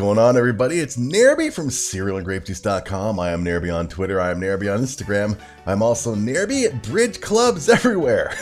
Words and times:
going 0.00 0.18
on, 0.18 0.34
everybody? 0.34 0.78
It's 0.78 0.96
Nairby 0.96 1.52
from 1.52 1.68
CerealAndGrapeJuice.com. 1.68 3.20
I 3.20 3.32
am 3.32 3.44
Nairby 3.44 3.76
on 3.76 3.86
Twitter. 3.86 4.18
I 4.18 4.30
am 4.30 4.40
Nairby 4.40 4.74
on 4.74 4.80
Instagram. 4.80 5.38
I'm 5.66 5.82
also 5.82 6.14
Nairby 6.14 6.64
at 6.64 6.82
bridge 6.82 7.20
clubs 7.20 7.68
everywhere. 7.68 8.34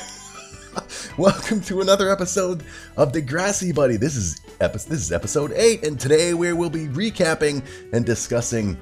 Welcome 1.18 1.60
to 1.62 1.80
another 1.80 2.12
episode 2.12 2.62
of 2.96 3.12
the 3.12 3.21
Grassy 3.21 3.72
Buddy. 3.72 3.96
This 3.96 4.14
is 4.14 4.40
episode 4.60 4.88
this 4.88 5.00
is 5.00 5.10
episode 5.10 5.50
eight, 5.50 5.84
and 5.84 5.98
today 5.98 6.32
we 6.32 6.53
will 6.53 6.71
be 6.71 6.87
recapping 6.87 7.65
and 7.93 8.06
discussing 8.06 8.79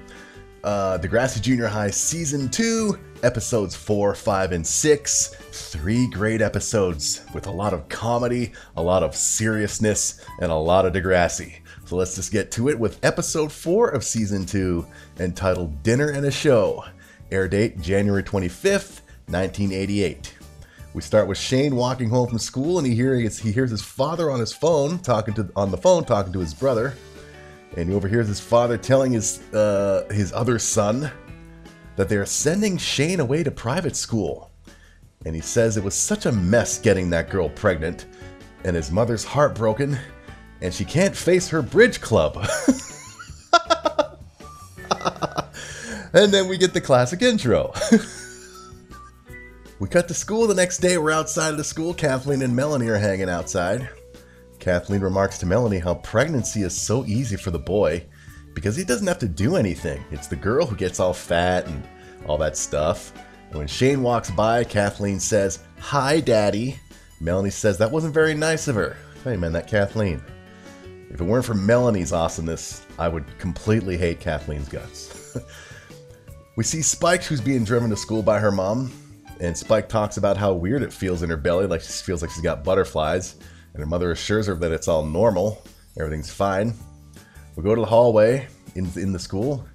uh, 0.62 0.98
Grassy 0.98 1.40
Junior 1.40 1.68
High 1.68 1.90
season 1.90 2.50
two, 2.50 2.98
episodes 3.22 3.74
four, 3.74 4.14
five, 4.14 4.52
and 4.52 4.66
six. 4.66 5.28
Three 5.50 6.10
great 6.10 6.42
episodes 6.42 7.24
with 7.32 7.46
a 7.46 7.50
lot 7.52 7.72
of 7.72 7.88
comedy, 7.88 8.52
a 8.76 8.82
lot 8.82 9.02
of 9.02 9.16
seriousness, 9.16 10.20
and 10.42 10.52
a 10.52 10.56
lot 10.56 10.84
of 10.84 10.92
Degrassi. 10.92 11.60
So 11.86 11.94
let's 11.94 12.16
just 12.16 12.32
get 12.32 12.50
to 12.50 12.68
it 12.68 12.76
with 12.76 13.02
episode 13.04 13.52
4 13.52 13.90
of 13.90 14.02
season 14.02 14.44
2, 14.44 14.84
entitled 15.20 15.84
Dinner 15.84 16.08
and 16.10 16.26
a 16.26 16.32
Show. 16.32 16.84
Air 17.30 17.46
date 17.46 17.80
January 17.80 18.24
25th, 18.24 19.02
1988. 19.28 20.34
We 20.94 21.02
start 21.02 21.28
with 21.28 21.38
Shane 21.38 21.76
walking 21.76 22.10
home 22.10 22.28
from 22.28 22.40
school 22.40 22.78
and 22.78 22.86
he 22.86 22.96
hears 22.96 23.38
he 23.38 23.52
hears 23.52 23.70
his 23.70 23.82
father 23.82 24.32
on 24.32 24.40
his 24.40 24.52
phone 24.52 24.98
talking 24.98 25.32
to 25.34 25.48
on 25.54 25.70
the 25.70 25.76
phone 25.76 26.04
talking 26.04 26.32
to 26.32 26.40
his 26.40 26.54
brother. 26.54 26.94
And 27.76 27.88
he 27.88 27.94
overhears 27.94 28.26
his 28.26 28.40
father 28.40 28.76
telling 28.76 29.12
his 29.12 29.40
uh, 29.54 30.08
his 30.10 30.32
other 30.32 30.58
son 30.58 31.08
that 31.94 32.08
they're 32.08 32.26
sending 32.26 32.78
Shane 32.78 33.20
away 33.20 33.44
to 33.44 33.52
private 33.52 33.94
school. 33.94 34.50
And 35.24 35.36
he 35.36 35.40
says 35.40 35.76
it 35.76 35.84
was 35.84 35.94
such 35.94 36.26
a 36.26 36.32
mess 36.32 36.80
getting 36.80 37.10
that 37.10 37.30
girl 37.30 37.48
pregnant, 37.48 38.06
and 38.64 38.74
his 38.74 38.90
mother's 38.90 39.22
heartbroken, 39.22 39.96
and 40.60 40.72
she 40.72 40.84
can't 40.84 41.16
face 41.16 41.48
her 41.48 41.62
bridge 41.62 42.00
club. 42.00 42.36
and 46.12 46.32
then 46.32 46.48
we 46.48 46.56
get 46.56 46.72
the 46.72 46.80
classic 46.80 47.22
intro. 47.22 47.72
we 49.78 49.88
cut 49.88 50.08
to 50.08 50.14
school 50.14 50.46
the 50.46 50.54
next 50.54 50.78
day. 50.78 50.98
We're 50.98 51.10
outside 51.10 51.50
of 51.50 51.58
the 51.58 51.64
school. 51.64 51.92
Kathleen 51.94 52.42
and 52.42 52.54
Melanie 52.56 52.88
are 52.88 52.98
hanging 52.98 53.28
outside. 53.28 53.88
Kathleen 54.58 55.00
remarks 55.00 55.38
to 55.38 55.46
Melanie 55.46 55.78
how 55.78 55.94
pregnancy 55.96 56.62
is 56.62 56.74
so 56.76 57.04
easy 57.04 57.36
for 57.36 57.50
the 57.50 57.58
boy 57.58 58.04
because 58.54 58.74
he 58.74 58.84
doesn't 58.84 59.06
have 59.06 59.18
to 59.18 59.28
do 59.28 59.56
anything. 59.56 60.02
It's 60.10 60.26
the 60.26 60.36
girl 60.36 60.66
who 60.66 60.76
gets 60.76 60.98
all 60.98 61.12
fat 61.12 61.66
and 61.66 61.86
all 62.26 62.38
that 62.38 62.56
stuff. 62.56 63.12
And 63.50 63.58
when 63.58 63.68
Shane 63.68 64.02
walks 64.02 64.30
by, 64.30 64.64
Kathleen 64.64 65.20
says, 65.20 65.60
Hi, 65.78 66.20
Daddy. 66.20 66.80
Melanie 67.20 67.50
says 67.50 67.78
that 67.78 67.90
wasn't 67.90 68.14
very 68.14 68.34
nice 68.34 68.66
of 68.66 68.74
her. 68.74 68.96
Hey, 69.24 69.36
man, 69.36 69.52
that 69.52 69.68
Kathleen. 69.68 70.22
If 71.10 71.20
it 71.20 71.24
weren't 71.24 71.44
for 71.44 71.54
Melanie's 71.54 72.12
awesomeness, 72.12 72.84
I 72.98 73.08
would 73.08 73.24
completely 73.38 73.96
hate 73.96 74.20
Kathleen's 74.20 74.68
guts. 74.68 75.36
we 76.56 76.64
see 76.64 76.82
Spike, 76.82 77.22
who's 77.22 77.40
being 77.40 77.64
driven 77.64 77.90
to 77.90 77.96
school 77.96 78.22
by 78.22 78.38
her 78.38 78.50
mom, 78.50 78.92
and 79.40 79.56
Spike 79.56 79.88
talks 79.88 80.16
about 80.16 80.36
how 80.36 80.52
weird 80.52 80.82
it 80.82 80.92
feels 80.92 81.22
in 81.22 81.30
her 81.30 81.36
belly, 81.36 81.66
like 81.66 81.80
she 81.80 81.92
feels 82.02 82.22
like 82.22 82.30
she's 82.30 82.42
got 82.42 82.64
butterflies, 82.64 83.36
and 83.72 83.80
her 83.80 83.86
mother 83.86 84.10
assures 84.10 84.46
her 84.46 84.54
that 84.54 84.72
it's 84.72 84.88
all 84.88 85.04
normal, 85.04 85.62
everything's 85.98 86.30
fine. 86.30 86.74
We 87.54 87.62
go 87.62 87.74
to 87.74 87.80
the 87.80 87.86
hallway 87.86 88.48
in, 88.74 88.90
in 88.96 89.12
the 89.12 89.18
school, 89.18 89.66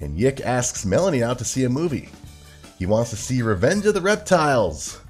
and 0.00 0.18
Yick 0.18 0.40
asks 0.40 0.86
Melanie 0.86 1.22
out 1.22 1.38
to 1.38 1.44
see 1.44 1.64
a 1.64 1.68
movie. 1.68 2.08
He 2.78 2.86
wants 2.86 3.10
to 3.10 3.16
see 3.16 3.42
Revenge 3.42 3.86
of 3.86 3.94
the 3.94 4.00
Reptiles. 4.00 5.00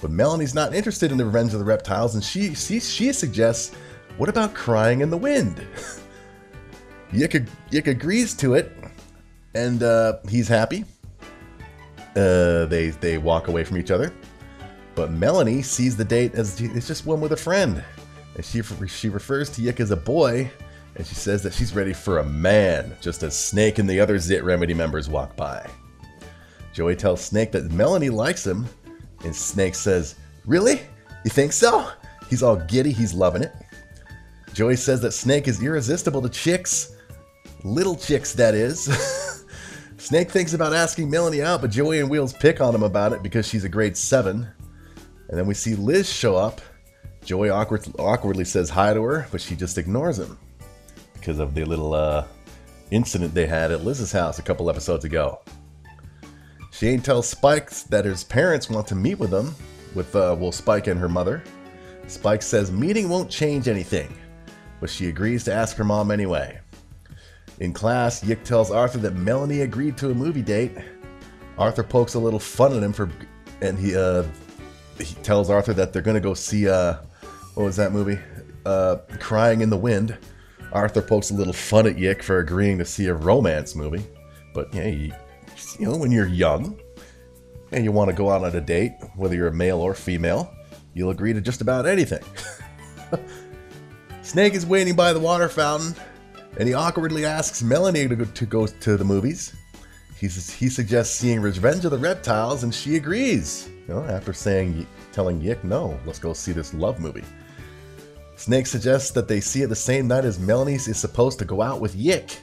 But 0.00 0.10
Melanie's 0.10 0.54
not 0.54 0.74
interested 0.74 1.10
in 1.10 1.18
the 1.18 1.24
Revenge 1.24 1.52
of 1.52 1.58
the 1.58 1.64
Reptiles, 1.64 2.14
and 2.14 2.22
she 2.22 2.54
she, 2.54 2.78
she 2.78 3.12
suggests 3.12 3.74
what 4.18 4.28
about 4.28 4.52
crying 4.52 5.00
in 5.00 5.10
the 5.10 5.16
wind? 5.16 5.66
Yick, 7.12 7.86
agrees 7.86 8.34
to 8.34 8.54
it, 8.54 8.76
and 9.54 9.82
uh, 9.82 10.18
he's 10.28 10.48
happy. 10.48 10.84
Uh, 12.16 12.66
they 12.66 12.90
they 13.00 13.16
walk 13.16 13.48
away 13.48 13.64
from 13.64 13.78
each 13.78 13.90
other, 13.90 14.12
but 14.94 15.10
Melanie 15.10 15.62
sees 15.62 15.96
the 15.96 16.04
date 16.04 16.34
as 16.34 16.60
it's 16.60 16.86
just 16.86 17.06
one 17.06 17.20
with 17.20 17.32
a 17.32 17.36
friend, 17.36 17.82
and 18.34 18.44
she 18.44 18.60
she 18.88 19.08
refers 19.08 19.48
to 19.50 19.62
Yick 19.62 19.80
as 19.80 19.90
a 19.90 19.96
boy, 19.96 20.50
and 20.96 21.06
she 21.06 21.14
says 21.14 21.42
that 21.44 21.54
she's 21.54 21.74
ready 21.74 21.92
for 21.92 22.18
a 22.18 22.24
man. 22.24 22.94
Just 23.00 23.22
as 23.22 23.38
Snake 23.38 23.78
and 23.78 23.88
the 23.88 24.00
other 24.00 24.18
Zit 24.18 24.42
Remedy 24.42 24.74
members 24.74 25.08
walk 25.08 25.36
by, 25.36 25.64
Joey 26.74 26.96
tells 26.96 27.24
Snake 27.24 27.52
that 27.52 27.70
Melanie 27.70 28.10
likes 28.10 28.44
him, 28.44 28.66
and 29.24 29.34
Snake 29.34 29.76
says, 29.76 30.16
"Really? 30.44 30.80
You 31.24 31.30
think 31.30 31.52
so?" 31.52 31.88
He's 32.28 32.42
all 32.42 32.56
giddy. 32.56 32.92
He's 32.92 33.14
loving 33.14 33.42
it. 33.42 33.54
Joey 34.58 34.74
says 34.74 35.00
that 35.02 35.12
Snake 35.12 35.46
is 35.46 35.62
irresistible 35.62 36.20
to 36.20 36.28
chicks. 36.28 36.96
Little 37.62 37.94
chicks, 37.94 38.32
that 38.32 38.56
is. 38.56 38.86
Snake 39.98 40.32
thinks 40.32 40.52
about 40.52 40.74
asking 40.74 41.08
Melanie 41.08 41.42
out, 41.42 41.60
but 41.60 41.70
Joey 41.70 42.00
and 42.00 42.10
Wheels 42.10 42.32
pick 42.32 42.60
on 42.60 42.74
him 42.74 42.82
about 42.82 43.12
it 43.12 43.22
because 43.22 43.46
she's 43.46 43.62
a 43.62 43.68
grade 43.68 43.96
7. 43.96 44.48
And 45.28 45.38
then 45.38 45.46
we 45.46 45.54
see 45.54 45.76
Liz 45.76 46.12
show 46.12 46.34
up. 46.34 46.60
Joey 47.24 47.50
awkward, 47.50 47.86
awkwardly 48.00 48.44
says 48.44 48.68
hi 48.68 48.92
to 48.94 49.00
her, 49.04 49.28
but 49.30 49.40
she 49.40 49.54
just 49.54 49.78
ignores 49.78 50.18
him 50.18 50.36
because 51.14 51.38
of 51.38 51.54
the 51.54 51.64
little 51.64 51.94
uh, 51.94 52.26
incident 52.90 53.34
they 53.34 53.46
had 53.46 53.70
at 53.70 53.84
Liz's 53.84 54.10
house 54.10 54.40
a 54.40 54.42
couple 54.42 54.68
episodes 54.68 55.04
ago. 55.04 55.38
Shane 56.72 57.00
tells 57.00 57.28
Spike 57.28 57.70
that 57.90 58.04
his 58.04 58.24
parents 58.24 58.68
want 58.68 58.88
to 58.88 58.96
meet 58.96 59.20
with 59.20 59.32
him, 59.32 59.54
with 59.94 60.16
uh, 60.16 60.34
well, 60.36 60.50
Spike 60.50 60.88
and 60.88 60.98
her 60.98 61.08
mother. 61.08 61.44
Spike 62.08 62.42
says 62.42 62.72
meeting 62.72 63.08
won't 63.08 63.30
change 63.30 63.68
anything 63.68 64.12
but 64.80 64.90
she 64.90 65.08
agrees 65.08 65.44
to 65.44 65.52
ask 65.52 65.76
her 65.76 65.84
mom 65.84 66.10
anyway. 66.10 66.60
In 67.60 67.72
class, 67.72 68.22
Yick 68.22 68.44
tells 68.44 68.70
Arthur 68.70 68.98
that 68.98 69.14
Melanie 69.16 69.62
agreed 69.62 69.96
to 69.98 70.10
a 70.10 70.14
movie 70.14 70.42
date. 70.42 70.72
Arthur 71.56 71.82
pokes 71.82 72.14
a 72.14 72.18
little 72.18 72.38
fun 72.38 72.76
at 72.76 72.82
him 72.82 72.92
for, 72.92 73.10
and 73.60 73.78
he 73.78 73.96
uh, 73.96 74.24
he 74.98 75.14
tells 75.22 75.50
Arthur 75.50 75.72
that 75.74 75.92
they're 75.92 76.02
gonna 76.02 76.20
go 76.20 76.34
see 76.34 76.68
uh, 76.68 76.94
what 77.54 77.64
was 77.64 77.76
that 77.76 77.92
movie? 77.92 78.18
Uh, 78.64 78.96
Crying 79.18 79.60
in 79.60 79.70
the 79.70 79.76
Wind. 79.76 80.16
Arthur 80.72 81.02
pokes 81.02 81.30
a 81.30 81.34
little 81.34 81.52
fun 81.52 81.86
at 81.86 81.98
Yick 81.98 82.22
for 82.22 82.38
agreeing 82.38 82.78
to 82.78 82.84
see 82.84 83.06
a 83.06 83.14
romance 83.14 83.74
movie, 83.74 84.04
but 84.54 84.72
yeah, 84.72 84.86
you, 84.86 85.12
you 85.78 85.86
know 85.86 85.96
when 85.96 86.12
you're 86.12 86.26
young 86.26 86.78
and 87.72 87.84
you 87.84 87.90
want 87.90 88.10
to 88.10 88.16
go 88.16 88.30
out 88.30 88.44
on 88.44 88.54
a 88.54 88.60
date, 88.60 88.92
whether 89.16 89.34
you're 89.34 89.48
a 89.48 89.54
male 89.54 89.80
or 89.80 89.94
female, 89.94 90.54
you'll 90.94 91.10
agree 91.10 91.32
to 91.32 91.40
just 91.40 91.60
about 91.60 91.86
anything. 91.86 92.22
Snake 94.28 94.52
is 94.52 94.66
waiting 94.66 94.94
by 94.94 95.14
the 95.14 95.18
water 95.18 95.48
fountain, 95.48 95.94
and 96.58 96.68
he 96.68 96.74
awkwardly 96.74 97.24
asks 97.24 97.62
Melanie 97.62 98.06
to 98.06 98.14
go 98.14 98.24
to, 98.26 98.44
go 98.44 98.66
to 98.66 98.96
the 98.98 99.04
movies. 99.04 99.54
He, 100.20 100.26
he 100.26 100.68
suggests 100.68 101.18
seeing 101.18 101.40
Revenge 101.40 101.86
of 101.86 101.92
the 101.92 101.96
Reptiles, 101.96 102.62
and 102.62 102.74
she 102.74 102.96
agrees. 102.96 103.70
You 103.88 103.94
know, 103.94 104.04
after 104.04 104.34
saying, 104.34 104.86
telling 105.12 105.40
Yick, 105.40 105.64
no, 105.64 105.98
let's 106.04 106.18
go 106.18 106.34
see 106.34 106.52
this 106.52 106.74
love 106.74 107.00
movie. 107.00 107.24
Snake 108.36 108.66
suggests 108.66 109.12
that 109.12 109.28
they 109.28 109.40
see 109.40 109.62
it 109.62 109.68
the 109.68 109.74
same 109.74 110.06
night 110.06 110.26
as 110.26 110.38
Melanie 110.38 110.74
is 110.74 110.98
supposed 110.98 111.38
to 111.38 111.46
go 111.46 111.62
out 111.62 111.80
with 111.80 111.96
Yick. 111.96 112.38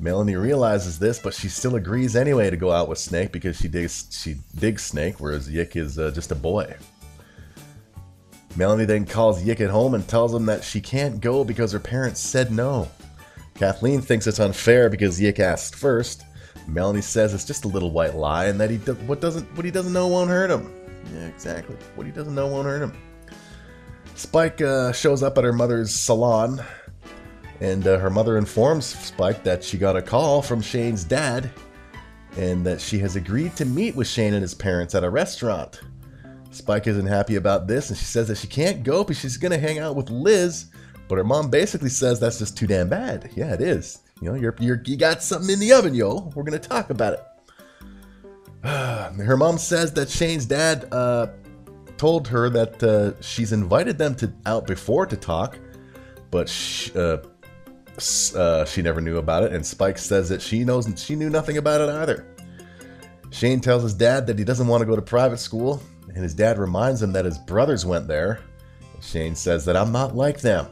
Melanie 0.00 0.36
realizes 0.36 0.98
this, 0.98 1.18
but 1.18 1.34
she 1.34 1.50
still 1.50 1.76
agrees 1.76 2.16
anyway 2.16 2.48
to 2.48 2.56
go 2.56 2.72
out 2.72 2.88
with 2.88 2.96
Snake 2.96 3.32
because 3.32 3.58
she 3.58 3.68
digs 3.68 4.06
she 4.10 4.36
digs 4.58 4.82
Snake, 4.82 5.20
whereas 5.20 5.50
Yick 5.50 5.76
is 5.76 5.98
uh, 5.98 6.10
just 6.10 6.32
a 6.32 6.34
boy. 6.34 6.74
Melanie 8.56 8.84
then 8.84 9.06
calls 9.06 9.42
Yick 9.42 9.60
at 9.60 9.70
home 9.70 9.94
and 9.94 10.06
tells 10.06 10.34
him 10.34 10.46
that 10.46 10.62
she 10.62 10.80
can't 10.80 11.20
go 11.20 11.42
because 11.44 11.72
her 11.72 11.80
parents 11.80 12.20
said 12.20 12.52
no. 12.52 12.88
Kathleen 13.54 14.00
thinks 14.00 14.26
it's 14.26 14.40
unfair 14.40 14.90
because 14.90 15.20
Yick 15.20 15.40
asked 15.40 15.74
first. 15.74 16.24
Melanie 16.66 17.00
says 17.00 17.34
it's 17.34 17.44
just 17.44 17.64
a 17.64 17.68
little 17.68 17.90
white 17.90 18.14
lie 18.14 18.46
and 18.46 18.60
that 18.60 18.70
he 18.70 18.76
do- 18.76 18.94
what 19.06 19.20
doesn't 19.20 19.46
what 19.56 19.64
he 19.64 19.70
doesn't 19.70 19.92
know 19.92 20.08
won't 20.08 20.30
hurt 20.30 20.50
him. 20.50 20.72
Yeah, 21.14 21.26
exactly. 21.26 21.76
What 21.94 22.06
he 22.06 22.12
doesn't 22.12 22.34
know 22.34 22.46
won't 22.46 22.66
hurt 22.66 22.82
him. 22.82 22.96
Spike 24.14 24.60
uh, 24.60 24.92
shows 24.92 25.22
up 25.22 25.38
at 25.38 25.44
her 25.44 25.52
mother's 25.52 25.94
salon, 25.94 26.62
and 27.60 27.86
uh, 27.86 27.98
her 27.98 28.10
mother 28.10 28.36
informs 28.38 28.86
Spike 28.86 29.42
that 29.42 29.64
she 29.64 29.78
got 29.78 29.96
a 29.96 30.02
call 30.02 30.42
from 30.42 30.60
Shane's 30.60 31.02
dad, 31.02 31.50
and 32.36 32.64
that 32.64 32.80
she 32.80 32.98
has 32.98 33.16
agreed 33.16 33.56
to 33.56 33.64
meet 33.64 33.96
with 33.96 34.06
Shane 34.06 34.34
and 34.34 34.42
his 34.42 34.54
parents 34.54 34.94
at 34.94 35.02
a 35.02 35.10
restaurant. 35.10 35.80
Spike 36.52 36.86
isn't 36.86 37.06
happy 37.06 37.36
about 37.36 37.66
this, 37.66 37.88
and 37.88 37.98
she 37.98 38.04
says 38.04 38.28
that 38.28 38.36
she 38.36 38.46
can't 38.46 38.82
go 38.82 39.02
because 39.02 39.18
she's 39.18 39.38
gonna 39.38 39.58
hang 39.58 39.78
out 39.78 39.96
with 39.96 40.10
Liz. 40.10 40.66
But 41.08 41.16
her 41.16 41.24
mom 41.24 41.50
basically 41.50 41.88
says 41.88 42.20
that's 42.20 42.38
just 42.38 42.56
too 42.56 42.66
damn 42.66 42.88
bad. 42.88 43.30
Yeah, 43.34 43.54
it 43.54 43.60
is. 43.60 44.00
You 44.20 44.30
know, 44.30 44.34
you're, 44.34 44.54
you're 44.60 44.80
you 44.84 44.96
got 44.96 45.22
something 45.22 45.50
in 45.50 45.58
the 45.58 45.72
oven, 45.72 45.94
yo. 45.94 46.30
We're 46.34 46.42
gonna 46.42 46.58
talk 46.58 46.90
about 46.90 47.14
it. 47.14 47.20
her 48.66 49.36
mom 49.36 49.58
says 49.58 49.92
that 49.94 50.10
Shane's 50.10 50.46
dad 50.46 50.88
uh, 50.92 51.28
told 51.96 52.28
her 52.28 52.50
that 52.50 52.82
uh, 52.82 53.20
she's 53.22 53.52
invited 53.52 53.96
them 53.96 54.14
to 54.16 54.30
out 54.44 54.66
before 54.66 55.06
to 55.06 55.16
talk, 55.16 55.58
but 56.30 56.48
she, 56.50 56.92
uh, 56.94 57.18
uh, 58.36 58.64
she 58.66 58.82
never 58.82 59.00
knew 59.00 59.16
about 59.16 59.42
it. 59.42 59.52
And 59.52 59.64
Spike 59.64 59.98
says 59.98 60.28
that 60.28 60.42
she 60.42 60.64
knows 60.64 60.86
she 61.02 61.16
knew 61.16 61.30
nothing 61.30 61.56
about 61.56 61.80
it 61.80 61.88
either. 61.88 62.26
Shane 63.30 63.60
tells 63.60 63.82
his 63.82 63.94
dad 63.94 64.26
that 64.26 64.38
he 64.38 64.44
doesn't 64.44 64.66
want 64.66 64.82
to 64.82 64.86
go 64.86 64.94
to 64.94 65.02
private 65.02 65.38
school 65.38 65.82
and 66.14 66.22
his 66.22 66.34
dad 66.34 66.58
reminds 66.58 67.02
him 67.02 67.12
that 67.12 67.24
his 67.24 67.38
brothers 67.38 67.86
went 67.86 68.08
there. 68.08 68.40
Shane 69.00 69.34
says 69.34 69.64
that 69.64 69.76
I'm 69.76 69.92
not 69.92 70.14
like 70.14 70.40
them. 70.40 70.66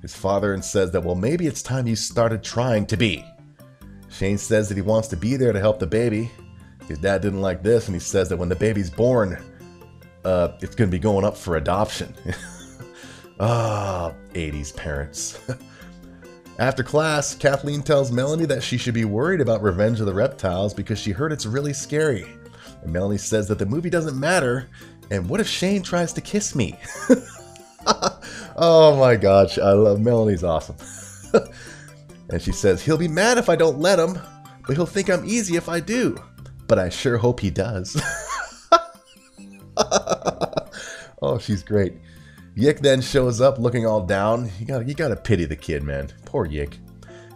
his 0.00 0.14
father 0.14 0.60
says 0.62 0.90
that, 0.92 1.02
well, 1.02 1.14
maybe 1.14 1.46
it's 1.46 1.62
time 1.62 1.86
you 1.86 1.96
started 1.96 2.42
trying 2.42 2.86
to 2.86 2.96
be. 2.96 3.24
Shane 4.08 4.38
says 4.38 4.68
that 4.68 4.76
he 4.76 4.82
wants 4.82 5.08
to 5.08 5.16
be 5.16 5.36
there 5.36 5.52
to 5.52 5.60
help 5.60 5.78
the 5.78 5.86
baby. 5.86 6.30
His 6.88 6.98
dad 6.98 7.22
didn't 7.22 7.42
like 7.42 7.62
this, 7.62 7.86
and 7.86 7.94
he 7.94 8.00
says 8.00 8.28
that 8.28 8.36
when 8.36 8.48
the 8.48 8.56
baby's 8.56 8.90
born, 8.90 9.42
uh, 10.24 10.52
it's 10.60 10.74
going 10.74 10.90
to 10.90 10.94
be 10.94 10.98
going 10.98 11.24
up 11.24 11.36
for 11.36 11.56
adoption. 11.56 12.14
Ah, 13.42 14.12
80s 14.34 14.76
parents. 14.76 15.40
After 16.58 16.82
class, 16.82 17.34
Kathleen 17.34 17.82
tells 17.82 18.12
Melanie 18.12 18.44
that 18.44 18.62
she 18.62 18.76
should 18.76 18.92
be 18.92 19.06
worried 19.06 19.40
about 19.40 19.62
Revenge 19.62 19.98
of 19.98 20.04
the 20.04 20.12
Reptiles 20.12 20.74
because 20.74 20.98
she 20.98 21.10
heard 21.10 21.32
it's 21.32 21.46
really 21.46 21.72
scary. 21.72 22.26
And 22.82 22.92
Melanie 22.92 23.18
says 23.18 23.48
that 23.48 23.58
the 23.58 23.66
movie 23.66 23.90
doesn't 23.90 24.18
matter, 24.18 24.68
and 25.10 25.28
what 25.28 25.40
if 25.40 25.48
Shane 25.48 25.82
tries 25.82 26.12
to 26.14 26.20
kiss 26.20 26.54
me? 26.54 26.78
oh 28.56 28.96
my 28.98 29.16
gosh, 29.16 29.58
I 29.58 29.72
love 29.72 30.00
Melanie's 30.00 30.44
awesome. 30.44 30.76
and 32.30 32.40
she 32.40 32.52
says, 32.52 32.82
He'll 32.82 32.98
be 32.98 33.08
mad 33.08 33.38
if 33.38 33.48
I 33.48 33.56
don't 33.56 33.78
let 33.78 33.98
him, 33.98 34.18
but 34.66 34.76
he'll 34.76 34.86
think 34.86 35.10
I'm 35.10 35.24
easy 35.24 35.56
if 35.56 35.68
I 35.68 35.80
do. 35.80 36.16
But 36.68 36.78
I 36.78 36.88
sure 36.88 37.18
hope 37.18 37.40
he 37.40 37.50
does. 37.50 38.00
oh, 41.22 41.38
she's 41.40 41.62
great. 41.62 41.94
Yick 42.54 42.80
then 42.80 43.00
shows 43.00 43.40
up 43.40 43.58
looking 43.58 43.86
all 43.86 44.04
down. 44.04 44.50
You 44.58 44.66
got 44.66 44.86
you 44.86 44.94
gotta 44.94 45.16
pity 45.16 45.44
the 45.44 45.56
kid, 45.56 45.82
man. 45.82 46.10
Poor 46.24 46.46
Yick. 46.46 46.78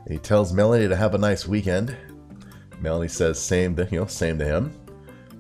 And 0.05 0.13
he 0.13 0.19
tells 0.19 0.53
Melanie 0.53 0.89
to 0.89 0.97
have 0.97 1.15
a 1.15 1.19
nice 1.19 1.49
weekend. 1.49 1.97
Melanie 2.81 3.09
says 3.09 3.41
same 3.41 3.75
to 3.77 3.89
you 3.91 4.01
know 4.01 4.07
same 4.07 4.39
to 4.39 4.45
him. 4.45 4.73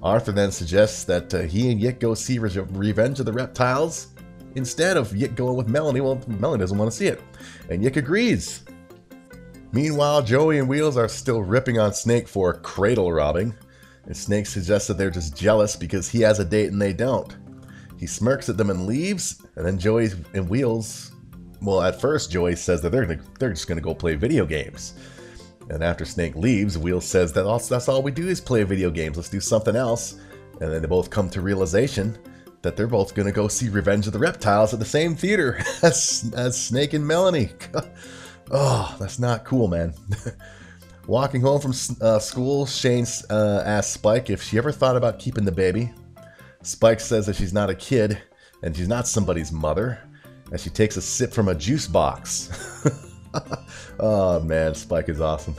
Arthur 0.04 0.32
then 0.32 0.52
suggests 0.52 1.04
that 1.04 1.32
uh, 1.32 1.40
he 1.42 1.72
and 1.72 1.80
Yick 1.80 1.98
go 1.98 2.14
see 2.14 2.38
Re- 2.38 2.50
Revenge 2.70 3.20
of 3.20 3.26
the 3.26 3.32
Reptiles 3.32 4.08
instead 4.54 4.98
of 4.98 5.16
Yick 5.16 5.34
going 5.34 5.56
with 5.56 5.66
Melanie. 5.66 6.02
Well, 6.02 6.22
Melanie 6.28 6.60
doesn't 6.60 6.76
want 6.76 6.90
to 6.90 6.96
see 6.96 7.06
it, 7.06 7.22
and 7.70 7.82
Yick 7.82 7.96
agrees. 7.96 8.64
Meanwhile, 9.72 10.22
Joey 10.22 10.58
and 10.58 10.68
Wheels 10.68 10.96
are 10.96 11.08
still 11.08 11.42
ripping 11.42 11.78
on 11.78 11.94
Snake 11.94 12.28
for 12.28 12.52
cradle 12.52 13.12
robbing, 13.12 13.54
and 14.04 14.16
Snake 14.16 14.46
suggests 14.46 14.86
that 14.88 14.98
they're 14.98 15.10
just 15.10 15.36
jealous 15.36 15.74
because 15.74 16.08
he 16.08 16.20
has 16.20 16.38
a 16.38 16.44
date 16.44 16.70
and 16.70 16.80
they 16.80 16.92
don't. 16.92 17.34
He 17.98 18.06
smirks 18.06 18.48
at 18.48 18.58
them 18.58 18.70
and 18.70 18.86
leaves, 18.86 19.42
and 19.56 19.66
then 19.66 19.78
Joey 19.78 20.10
and 20.34 20.48
Wheels. 20.48 21.12
Well, 21.62 21.80
at 21.80 21.98
first, 21.98 22.30
Joey 22.30 22.56
says 22.56 22.82
that 22.82 22.92
they're 22.92 23.06
gonna, 23.06 23.22
they're 23.38 23.50
just 23.50 23.66
gonna 23.66 23.80
go 23.80 23.94
play 23.94 24.16
video 24.16 24.44
games. 24.44 24.94
And 25.70 25.82
after 25.82 26.04
Snake 26.04 26.36
leaves, 26.36 26.76
Wheels 26.76 27.06
says 27.06 27.32
that 27.32 27.66
that's 27.68 27.88
all 27.88 28.02
we 28.02 28.10
do 28.10 28.28
is 28.28 28.40
play 28.40 28.62
video 28.64 28.90
games. 28.90 29.16
Let's 29.16 29.28
do 29.28 29.40
something 29.40 29.76
else. 29.76 30.14
And 30.60 30.72
then 30.72 30.82
they 30.82 30.88
both 30.88 31.10
come 31.10 31.30
to 31.30 31.40
realization 31.40 32.16
that 32.62 32.76
they're 32.76 32.86
both 32.86 33.14
gonna 33.14 33.32
go 33.32 33.48
see 33.48 33.68
Revenge 33.68 34.06
of 34.06 34.12
the 34.12 34.18
Reptiles 34.18 34.72
at 34.72 34.78
the 34.78 34.84
same 34.84 35.14
theater 35.14 35.58
as, 35.82 36.32
as 36.36 36.60
Snake 36.60 36.92
and 36.92 37.06
Melanie. 37.06 37.52
oh, 38.50 38.96
that's 38.98 39.18
not 39.18 39.44
cool, 39.44 39.68
man. 39.68 39.94
Walking 41.06 41.42
home 41.42 41.60
from 41.60 41.74
uh, 42.00 42.18
school, 42.18 42.64
Shane 42.64 43.06
uh, 43.28 43.62
asks 43.66 43.92
Spike 43.92 44.30
if 44.30 44.42
she 44.42 44.56
ever 44.56 44.72
thought 44.72 44.96
about 44.96 45.18
keeping 45.18 45.44
the 45.44 45.52
baby. 45.52 45.92
Spike 46.62 47.00
says 47.00 47.26
that 47.26 47.36
she's 47.36 47.52
not 47.52 47.68
a 47.68 47.74
kid 47.74 48.18
and 48.62 48.74
she's 48.74 48.88
not 48.88 49.06
somebody's 49.06 49.52
mother, 49.52 49.98
and 50.50 50.58
she 50.58 50.70
takes 50.70 50.96
a 50.96 51.02
sip 51.02 51.32
from 51.32 51.48
a 51.48 51.54
juice 51.54 51.86
box. 51.86 53.10
oh 54.00 54.40
man, 54.40 54.74
Spike 54.74 55.08
is 55.08 55.20
awesome. 55.20 55.54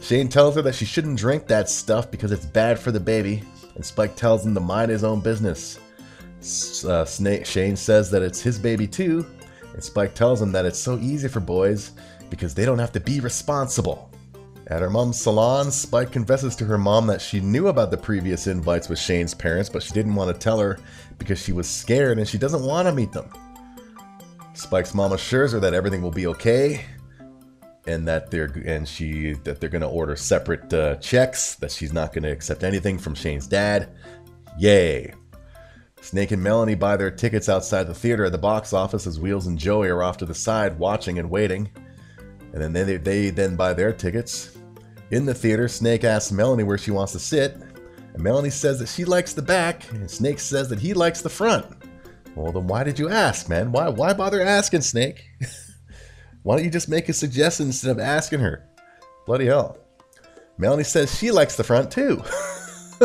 Shane 0.00 0.28
tells 0.28 0.54
her 0.54 0.62
that 0.62 0.74
she 0.74 0.84
shouldn't 0.84 1.18
drink 1.18 1.46
that 1.48 1.68
stuff 1.68 2.10
because 2.10 2.32
it's 2.32 2.46
bad 2.46 2.78
for 2.78 2.92
the 2.92 3.00
baby, 3.00 3.42
and 3.74 3.84
Spike 3.84 4.14
tells 4.16 4.46
him 4.46 4.54
to 4.54 4.60
mind 4.60 4.90
his 4.90 5.04
own 5.04 5.20
business. 5.20 5.78
Uh, 6.86 7.04
Snake, 7.04 7.44
Shane 7.44 7.76
says 7.76 8.10
that 8.10 8.22
it's 8.22 8.40
his 8.40 8.58
baby 8.58 8.86
too, 8.86 9.26
and 9.74 9.82
Spike 9.82 10.14
tells 10.14 10.40
him 10.40 10.52
that 10.52 10.66
it's 10.66 10.78
so 10.78 10.98
easy 10.98 11.28
for 11.28 11.40
boys 11.40 11.92
because 12.30 12.54
they 12.54 12.64
don't 12.64 12.78
have 12.78 12.92
to 12.92 13.00
be 13.00 13.20
responsible. 13.20 14.10
At 14.68 14.82
her 14.82 14.90
mom's 14.90 15.18
salon, 15.18 15.70
Spike 15.70 16.12
confesses 16.12 16.54
to 16.56 16.64
her 16.66 16.76
mom 16.76 17.06
that 17.06 17.22
she 17.22 17.40
knew 17.40 17.68
about 17.68 17.90
the 17.90 17.96
previous 17.96 18.46
invites 18.46 18.88
with 18.88 18.98
Shane's 18.98 19.32
parents, 19.32 19.70
but 19.70 19.82
she 19.82 19.92
didn't 19.92 20.14
want 20.14 20.32
to 20.32 20.38
tell 20.38 20.60
her 20.60 20.78
because 21.18 21.42
she 21.42 21.52
was 21.52 21.68
scared 21.68 22.18
and 22.18 22.28
she 22.28 22.36
doesn't 22.36 22.64
want 22.64 22.86
to 22.86 22.94
meet 22.94 23.10
them. 23.10 23.30
Spike's 24.52 24.94
mom 24.94 25.12
assures 25.12 25.52
her 25.52 25.60
that 25.60 25.72
everything 25.72 26.02
will 26.02 26.10
be 26.10 26.26
okay, 26.26 26.84
and 27.88 28.06
that 28.06 28.30
they're 28.30 28.52
and 28.66 28.86
she 28.86 29.32
that 29.44 29.60
they're 29.60 29.70
to 29.80 29.88
order 29.88 30.14
separate 30.14 30.72
uh, 30.72 30.96
checks. 30.96 31.54
That 31.56 31.72
she's 31.72 31.92
not 31.92 32.12
to 32.24 32.30
accept 32.30 32.62
anything 32.62 32.98
from 32.98 33.14
Shane's 33.14 33.46
dad. 33.46 33.94
Yay! 34.58 35.14
Snake 36.00 36.30
and 36.30 36.42
Melanie 36.42 36.74
buy 36.74 36.96
their 36.96 37.10
tickets 37.10 37.48
outside 37.48 37.84
the 37.84 37.94
theater 37.94 38.26
at 38.26 38.32
the 38.32 38.38
box 38.38 38.72
office 38.72 39.06
as 39.06 39.18
Wheels 39.18 39.46
and 39.46 39.58
Joey 39.58 39.88
are 39.88 40.02
off 40.02 40.18
to 40.18 40.26
the 40.26 40.34
side 40.34 40.78
watching 40.78 41.18
and 41.18 41.28
waiting. 41.28 41.68
And 42.52 42.62
then 42.62 42.72
they, 42.72 42.96
they 42.96 43.30
then 43.30 43.56
buy 43.56 43.72
their 43.72 43.92
tickets. 43.92 44.56
In 45.10 45.24
the 45.26 45.34
theater, 45.34 45.66
Snake 45.66 46.04
asks 46.04 46.30
Melanie 46.30 46.62
where 46.62 46.78
she 46.78 46.90
wants 46.90 47.12
to 47.12 47.18
sit, 47.18 47.56
and 48.14 48.22
Melanie 48.22 48.50
says 48.50 48.78
that 48.78 48.88
she 48.88 49.04
likes 49.04 49.32
the 49.32 49.42
back, 49.42 49.90
and 49.90 50.10
Snake 50.10 50.38
says 50.38 50.68
that 50.68 50.78
he 50.78 50.94
likes 50.94 51.20
the 51.20 51.28
front. 51.28 51.66
Well, 52.36 52.52
then 52.52 52.66
why 52.66 52.84
did 52.84 52.98
you 52.98 53.08
ask, 53.08 53.48
man? 53.48 53.72
Why 53.72 53.88
why 53.88 54.12
bother 54.12 54.40
asking, 54.40 54.82
Snake? 54.82 55.24
why 56.42 56.56
don't 56.56 56.64
you 56.64 56.70
just 56.70 56.88
make 56.88 57.08
a 57.08 57.12
suggestion 57.12 57.66
instead 57.66 57.90
of 57.90 57.98
asking 57.98 58.40
her? 58.40 58.64
Bloody 59.26 59.46
hell. 59.46 59.78
Melanie 60.56 60.84
says 60.84 61.16
she 61.16 61.30
likes 61.30 61.56
the 61.56 61.64
front 61.64 61.90
too. 61.90 62.22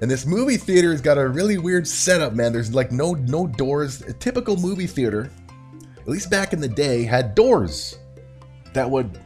and 0.00 0.10
this 0.10 0.26
movie 0.26 0.56
theater 0.56 0.90
has 0.90 1.00
got 1.00 1.18
a 1.18 1.28
really 1.28 1.58
weird 1.58 1.86
setup, 1.86 2.34
man. 2.34 2.52
There's 2.52 2.74
like 2.74 2.92
no 2.92 3.14
no 3.14 3.46
doors. 3.46 4.02
A 4.02 4.12
typical 4.12 4.56
movie 4.56 4.86
theater, 4.86 5.30
at 6.00 6.08
least 6.08 6.30
back 6.30 6.52
in 6.52 6.60
the 6.60 6.68
day, 6.68 7.02
had 7.02 7.34
doors 7.34 7.98
that 8.72 8.88
would 8.88 9.18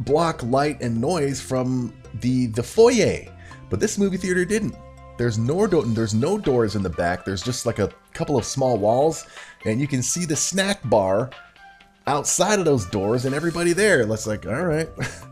block 0.00 0.42
light 0.42 0.80
and 0.82 1.00
noise 1.00 1.40
from 1.40 1.94
the 2.20 2.46
the 2.48 2.62
foyer. 2.62 3.24
But 3.70 3.80
this 3.80 3.98
movie 3.98 4.16
theater 4.16 4.44
didn't. 4.44 4.74
There's 5.16 5.38
no 5.38 5.66
there's 5.66 6.14
no 6.14 6.38
doors 6.38 6.76
in 6.76 6.82
the 6.82 6.90
back. 6.90 7.24
There's 7.24 7.42
just 7.42 7.66
like 7.66 7.78
a 7.78 7.90
couple 8.12 8.36
of 8.36 8.44
small 8.44 8.78
walls, 8.78 9.26
and 9.64 9.80
you 9.80 9.86
can 9.86 10.02
see 10.02 10.24
the 10.24 10.36
snack 10.36 10.80
bar 10.88 11.30
outside 12.06 12.58
of 12.58 12.64
those 12.64 12.86
doors 12.86 13.24
and 13.24 13.34
everybody 13.34 13.72
there. 13.72 14.04
That's 14.06 14.26
like, 14.26 14.46
all 14.46 14.64
right. 14.64 14.88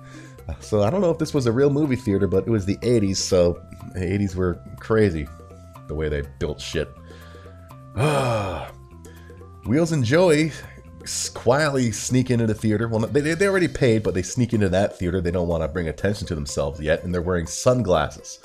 so 0.61 0.83
I 0.83 0.91
don't 0.91 1.01
know 1.01 1.11
if 1.11 1.19
this 1.19 1.35
was 1.35 1.47
a 1.47 1.53
real 1.53 1.71
movie 1.71 1.97
theater, 1.97 2.27
but 2.27 2.47
it 2.47 2.51
was 2.51 2.67
the 2.67 2.77
80s, 2.79 3.17
so 3.17 3.61
the 3.93 4.01
80s 4.01 4.35
were 4.35 4.59
crazy 4.81 5.29
the 5.87 5.95
way 5.95 6.09
they 6.09 6.23
built 6.39 6.61
shit. 6.61 6.89
Wheels 9.67 9.93
and 9.93 10.05
Joey 10.05 10.53
quietly 11.35 11.93
sneak 11.93 12.31
into 12.31 12.47
the 12.47 12.55
theater. 12.55 12.89
Well, 12.89 13.01
they, 13.01 13.35
they 13.35 13.47
already 13.47 13.69
paid, 13.69 14.03
but 14.03 14.15
they 14.15 14.23
sneak 14.23 14.53
into 14.53 14.69
that 14.71 14.99
theater. 14.99 15.21
They 15.21 15.31
don't 15.31 15.49
want 15.49 15.63
to 15.63 15.69
bring 15.69 15.89
attention 15.89 16.27
to 16.29 16.35
themselves 16.35 16.81
yet, 16.81 17.05
and 17.05 17.13
they're 17.15 17.23
wearing 17.23 17.47
sunglasses. 17.47 18.39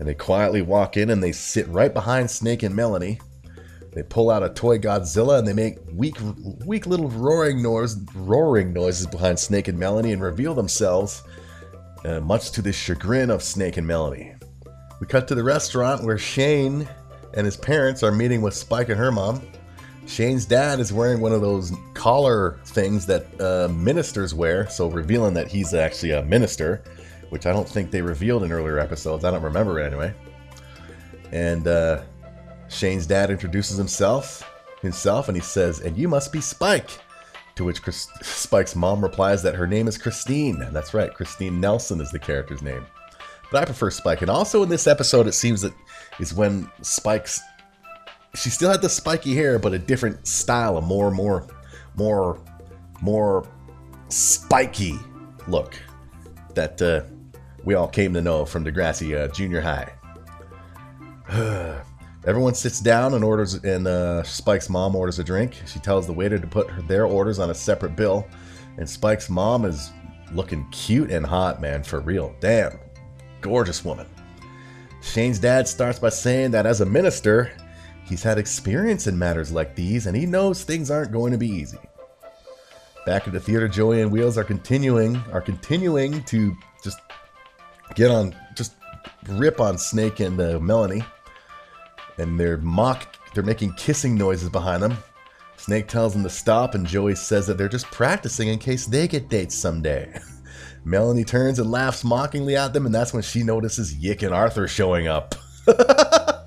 And 0.00 0.08
they 0.08 0.14
quietly 0.14 0.62
walk 0.62 0.96
in 0.96 1.10
and 1.10 1.22
they 1.22 1.30
sit 1.30 1.68
right 1.68 1.92
behind 1.92 2.30
Snake 2.30 2.62
and 2.62 2.74
Melanie. 2.74 3.20
They 3.92 4.02
pull 4.02 4.30
out 4.30 4.42
a 4.42 4.48
toy 4.48 4.78
Godzilla 4.78 5.38
and 5.38 5.46
they 5.46 5.52
make 5.52 5.76
weak, 5.92 6.16
weak 6.64 6.86
little 6.86 7.10
roaring 7.10 7.62
noise, 7.62 7.96
roaring 8.14 8.72
noises 8.72 9.06
behind 9.06 9.38
Snake 9.38 9.68
and 9.68 9.78
Melanie 9.78 10.12
and 10.12 10.22
reveal 10.22 10.54
themselves, 10.54 11.22
uh, 12.04 12.18
much 12.20 12.50
to 12.52 12.62
the 12.62 12.72
chagrin 12.72 13.30
of 13.30 13.42
Snake 13.42 13.76
and 13.76 13.86
Melanie. 13.86 14.34
We 15.00 15.06
cut 15.06 15.28
to 15.28 15.34
the 15.34 15.44
restaurant 15.44 16.02
where 16.02 16.18
Shane 16.18 16.88
and 17.34 17.44
his 17.44 17.56
parents 17.58 18.02
are 18.02 18.12
meeting 18.12 18.42
with 18.42 18.54
Spike 18.54 18.88
and 18.88 18.98
her 18.98 19.12
mom. 19.12 19.42
Shane's 20.06 20.46
dad 20.46 20.80
is 20.80 20.92
wearing 20.92 21.20
one 21.20 21.32
of 21.32 21.40
those 21.40 21.72
collar 21.94 22.58
things 22.64 23.06
that 23.06 23.40
uh, 23.40 23.68
ministers 23.72 24.34
wear, 24.34 24.68
so 24.68 24.88
revealing 24.88 25.34
that 25.34 25.48
he's 25.48 25.74
actually 25.74 26.12
a 26.12 26.22
minister, 26.22 26.82
which 27.30 27.46
I 27.46 27.52
don't 27.52 27.68
think 27.68 27.90
they 27.90 28.02
revealed 28.02 28.42
in 28.42 28.52
earlier 28.52 28.78
episodes. 28.78 29.24
I 29.24 29.30
don't 29.30 29.42
remember 29.42 29.80
it 29.80 29.86
anyway. 29.86 30.14
And 31.32 31.66
uh, 31.66 32.02
Shane's 32.68 33.06
dad 33.06 33.30
introduces 33.30 33.76
himself, 33.76 34.48
himself, 34.82 35.28
and 35.28 35.36
he 35.36 35.42
says, 35.42 35.80
"And 35.80 35.96
you 35.96 36.08
must 36.08 36.32
be 36.32 36.40
Spike." 36.40 36.90
To 37.56 37.64
which 37.64 37.82
Chris- 37.82 38.08
Spike's 38.22 38.74
mom 38.74 39.02
replies 39.02 39.42
that 39.42 39.54
her 39.54 39.66
name 39.66 39.86
is 39.86 39.98
Christine. 39.98 40.66
That's 40.72 40.94
right, 40.94 41.12
Christine 41.12 41.60
Nelson 41.60 42.00
is 42.00 42.10
the 42.10 42.18
character's 42.18 42.62
name. 42.62 42.86
But 43.50 43.62
I 43.62 43.64
prefer 43.66 43.90
Spike. 43.90 44.22
And 44.22 44.30
also 44.30 44.62
in 44.62 44.68
this 44.68 44.86
episode, 44.86 45.26
it 45.26 45.32
seems 45.32 45.60
that 45.62 45.74
is 46.20 46.32
when 46.32 46.70
Spike's 46.80 47.40
she 48.34 48.50
still 48.50 48.70
had 48.70 48.82
the 48.82 48.88
spiky 48.88 49.34
hair, 49.34 49.58
but 49.58 49.72
a 49.72 49.78
different 49.78 50.26
style, 50.26 50.76
a 50.76 50.80
more, 50.80 51.10
more, 51.10 51.46
more, 51.96 52.40
more 53.02 53.48
spiky 54.08 54.98
look 55.48 55.74
that 56.54 56.80
uh, 56.80 57.02
we 57.64 57.74
all 57.74 57.88
came 57.88 58.14
to 58.14 58.20
know 58.20 58.44
from 58.44 58.64
Degrassi 58.64 59.16
uh, 59.16 59.28
Junior 59.28 59.60
High. 59.60 59.92
Everyone 62.26 62.54
sits 62.54 62.80
down 62.80 63.14
and 63.14 63.24
orders, 63.24 63.54
and 63.54 63.86
uh, 63.86 64.22
Spike's 64.22 64.68
mom 64.68 64.94
orders 64.94 65.18
a 65.18 65.24
drink. 65.24 65.54
She 65.66 65.78
tells 65.78 66.06
the 66.06 66.12
waiter 66.12 66.38
to 66.38 66.46
put 66.46 66.70
her, 66.70 66.82
their 66.82 67.06
orders 67.06 67.38
on 67.38 67.50
a 67.50 67.54
separate 67.54 67.96
bill, 67.96 68.26
and 68.76 68.88
Spike's 68.88 69.30
mom 69.30 69.64
is 69.64 69.90
looking 70.32 70.68
cute 70.70 71.10
and 71.10 71.24
hot, 71.24 71.60
man, 71.60 71.82
for 71.82 72.00
real. 72.00 72.34
Damn, 72.40 72.78
gorgeous 73.40 73.84
woman. 73.84 74.06
Shane's 75.02 75.38
dad 75.38 75.66
starts 75.66 75.98
by 75.98 76.10
saying 76.10 76.50
that 76.50 76.66
as 76.66 76.82
a 76.82 76.86
minister, 76.86 77.52
He's 78.10 78.24
had 78.24 78.38
experience 78.38 79.06
in 79.06 79.16
matters 79.16 79.52
like 79.52 79.76
these, 79.76 80.06
and 80.06 80.16
he 80.16 80.26
knows 80.26 80.64
things 80.64 80.90
aren't 80.90 81.12
going 81.12 81.30
to 81.30 81.38
be 81.38 81.48
easy. 81.48 81.78
Back 83.06 83.28
at 83.28 83.32
the 83.32 83.38
theater, 83.38 83.68
Joey 83.68 84.02
and 84.02 84.10
Wheels 84.10 84.36
are 84.36 84.42
continuing 84.42 85.16
are 85.32 85.40
continuing 85.40 86.24
to 86.24 86.56
get 87.94 88.10
on, 88.10 88.34
just 88.54 88.74
rip 89.28 89.60
on 89.60 89.78
Snake 89.78 90.20
and 90.20 90.40
uh, 90.40 90.58
Melanie, 90.60 91.04
and 92.18 92.38
they're 92.38 92.58
mock, 92.58 93.16
they're 93.34 93.42
making 93.42 93.74
kissing 93.74 94.14
noises 94.14 94.48
behind 94.48 94.82
them. 94.82 94.96
Snake 95.56 95.88
tells 95.88 96.14
them 96.14 96.22
to 96.22 96.30
stop, 96.30 96.74
and 96.74 96.86
Joey 96.86 97.14
says 97.14 97.46
that 97.46 97.58
they're 97.58 97.68
just 97.68 97.86
practicing 97.86 98.48
in 98.48 98.58
case 98.58 98.86
they 98.86 99.06
get 99.06 99.28
dates 99.28 99.54
someday. 99.54 100.18
Melanie 100.84 101.24
turns 101.24 101.58
and 101.58 101.70
laughs 101.70 102.02
mockingly 102.02 102.56
at 102.56 102.72
them, 102.72 102.86
and 102.86 102.94
that's 102.94 103.12
when 103.12 103.22
she 103.22 103.42
notices 103.42 103.94
Yick 103.94 104.22
and 104.22 104.32
Arthur 104.32 104.66
showing 104.66 105.06
up. 105.06 105.34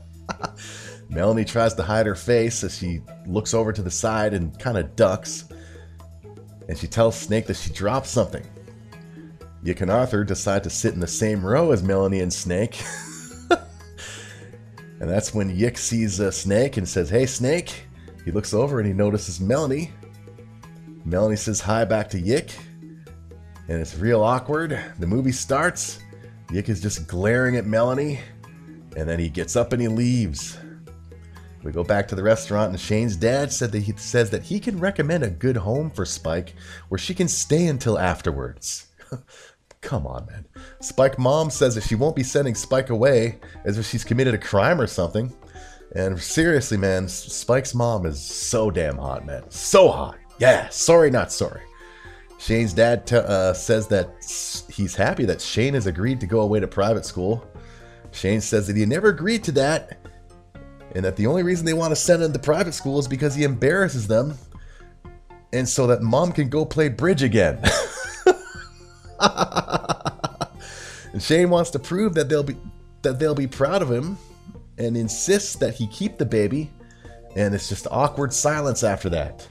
Melanie 1.09 1.45
tries 1.45 1.75
to 1.75 1.83
hide 1.83 2.07
her 2.07 2.15
face 2.15 2.63
as 2.63 2.75
she 2.75 3.01
looks 3.27 3.53
over 3.53 3.71
to 3.71 3.83
the 3.83 3.91
side 3.91 4.33
and 4.33 4.57
kind 4.57 4.77
of 4.77 4.95
ducks. 4.95 5.45
And 6.67 6.75
she 6.77 6.87
tells 6.87 7.15
Snake 7.15 7.45
that 7.47 7.57
she 7.57 7.71
dropped 7.71 8.07
something. 8.07 8.43
Yick 9.63 9.81
and 9.81 9.89
Arthur 9.89 10.23
decide 10.23 10.63
to 10.63 10.69
sit 10.69 10.93
in 10.93 10.99
the 10.99 11.07
same 11.07 11.45
row 11.45 11.71
as 11.71 11.81
Melanie 11.81 12.19
and 12.19 12.33
Snake. 12.33 12.83
and 13.49 15.09
that's 15.09 15.33
when 15.33 15.55
Yick 15.55 15.77
sees 15.77 16.19
uh, 16.19 16.31
Snake 16.31 16.77
and 16.77 16.87
says, 16.87 17.09
Hey, 17.09 17.25
Snake. 17.25 17.85
He 18.25 18.31
looks 18.31 18.53
over 18.53 18.79
and 18.79 18.87
he 18.87 18.93
notices 18.93 19.39
Melanie. 19.39 19.91
Melanie 21.05 21.35
says 21.35 21.59
hi 21.59 21.83
back 21.83 22.09
to 22.11 22.19
Yick. 22.19 22.51
And 23.67 23.81
it's 23.81 23.97
real 23.97 24.23
awkward. 24.23 24.79
The 24.99 25.07
movie 25.07 25.31
starts. 25.31 25.99
Yick 26.51 26.69
is 26.69 26.81
just 26.81 27.07
glaring 27.07 27.57
at 27.57 27.65
Melanie. 27.65 28.19
And 28.95 29.07
then 29.09 29.19
he 29.19 29.29
gets 29.29 29.55
up 29.55 29.73
and 29.73 29.81
he 29.81 29.87
leaves. 29.87 30.57
We 31.63 31.71
go 31.71 31.83
back 31.83 32.09
to 32.09 32.15
the 32.15 32.23
restaurant, 32.23 32.71
and 32.71 32.79
Shane's 32.79 33.15
dad 33.15 33.49
said 33.51 33.71
that 33.71 33.79
he 33.79 33.93
says 33.95 34.29
that 34.31 34.43
he 34.43 34.59
can 34.59 34.79
recommend 34.79 35.23
a 35.23 35.29
good 35.29 35.55
home 35.55 35.89
for 35.89 36.05
Spike 36.05 36.55
where 36.89 36.99
she 36.99 37.13
can 37.13 37.29
stay 37.29 37.67
until 37.67 37.97
afterwards. 37.97 38.87
Come 39.83 40.07
on, 40.07 40.25
man. 40.25 40.45
Spike 40.79 41.19
mom 41.19 41.49
says 41.49 41.75
that 41.75 41.83
she 41.83 41.93
won't 41.95 42.15
be 42.15 42.23
sending 42.23 42.55
Spike 42.55 42.89
away 42.89 43.37
as 43.65 43.77
if 43.77 43.85
she's 43.85 44.03
committed 44.03 44.33
a 44.33 44.37
crime 44.37 44.79
or 44.79 44.87
something. 44.87 45.31
And 45.93 46.19
seriously, 46.19 46.77
man, 46.77 47.07
Spike's 47.07 47.75
mom 47.75 48.05
is 48.05 48.19
so 48.19 48.71
damn 48.71 48.97
hot, 48.97 49.25
man. 49.25 49.43
So 49.49 49.89
hot. 49.89 50.17
Yeah, 50.39 50.69
sorry, 50.69 51.11
not 51.11 51.31
sorry. 51.31 51.61
Shane's 52.39 52.73
dad 52.73 53.11
uh, 53.13 53.53
says 53.53 53.87
that 53.89 54.09
he's 54.71 54.95
happy 54.95 55.25
that 55.25 55.39
Shane 55.39 55.73
has 55.75 55.85
agreed 55.85 56.19
to 56.21 56.25
go 56.25 56.41
away 56.41 56.59
to 56.61 56.67
private 56.67 57.05
school. 57.05 57.45
Shane 58.11 58.41
says 58.41 58.67
that 58.67 58.75
he 58.75 58.85
never 58.85 59.09
agreed 59.09 59.43
to 59.45 59.51
that, 59.53 59.97
and 60.95 61.03
that 61.05 61.15
the 61.15 61.27
only 61.27 61.43
reason 61.43 61.65
they 61.65 61.73
want 61.73 61.91
to 61.91 61.95
send 61.95 62.23
him 62.23 62.33
to 62.33 62.39
private 62.39 62.73
school 62.73 62.99
is 62.99 63.07
because 63.07 63.35
he 63.35 63.43
embarrasses 63.43 64.07
them, 64.07 64.37
and 65.51 65.67
so 65.67 65.87
that 65.87 66.01
mom 66.01 66.31
can 66.31 66.49
go 66.49 66.65
play 66.65 66.89
bridge 66.89 67.21
again. 67.23 67.59
and 71.13 71.21
Shane 71.21 71.49
wants 71.49 71.69
to 71.71 71.79
prove 71.79 72.13
that 72.15 72.29
they'll 72.29 72.43
be 72.43 72.55
that 73.01 73.19
they'll 73.19 73.35
be 73.35 73.47
proud 73.47 73.81
of 73.81 73.91
him, 73.91 74.17
and 74.77 74.95
insists 74.95 75.55
that 75.57 75.73
he 75.73 75.87
keep 75.87 76.17
the 76.17 76.25
baby. 76.25 76.71
And 77.35 77.55
it's 77.55 77.67
just 77.67 77.87
awkward 77.89 78.31
silence 78.31 78.83
after 78.83 79.09
that. 79.09 79.47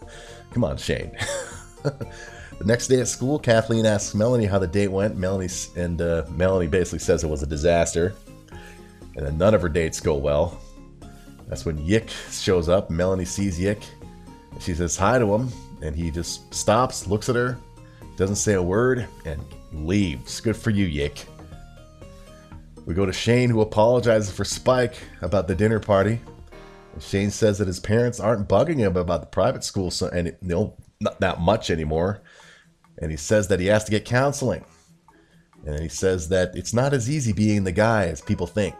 Come 0.52 0.64
on, 0.64 0.76
Shane. 0.76 1.16
the 1.82 2.64
next 2.64 2.88
day 2.88 3.00
at 3.00 3.08
school, 3.08 3.38
Kathleen 3.38 3.86
asks 3.86 4.14
Melanie 4.14 4.46
how 4.46 4.58
the 4.58 4.66
date 4.66 4.88
went. 4.88 5.16
Melanie 5.16 5.48
and 5.76 6.02
uh, 6.02 6.24
Melanie 6.30 6.66
basically 6.66 6.98
says 6.98 7.22
it 7.22 7.28
was 7.28 7.42
a 7.42 7.46
disaster, 7.46 8.14
and 9.16 9.26
then 9.26 9.38
none 9.38 9.54
of 9.54 9.62
her 9.62 9.68
dates 9.68 10.00
go 10.00 10.16
well. 10.16 10.60
That's 11.48 11.64
when 11.64 11.78
Yick 11.78 12.10
shows 12.30 12.68
up. 12.68 12.90
Melanie 12.90 13.24
sees 13.24 13.58
Yick. 13.58 13.82
She 14.60 14.74
says 14.74 14.96
hi 14.96 15.18
to 15.18 15.34
him, 15.34 15.50
and 15.82 15.96
he 15.96 16.10
just 16.10 16.52
stops, 16.52 17.06
looks 17.06 17.28
at 17.28 17.36
her, 17.36 17.56
doesn't 18.20 18.36
say 18.36 18.52
a 18.52 18.62
word, 18.62 19.08
and 19.24 19.42
leaves. 19.72 20.42
Good 20.42 20.56
for 20.56 20.68
you, 20.68 20.84
Yick. 20.84 21.24
We 22.84 22.92
go 22.92 23.06
to 23.06 23.12
Shane, 23.14 23.48
who 23.48 23.62
apologizes 23.62 24.30
for 24.30 24.44
Spike 24.44 24.96
about 25.22 25.48
the 25.48 25.54
dinner 25.54 25.80
party. 25.80 26.20
And 26.92 27.02
Shane 27.02 27.30
says 27.30 27.56
that 27.58 27.66
his 27.66 27.80
parents 27.80 28.20
aren't 28.20 28.46
bugging 28.46 28.76
him 28.76 28.94
about 28.98 29.22
the 29.22 29.26
private 29.26 29.64
school, 29.64 29.90
so 29.90 30.08
and 30.08 30.26
you 30.26 30.36
know, 30.42 30.76
not 31.00 31.18
that 31.20 31.40
much 31.40 31.70
anymore. 31.70 32.20
And 32.98 33.10
he 33.10 33.16
says 33.16 33.48
that 33.48 33.58
he 33.58 33.66
has 33.66 33.84
to 33.84 33.90
get 33.90 34.04
counseling. 34.04 34.66
And 35.66 35.80
he 35.80 35.88
says 35.88 36.28
that 36.28 36.54
it's 36.54 36.74
not 36.74 36.92
as 36.92 37.08
easy 37.08 37.32
being 37.32 37.64
the 37.64 37.72
guy 37.72 38.06
as 38.06 38.20
people 38.20 38.46
think. 38.46 38.76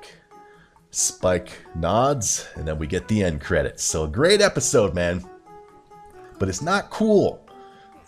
Spike 0.90 1.50
nods, 1.74 2.46
and 2.56 2.68
then 2.68 2.78
we 2.78 2.86
get 2.86 3.08
the 3.08 3.22
end 3.22 3.40
credits. 3.40 3.84
So, 3.84 4.06
great 4.06 4.42
episode, 4.42 4.94
man. 4.94 5.24
But 6.38 6.50
it's 6.50 6.62
not 6.62 6.90
cool. 6.90 7.46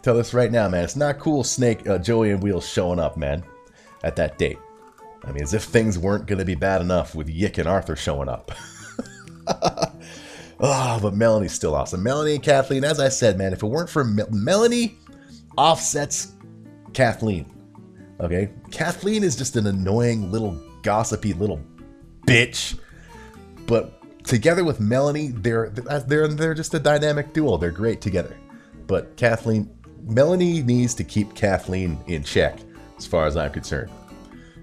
Tell 0.02 0.16
this 0.16 0.34
right 0.34 0.50
now, 0.50 0.68
man. 0.68 0.84
It's 0.84 0.96
not 0.96 1.18
cool 1.18 1.44
Snake, 1.44 1.86
uh, 1.88 1.98
Joey, 1.98 2.30
and 2.30 2.42
Wheels 2.42 2.68
showing 2.68 2.98
up, 2.98 3.16
man, 3.16 3.44
at 4.02 4.16
that 4.16 4.36
date. 4.36 4.58
I 5.24 5.30
mean, 5.30 5.42
as 5.42 5.54
if 5.54 5.62
things 5.62 5.98
weren't 5.98 6.26
going 6.26 6.40
to 6.40 6.44
be 6.44 6.56
bad 6.56 6.80
enough 6.80 7.14
with 7.14 7.28
Yick 7.28 7.58
and 7.58 7.68
Arthur 7.68 7.94
showing 7.94 8.28
up. 8.28 8.50
oh, 10.58 10.98
but 11.02 11.14
Melanie's 11.14 11.52
still 11.52 11.76
awesome. 11.76 12.02
Melanie 12.02 12.34
and 12.34 12.42
Kathleen, 12.42 12.82
as 12.82 12.98
I 12.98 13.08
said, 13.08 13.38
man, 13.38 13.52
if 13.52 13.62
it 13.62 13.66
weren't 13.66 13.88
for 13.88 14.02
Mel- 14.02 14.30
Melanie, 14.30 14.98
offsets 15.56 16.32
Kathleen. 16.92 17.46
Okay? 18.20 18.50
Kathleen 18.72 19.22
is 19.22 19.36
just 19.36 19.54
an 19.54 19.68
annoying 19.68 20.32
little 20.32 20.60
gossipy 20.82 21.32
little 21.32 21.60
bitch. 22.26 22.76
But 23.66 24.24
together 24.24 24.64
with 24.64 24.80
Melanie, 24.80 25.28
they're 25.28 25.70
they're 25.70 26.28
they're 26.28 26.54
just 26.54 26.74
a 26.74 26.80
dynamic 26.80 27.32
duo. 27.32 27.56
They're 27.56 27.70
great 27.70 28.00
together. 28.00 28.36
But 28.86 29.16
Kathleen, 29.16 29.70
Melanie 30.04 30.62
needs 30.62 30.94
to 30.94 31.04
keep 31.04 31.34
Kathleen 31.34 31.98
in 32.06 32.24
check, 32.24 32.58
as 32.98 33.06
far 33.06 33.26
as 33.26 33.36
I'm 33.36 33.52
concerned. 33.52 33.90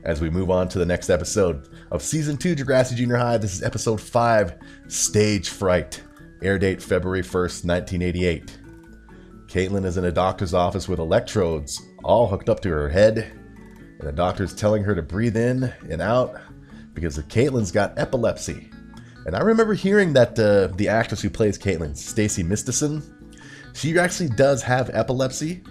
As 0.04 0.22
we 0.22 0.30
move 0.30 0.50
on 0.50 0.68
to 0.70 0.80
the 0.80 0.86
next 0.86 1.10
episode 1.10 1.70
of 1.92 2.02
season 2.02 2.38
two, 2.38 2.56
Degrassi 2.56 2.96
Junior 2.96 3.18
High. 3.18 3.38
This 3.38 3.54
is 3.54 3.64
episode 3.64 4.02
five, 4.02 4.56
Stage 4.88 5.50
Fright. 5.50 6.02
Air 6.42 6.58
date 6.58 6.82
February 6.82 7.22
1st, 7.22 7.66
1988. 7.66 8.58
Caitlin 9.48 9.86
is 9.86 9.98
in 9.98 10.06
a 10.06 10.12
doctor's 10.12 10.54
office 10.54 10.88
with 10.88 11.00
electrodes 11.00 11.82
all 12.04 12.28
hooked 12.28 12.50
up 12.50 12.62
to 12.62 12.70
her 12.70 12.88
head, 12.88 13.32
and 14.00 14.08
the 14.08 14.12
doctor's 14.12 14.54
telling 14.54 14.84
her 14.84 14.96
to 14.96 15.02
breathe 15.02 15.36
in 15.36 15.74
and 15.90 16.02
out 16.02 16.40
because 16.94 17.18
Caitlin's 17.18 17.72
got 17.72 17.98
epilepsy. 17.98 18.70
And 19.26 19.36
I 19.36 19.42
remember 19.42 19.74
hearing 19.74 20.14
that 20.14 20.40
uh, 20.40 20.68
the 20.76 20.88
actress 20.88 21.22
who 21.22 21.30
plays 21.30 21.58
Caitlin, 21.58 21.92
Stacie 21.92 22.46
Mistysyn, 22.46 23.04
she 23.74 23.98
actually 23.98 24.30
does 24.30 24.62
have 24.64 24.90
epilepsy, 24.94 25.64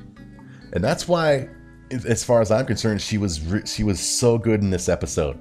and 0.73 0.83
that's 0.83 1.09
why, 1.09 1.49
as 1.91 2.25
far 2.25 2.41
as 2.41 2.51
I'm 2.51 2.67
concerned, 2.67 3.01
she 3.01 3.19
was 3.19 3.41
re- 3.43 3.67
she 3.67 3.83
was 3.85 4.01
so 4.01 4.39
good 4.39 4.61
in 4.61 4.71
this 4.71 4.89
episode. 4.89 5.41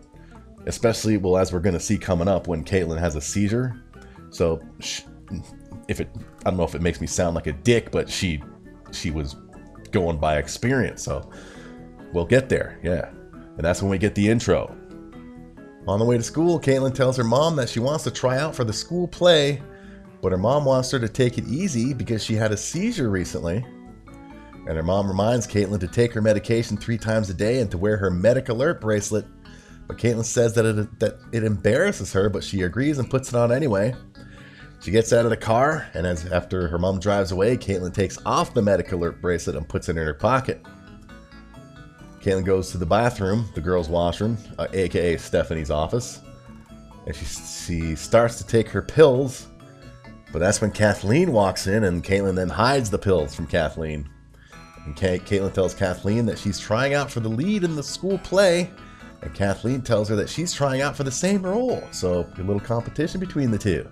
Especially, 0.65 1.17
well, 1.17 1.37
as 1.37 1.53
we're 1.53 1.59
gonna 1.59 1.79
see 1.79 1.97
coming 1.97 2.27
up 2.27 2.47
when 2.47 2.63
Caitlin 2.63 2.99
has 2.99 3.15
a 3.15 3.21
seizure. 3.21 3.83
So, 4.29 4.61
if 5.87 6.01
it, 6.01 6.09
I 6.45 6.49
don't 6.49 6.57
know 6.57 6.63
if 6.63 6.75
it 6.75 6.81
makes 6.81 6.99
me 6.99 7.07
sound 7.07 7.35
like 7.35 7.47
a 7.47 7.53
dick, 7.53 7.91
but 7.91 8.09
she, 8.09 8.43
she 8.91 9.11
was 9.11 9.35
going 9.91 10.17
by 10.17 10.37
experience. 10.37 11.03
So, 11.03 11.29
we'll 12.11 12.25
get 12.25 12.49
there, 12.49 12.79
yeah. 12.83 13.09
And 13.57 13.65
that's 13.65 13.81
when 13.81 13.89
we 13.89 13.97
get 13.97 14.13
the 14.13 14.27
intro. 14.27 14.75
On 15.87 15.99
the 15.99 16.05
way 16.05 16.17
to 16.17 16.23
school, 16.23 16.59
Caitlin 16.59 16.93
tells 16.93 17.15
her 17.15 17.23
mom 17.23 17.55
that 17.55 17.69
she 17.69 17.79
wants 17.79 18.03
to 18.03 18.11
try 18.11 18.37
out 18.37 18.53
for 18.53 18.65
the 18.65 18.73
school 18.73 19.07
play, 19.07 19.61
but 20.21 20.31
her 20.31 20.37
mom 20.37 20.65
wants 20.65 20.91
her 20.91 20.99
to 20.99 21.09
take 21.09 21.37
it 21.37 21.47
easy 21.47 21.93
because 21.93 22.23
she 22.23 22.33
had 22.33 22.51
a 22.51 22.57
seizure 22.57 23.09
recently. 23.09 23.65
And 24.67 24.75
her 24.75 24.83
mom 24.83 25.07
reminds 25.07 25.47
Caitlin 25.47 25.79
to 25.79 25.87
take 25.87 26.13
her 26.13 26.21
medication 26.21 26.75
three 26.75 26.97
times 26.97 27.29
a 27.29 27.33
day 27.33 27.61
and 27.61 27.71
to 27.71 27.77
wear 27.77 27.95
her 27.97 28.09
medic 28.09 28.49
alert 28.49 28.81
bracelet. 28.81 29.25
But 29.87 29.97
Caitlin 29.97 30.25
says 30.25 30.53
that 30.55 30.65
it, 30.65 30.99
that 30.99 31.19
it 31.31 31.43
embarrasses 31.43 32.11
her, 32.11 32.29
but 32.29 32.43
she 32.43 32.61
agrees 32.61 32.97
and 32.97 33.09
puts 33.09 33.29
it 33.29 33.35
on 33.35 33.51
anyway. 33.51 33.95
She 34.81 34.91
gets 34.91 35.11
out 35.13 35.25
of 35.25 35.31
the 35.31 35.37
car, 35.37 35.89
and 35.93 36.05
as 36.05 36.25
after 36.31 36.67
her 36.67 36.77
mom 36.77 36.99
drives 36.99 37.31
away, 37.31 37.57
Caitlin 37.57 37.93
takes 37.93 38.19
off 38.25 38.53
the 38.53 38.61
medic 38.61 38.91
alert 38.91 39.21
bracelet 39.21 39.55
and 39.55 39.67
puts 39.67 39.89
it 39.89 39.97
in 39.97 40.05
her 40.05 40.13
pocket. 40.13 40.63
Caitlin 42.21 42.45
goes 42.45 42.71
to 42.71 42.77
the 42.77 42.85
bathroom, 42.85 43.49
the 43.55 43.61
girls' 43.61 43.89
washroom, 43.89 44.37
uh, 44.59 44.67
aka 44.73 45.17
Stephanie's 45.17 45.71
office, 45.71 46.21
and 47.05 47.15
she, 47.15 47.25
she 47.25 47.95
starts 47.95 48.37
to 48.37 48.45
take 48.45 48.67
her 48.67 48.81
pills. 48.81 49.47
But 50.31 50.39
that's 50.39 50.61
when 50.61 50.71
Kathleen 50.71 51.31
walks 51.31 51.67
in, 51.67 51.85
and 51.85 52.03
Caitlin 52.03 52.35
then 52.35 52.49
hides 52.49 52.89
the 52.89 52.97
pills 52.97 53.33
from 53.33 53.47
Kathleen. 53.47 54.09
And 54.85 54.95
Caitlin 54.95 55.53
tells 55.53 55.73
Kathleen 55.73 56.25
that 56.25 56.37
she's 56.37 56.59
trying 56.59 56.93
out 56.93 57.11
for 57.11 57.19
the 57.19 57.29
lead 57.29 57.63
in 57.63 57.75
the 57.75 57.83
school 57.83 58.17
play, 58.19 58.69
and 59.21 59.33
Kathleen 59.33 59.81
tells 59.81 60.09
her 60.09 60.15
that 60.15 60.29
she's 60.29 60.53
trying 60.53 60.81
out 60.81 60.95
for 60.95 61.03
the 61.03 61.11
same 61.11 61.41
role. 61.41 61.83
So 61.91 62.27
a 62.37 62.41
little 62.41 62.59
competition 62.59 63.19
between 63.19 63.51
the 63.51 63.57
two. 63.57 63.89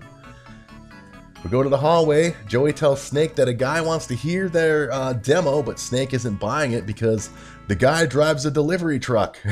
We 1.44 1.50
go 1.50 1.62
to 1.62 1.68
the 1.68 1.78
hallway. 1.78 2.34
Joey 2.48 2.72
tells 2.72 3.00
Snake 3.00 3.34
that 3.36 3.46
a 3.46 3.54
guy 3.54 3.80
wants 3.80 4.06
to 4.08 4.14
hear 4.14 4.48
their 4.48 4.90
uh, 4.92 5.12
demo, 5.12 5.62
but 5.62 5.78
Snake 5.78 6.12
isn't 6.12 6.40
buying 6.40 6.72
it 6.72 6.86
because 6.86 7.30
the 7.68 7.74
guy 7.74 8.06
drives 8.06 8.46
a 8.46 8.50
delivery 8.50 8.98
truck. 8.98 9.38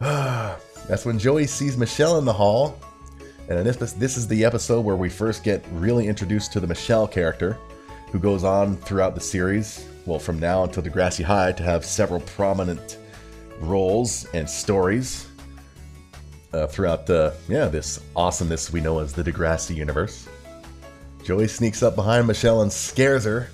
That's 0.00 1.04
when 1.04 1.18
Joey 1.18 1.46
sees 1.46 1.76
Michelle 1.76 2.18
in 2.18 2.24
the 2.24 2.32
hall, 2.32 2.80
And 3.50 3.58
in 3.58 3.64
this, 3.64 3.92
this 3.94 4.16
is 4.16 4.28
the 4.28 4.44
episode 4.44 4.82
where 4.82 4.94
we 4.94 5.08
first 5.08 5.42
get 5.42 5.64
really 5.72 6.06
introduced 6.06 6.52
to 6.52 6.60
the 6.60 6.68
Michelle 6.68 7.08
character, 7.08 7.58
who 8.12 8.20
goes 8.20 8.44
on 8.44 8.76
throughout 8.76 9.16
the 9.16 9.20
series, 9.20 9.86
well, 10.06 10.20
from 10.20 10.38
now 10.38 10.62
until 10.62 10.84
Degrassi 10.84 11.24
High, 11.24 11.50
to 11.52 11.64
have 11.64 11.84
several 11.84 12.20
prominent 12.20 12.98
roles 13.58 14.24
and 14.34 14.48
stories 14.48 15.26
uh, 16.52 16.68
throughout 16.68 17.06
the 17.06 17.34
yeah 17.48 17.66
this 17.66 18.00
awesomeness 18.16 18.72
we 18.72 18.80
know 18.80 19.00
as 19.00 19.12
the 19.12 19.22
Degrassi 19.22 19.74
universe. 19.74 20.28
Joey 21.24 21.48
sneaks 21.48 21.82
up 21.82 21.96
behind 21.96 22.28
Michelle 22.28 22.62
and 22.62 22.72
scares 22.72 23.24
her. 23.24 23.48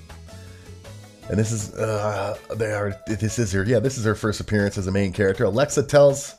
And 1.28 1.38
this 1.38 1.50
is 1.50 1.74
uh, 1.74 2.36
they 2.54 2.72
are 2.72 3.00
this 3.06 3.38
is 3.38 3.50
her 3.52 3.64
yeah 3.64 3.80
this 3.80 3.98
is 3.98 4.04
her 4.04 4.14
first 4.14 4.40
appearance 4.40 4.76
as 4.76 4.86
a 4.86 4.92
main 4.92 5.12
character. 5.12 5.44
Alexa 5.44 5.82
tells 5.84 6.34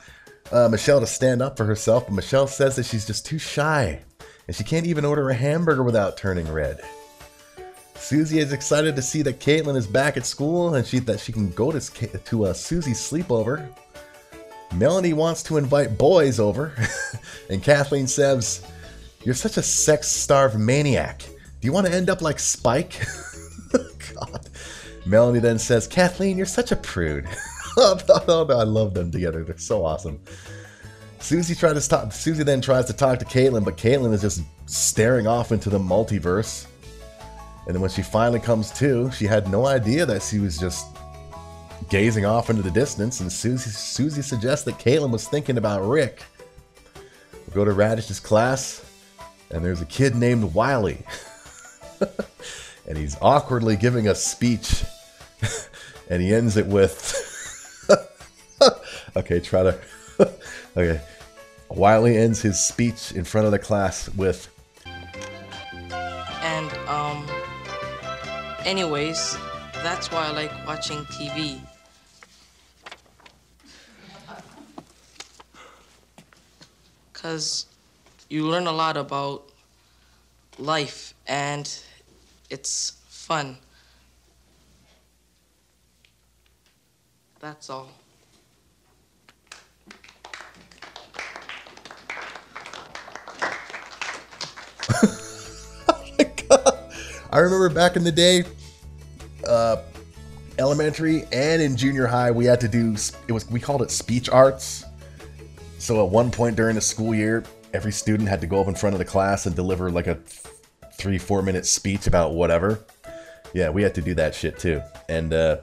uh, 0.51 0.69
Michelle 0.69 0.99
to 0.99 1.07
stand 1.07 1.41
up 1.41 1.57
for 1.57 1.65
herself, 1.65 2.05
but 2.05 2.13
Michelle 2.13 2.47
says 2.47 2.75
that 2.75 2.85
she's 2.85 3.05
just 3.05 3.25
too 3.25 3.39
shy 3.39 4.01
and 4.47 4.55
she 4.55 4.63
can't 4.63 4.85
even 4.85 5.05
order 5.05 5.29
a 5.29 5.33
hamburger 5.33 5.83
without 5.83 6.17
turning 6.17 6.49
red. 6.51 6.79
Susie 7.95 8.39
is 8.39 8.53
excited 8.53 8.95
to 8.95 9.01
see 9.01 9.21
that 9.23 9.39
Caitlin 9.39 9.75
is 9.75 9.87
back 9.87 10.17
at 10.17 10.25
school 10.25 10.75
and 10.75 10.85
she 10.85 10.99
that 10.99 11.19
she 11.19 11.31
can 11.31 11.49
go 11.51 11.71
to 11.71 11.79
to 12.17 12.45
uh, 12.45 12.53
Susie's 12.53 12.99
sleepover. 12.99 13.67
Melanie 14.75 15.13
wants 15.13 15.43
to 15.43 15.57
invite 15.57 15.97
boys 15.97 16.39
over, 16.39 16.73
and 17.49 17.63
Kathleen 17.63 18.07
says, 18.07 18.65
"You're 19.23 19.35
such 19.35 19.57
a 19.57 19.61
sex-starved 19.61 20.57
maniac. 20.57 21.19
Do 21.19 21.65
you 21.67 21.71
want 21.71 21.87
to 21.87 21.93
end 21.93 22.09
up 22.09 22.21
like 22.21 22.39
Spike?" 22.39 23.05
God. 24.15 24.49
Melanie 25.05 25.39
then 25.39 25.57
says, 25.57 25.87
"Kathleen, 25.87 26.37
you're 26.37 26.45
such 26.45 26.71
a 26.71 26.75
prude." 26.75 27.27
I 27.77 28.63
love 28.63 28.93
them 28.93 29.11
together. 29.11 29.43
They're 29.43 29.57
so 29.57 29.85
awesome. 29.85 30.19
Susie 31.19 31.55
tries 31.55 31.83
to 31.83 31.89
talk. 31.89 32.11
Susie 32.11 32.43
then 32.43 32.61
tries 32.61 32.85
to 32.85 32.93
talk 32.93 33.19
to 33.19 33.25
Caitlin, 33.25 33.65
but 33.65 33.77
Caitlin 33.77 34.13
is 34.13 34.21
just 34.21 34.41
staring 34.65 35.27
off 35.27 35.51
into 35.51 35.69
the 35.69 35.79
multiverse. 35.79 36.67
And 37.65 37.75
then 37.75 37.81
when 37.81 37.89
she 37.89 38.01
finally 38.01 38.39
comes 38.39 38.71
to, 38.73 39.11
she 39.11 39.25
had 39.25 39.49
no 39.49 39.65
idea 39.65 40.05
that 40.05 40.21
she 40.21 40.39
was 40.39 40.57
just 40.57 40.87
gazing 41.89 42.25
off 42.25 42.49
into 42.49 42.61
the 42.61 42.71
distance. 42.71 43.19
And 43.19 43.31
Susie, 43.31 43.69
Susie 43.69 44.21
suggests 44.21 44.63
that 44.65 44.75
Caitlin 44.75 45.11
was 45.11 45.27
thinking 45.27 45.57
about 45.57 45.87
Rick. 45.87 46.23
We 46.95 47.53
go 47.53 47.65
to 47.65 47.71
Raditch's 47.71 48.19
class, 48.19 48.83
and 49.51 49.63
there's 49.65 49.81
a 49.81 49.85
kid 49.85 50.15
named 50.15 50.53
Wiley. 50.53 51.03
and 52.87 52.97
he's 52.97 53.17
awkwardly 53.21 53.75
giving 53.75 54.07
a 54.07 54.15
speech. 54.15 54.83
and 56.09 56.21
he 56.21 56.33
ends 56.33 56.57
it 56.57 56.67
with. 56.67 57.26
Okay, 59.17 59.39
try 59.39 59.63
to. 59.63 59.79
okay. 60.77 61.01
Wiley 61.69 62.17
ends 62.17 62.41
his 62.41 62.63
speech 62.63 63.11
in 63.11 63.23
front 63.23 63.45
of 63.45 63.51
the 63.51 63.59
class 63.59 64.09
with. 64.09 64.49
And, 64.85 66.71
um. 66.87 67.27
Anyways, 68.65 69.37
that's 69.75 70.11
why 70.11 70.27
I 70.27 70.31
like 70.31 70.51
watching 70.67 70.99
TV. 71.05 71.59
Because 77.13 77.65
you 78.29 78.47
learn 78.47 78.67
a 78.67 78.71
lot 78.71 78.97
about 78.97 79.49
life 80.57 81.13
and 81.27 81.67
it's 82.49 82.97
fun. 83.07 83.57
That's 87.39 87.69
all. 87.69 87.89
oh 93.39 93.45
my 93.45 93.49
god. 93.49 94.76
I 97.31 97.39
remember 97.39 97.69
back 97.69 97.95
in 97.95 98.03
the 98.03 98.11
day, 98.11 98.43
uh, 99.47 99.77
elementary 100.59 101.25
and 101.31 101.61
in 101.61 101.75
junior 101.75 102.07
high, 102.07 102.31
we 102.31 102.45
had 102.45 102.59
to 102.61 102.67
do 102.67 102.95
it 103.27 103.31
was 103.31 103.49
we 103.49 103.59
called 103.59 103.81
it 103.81 103.91
speech 103.91 104.29
arts. 104.29 104.85
So 105.77 106.03
at 106.05 106.11
one 106.11 106.31
point 106.31 106.55
during 106.55 106.75
the 106.75 106.81
school 106.81 107.13
year, 107.13 107.43
every 107.73 107.91
student 107.91 108.27
had 108.29 108.41
to 108.41 108.47
go 108.47 108.61
up 108.61 108.67
in 108.67 108.75
front 108.75 108.93
of 108.93 108.99
the 108.99 109.05
class 109.05 109.45
and 109.45 109.55
deliver 109.55 109.91
like 109.91 110.07
a 110.07 110.15
three 110.93 111.17
four 111.17 111.41
minute 111.41 111.65
speech 111.65 112.07
about 112.07 112.33
whatever. 112.33 112.83
Yeah, 113.53 113.69
we 113.69 113.83
had 113.83 113.95
to 113.95 114.01
do 114.01 114.13
that 114.15 114.33
shit 114.33 114.57
too. 114.57 114.81
And 115.09 115.33
uh, 115.33 115.57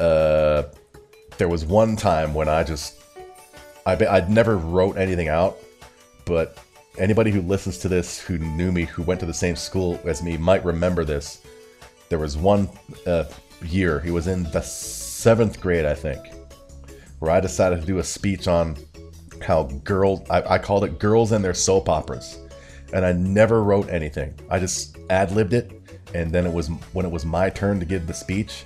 uh, 0.00 0.64
there 1.38 1.48
was 1.48 1.64
one 1.64 1.96
time 1.96 2.34
when 2.34 2.48
I 2.48 2.64
just 2.64 3.00
I 3.86 3.92
I'd 3.92 4.30
never 4.30 4.56
wrote 4.56 4.96
anything 4.96 5.28
out, 5.28 5.56
but 6.24 6.58
anybody 6.98 7.30
who 7.30 7.42
listens 7.42 7.78
to 7.78 7.88
this 7.88 8.20
who 8.20 8.38
knew 8.38 8.72
me, 8.72 8.84
who 8.84 9.02
went 9.02 9.20
to 9.20 9.26
the 9.26 9.34
same 9.34 9.56
school 9.56 10.00
as 10.04 10.22
me, 10.22 10.36
might 10.36 10.64
remember 10.64 11.04
this. 11.04 11.42
There 12.08 12.18
was 12.18 12.36
one 12.36 12.68
uh, 13.06 13.24
year, 13.64 14.00
he 14.00 14.10
was 14.10 14.26
in 14.26 14.44
the 14.44 14.60
seventh 14.60 15.60
grade, 15.60 15.84
I 15.84 15.94
think, 15.94 16.20
where 17.18 17.30
I 17.30 17.40
decided 17.40 17.80
to 17.80 17.86
do 17.86 17.98
a 17.98 18.04
speech 18.04 18.46
on 18.46 18.76
how 19.42 19.64
girls, 19.84 20.20
I, 20.30 20.54
I 20.54 20.58
called 20.58 20.84
it 20.84 20.98
Girls 20.98 21.32
and 21.32 21.44
Their 21.44 21.54
Soap 21.54 21.88
Operas. 21.88 22.38
And 22.92 23.04
I 23.04 23.12
never 23.12 23.62
wrote 23.64 23.88
anything. 23.88 24.34
I 24.50 24.58
just 24.58 24.96
ad 25.10 25.32
libbed 25.32 25.52
it. 25.52 25.72
And 26.14 26.30
then 26.30 26.46
it 26.46 26.52
was 26.52 26.68
when 26.92 27.04
it 27.04 27.10
was 27.10 27.24
my 27.24 27.50
turn 27.50 27.80
to 27.80 27.86
give 27.86 28.06
the 28.06 28.14
speech, 28.14 28.64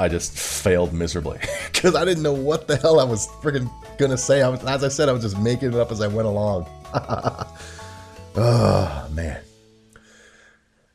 I 0.00 0.08
just 0.08 0.36
failed 0.36 0.92
miserably 0.92 1.38
because 1.72 1.94
I 1.94 2.04
didn't 2.04 2.24
know 2.24 2.32
what 2.32 2.66
the 2.66 2.76
hell 2.76 2.98
I 2.98 3.04
was 3.04 3.28
freaking 3.40 3.70
gonna 3.96 4.18
say. 4.18 4.42
I 4.42 4.48
was, 4.48 4.64
as 4.64 4.82
I 4.82 4.88
said, 4.88 5.08
I 5.08 5.12
was 5.12 5.22
just 5.22 5.38
making 5.38 5.68
it 5.68 5.74
up 5.76 5.92
as 5.92 6.00
I 6.00 6.08
went 6.08 6.26
along. 6.26 6.66
oh 8.36 9.08
man. 9.12 9.40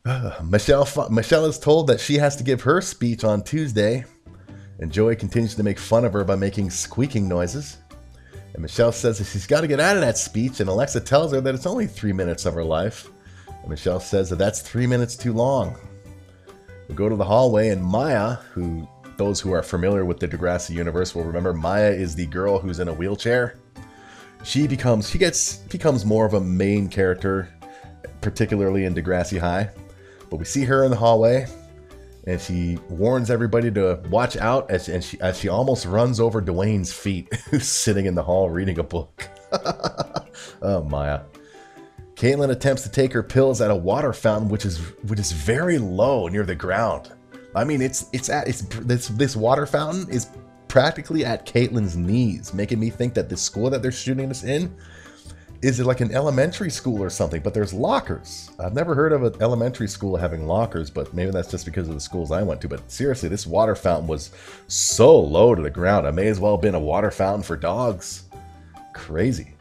Uh, 0.06 0.40
Michelle 0.44 0.88
Michelle 1.10 1.46
is 1.46 1.60
told 1.60 1.88
that 1.88 2.00
she 2.00 2.16
has 2.16 2.36
to 2.38 2.44
give 2.44 2.62
her 2.62 2.80
speech 2.82 3.24
on 3.24 3.44
Tuesday, 3.44 4.06
and 4.80 4.92
Joey 4.92 5.16
continues 5.16 5.56
to 5.56 5.64
make 5.64 5.80
fun 5.80 6.06
of 6.06 6.14
her 6.14 6.24
by 6.24 6.36
making 6.36 6.70
squeaking 6.70 7.28
noises. 7.28 7.78
And 8.54 8.62
Michelle 8.62 8.92
says 8.92 9.18
that 9.18 9.26
she's 9.26 9.46
got 9.48 9.62
to 9.62 9.68
get 9.68 9.80
out 9.80 9.98
of 9.98 10.02
that 10.02 10.18
speech, 10.18 10.60
and 10.60 10.70
Alexa 10.70 11.02
tells 11.02 11.32
her 11.32 11.42
that 11.42 11.54
it's 11.54 11.66
only 11.66 11.88
three 11.88 12.14
minutes 12.14 12.46
of 12.46 12.54
her 12.54 12.64
life. 12.64 13.10
And 13.48 13.70
Michelle 13.70 14.00
says 14.00 14.30
that 14.30 14.38
that's 14.38 14.62
three 14.62 14.88
minutes 14.88 15.16
too 15.16 15.34
long. 15.34 15.76
We 16.88 16.96
go 16.96 17.10
to 17.10 17.16
the 17.16 17.26
hallway, 17.26 17.70
and 17.70 17.84
Maya, 17.84 18.36
who 18.54 18.88
those 19.18 19.42
who 19.42 19.52
are 19.52 19.64
familiar 19.64 20.06
with 20.06 20.20
the 20.20 20.28
Degrassi 20.28 20.70
universe 20.70 21.14
will 21.14 21.24
remember, 21.24 21.54
Maya 21.54 21.92
is 21.92 22.16
the 22.16 22.28
girl 22.28 22.60
who's 22.60 22.80
in 22.80 22.88
a 22.88 22.94
wheelchair. 22.94 23.56
She 24.48 24.66
becomes 24.66 25.10
she 25.10 25.18
gets 25.18 25.58
becomes 25.58 26.06
more 26.06 26.26
of 26.26 26.34
a 26.34 26.40
main 26.40 26.88
character, 26.88 27.50
particularly 28.22 28.86
in 28.86 28.96
Degrassi 28.96 29.38
High. 29.38 29.70
But 30.30 30.38
we 30.38 30.46
see 30.46 30.64
her 30.64 30.86
in 30.86 30.90
the 30.90 30.96
hallway, 30.96 31.48
and 32.26 32.40
she 32.40 32.78
warns 32.88 33.30
everybody 33.30 33.70
to 33.72 34.02
watch 34.10 34.38
out 34.38 34.72
as, 34.72 34.88
and 34.88 35.04
she, 35.04 35.20
as 35.20 35.38
she 35.38 35.50
almost 35.50 35.86
runs 35.86 36.22
over 36.22 36.42
Dwayne's 36.42 36.94
feet, 36.94 37.28
who's 37.50 37.68
sitting 37.68 38.06
in 38.06 38.16
the 38.16 38.24
hall 38.24 38.50
reading 38.50 38.80
a 38.80 38.84
book. 38.84 39.28
oh, 40.62 40.82
Maya. 40.90 41.24
Caitlin 42.16 42.50
attempts 42.50 42.84
to 42.84 42.90
take 42.90 43.12
her 43.12 43.24
pills 43.24 43.60
at 43.60 43.70
a 43.70 43.76
water 43.76 44.14
fountain, 44.14 44.48
which 44.48 44.64
is 44.64 44.78
which 45.10 45.20
is 45.20 45.34
very 45.34 45.78
low 45.78 46.30
near 46.30 46.46
the 46.46 46.56
ground. 46.56 47.12
I 47.54 47.66
mean, 47.66 47.82
it's 47.82 48.06
it's 48.14 48.30
at 48.30 48.48
it's 48.48 48.62
this 48.62 49.10
this 49.10 49.36
water 49.36 49.66
fountain 49.66 50.10
is 50.10 50.28
practically 50.78 51.26
at 51.26 51.44
Caitlin's 51.44 51.98
knees, 51.98 52.54
making 52.54 52.80
me 52.80 52.92
think 52.92 53.16
that 53.16 53.30
the 53.30 53.36
school 53.36 53.68
that 53.68 53.82
they're 53.82 53.92
shooting 53.92 54.30
this 54.30 54.44
in 54.44 54.72
is 55.64 55.80
it 55.80 55.88
like 55.88 56.02
an 56.02 56.14
elementary 56.14 56.70
school 56.70 57.02
or 57.02 57.10
something? 57.10 57.42
But 57.42 57.56
there's 57.56 57.74
lockers. 57.74 58.52
I've 58.60 58.76
never 58.76 58.94
heard 58.94 59.12
of 59.12 59.24
an 59.24 59.34
elementary 59.42 59.88
school 59.88 60.16
having 60.16 60.46
lockers, 60.46 60.92
but 60.92 61.16
maybe 61.16 61.32
that's 61.32 61.50
just 61.50 61.66
because 61.66 61.88
of 61.88 61.96
the 61.96 62.00
schools 62.00 62.32
I 62.32 62.44
went 62.44 62.62
to. 62.62 62.70
But 62.70 62.92
seriously, 62.92 63.28
this 63.28 63.48
water 63.48 63.74
fountain 63.74 64.08
was 64.08 64.30
so 64.68 65.20
low 65.20 65.56
to 65.56 65.64
the 65.64 65.72
ground. 65.72 66.06
I 66.06 66.12
may 66.12 66.28
as 66.28 66.40
well 66.40 66.52
have 66.52 66.62
been 66.62 66.76
a 66.76 66.80
water 66.80 67.10
fountain 67.10 67.42
for 67.42 67.58
dogs. 67.58 68.26
Crazy. 68.94 69.56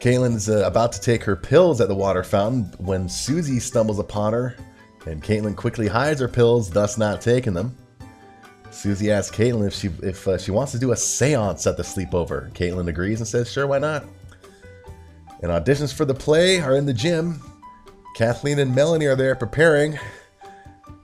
Caitlin's 0.00 0.48
uh, 0.48 0.64
about 0.64 0.92
to 0.92 1.00
take 1.02 1.24
her 1.24 1.36
pills 1.36 1.82
at 1.82 1.88
the 1.88 1.94
water 1.94 2.24
fountain 2.24 2.72
when 2.78 3.06
Susie 3.06 3.60
stumbles 3.60 3.98
upon 3.98 4.32
her, 4.32 4.56
and 5.04 5.22
Caitlin 5.22 5.54
quickly 5.54 5.88
hides 5.88 6.22
her 6.22 6.28
pills, 6.28 6.70
thus 6.70 6.96
not 6.96 7.20
taking 7.20 7.52
them. 7.52 7.76
Susie 8.76 9.10
asks 9.10 9.34
Caitlin 9.34 9.66
if 9.66 9.74
she 9.74 9.88
if 10.02 10.28
uh, 10.28 10.36
she 10.36 10.50
wants 10.50 10.72
to 10.72 10.78
do 10.78 10.92
a 10.92 10.94
séance 10.94 11.66
at 11.66 11.78
the 11.78 11.82
sleepover. 11.82 12.52
Caitlin 12.52 12.88
agrees 12.88 13.20
and 13.20 13.26
says, 13.26 13.50
"Sure, 13.50 13.66
why 13.66 13.78
not?" 13.78 14.04
And 15.42 15.50
auditions 15.50 15.94
for 15.94 16.04
the 16.04 16.14
play 16.14 16.60
are 16.60 16.76
in 16.76 16.84
the 16.84 16.92
gym. 16.92 17.40
Kathleen 18.14 18.58
and 18.58 18.74
Melanie 18.74 19.06
are 19.06 19.16
there 19.16 19.34
preparing. 19.34 19.98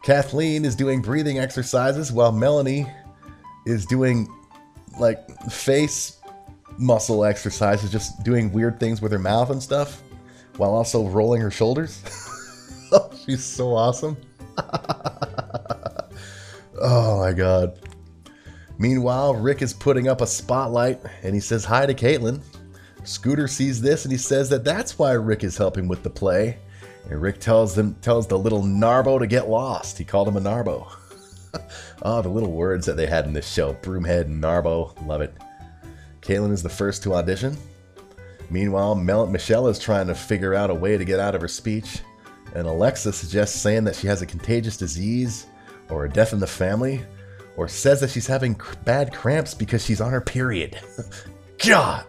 Kathleen 0.02 0.64
is 0.64 0.76
doing 0.76 1.00
breathing 1.00 1.38
exercises 1.38 2.12
while 2.12 2.32
Melanie 2.32 2.86
is 3.66 3.86
doing 3.86 4.28
like 4.98 5.26
face 5.50 6.20
muscle 6.78 7.24
exercises, 7.24 7.90
just 7.90 8.22
doing 8.22 8.52
weird 8.52 8.80
things 8.80 9.00
with 9.00 9.12
her 9.12 9.18
mouth 9.18 9.50
and 9.50 9.62
stuff, 9.62 10.02
while 10.56 10.70
also 10.70 11.06
rolling 11.08 11.40
her 11.40 11.50
shoulders. 11.50 12.02
oh, 12.92 13.10
she's 13.24 13.44
so 13.44 13.74
awesome. 13.74 14.16
oh 16.82 17.20
my 17.20 17.32
god. 17.32 17.78
Meanwhile, 18.78 19.34
Rick 19.34 19.62
is 19.62 19.72
putting 19.72 20.08
up 20.08 20.20
a 20.20 20.26
spotlight 20.26 21.00
and 21.22 21.34
he 21.34 21.40
says 21.40 21.64
hi 21.64 21.86
to 21.86 21.94
Caitlin. 21.94 22.42
Scooter 23.04 23.48
sees 23.48 23.80
this 23.80 24.04
and 24.04 24.12
he 24.12 24.18
says 24.18 24.48
that 24.50 24.64
that's 24.64 24.98
why 24.98 25.12
Rick 25.12 25.44
is 25.44 25.56
helping 25.56 25.88
with 25.88 26.02
the 26.02 26.10
play. 26.10 26.58
And 27.08 27.20
Rick 27.20 27.40
tells 27.40 27.74
them 27.74 27.94
tells 28.00 28.26
the 28.26 28.38
little 28.38 28.62
Narbo 28.62 29.18
to 29.18 29.26
get 29.26 29.48
lost. 29.48 29.98
He 29.98 30.04
called 30.04 30.28
him 30.28 30.36
a 30.36 30.40
Narbo. 30.40 30.90
oh, 32.02 32.22
the 32.22 32.28
little 32.28 32.52
words 32.52 32.86
that 32.86 32.96
they 32.96 33.06
had 33.06 33.26
in 33.26 33.32
this 33.32 33.50
show. 33.50 33.74
Broomhead 33.74 34.28
Narbo. 34.28 34.94
Love 35.06 35.20
it. 35.20 35.34
Caitlin 36.20 36.52
is 36.52 36.62
the 36.62 36.68
first 36.68 37.02
to 37.02 37.14
audition. 37.14 37.56
Meanwhile, 38.50 38.96
Mel- 38.96 39.26
Michelle 39.26 39.68
is 39.68 39.78
trying 39.78 40.06
to 40.08 40.14
figure 40.14 40.54
out 40.54 40.70
a 40.70 40.74
way 40.74 40.96
to 40.96 41.04
get 41.04 41.18
out 41.18 41.34
of 41.34 41.40
her 41.40 41.48
speech. 41.48 42.00
And 42.54 42.66
Alexa 42.66 43.12
suggests 43.12 43.60
saying 43.60 43.84
that 43.84 43.96
she 43.96 44.06
has 44.06 44.22
a 44.22 44.26
contagious 44.26 44.76
disease 44.76 45.46
or 45.92 46.06
a 46.06 46.10
death 46.10 46.32
in 46.32 46.40
the 46.40 46.46
family 46.46 47.02
or 47.56 47.68
says 47.68 48.00
that 48.00 48.10
she's 48.10 48.26
having 48.26 48.54
cr- 48.54 48.74
bad 48.84 49.12
cramps 49.12 49.54
because 49.54 49.84
she's 49.84 50.00
on 50.00 50.10
her 50.10 50.20
period. 50.20 50.78
God! 51.64 52.04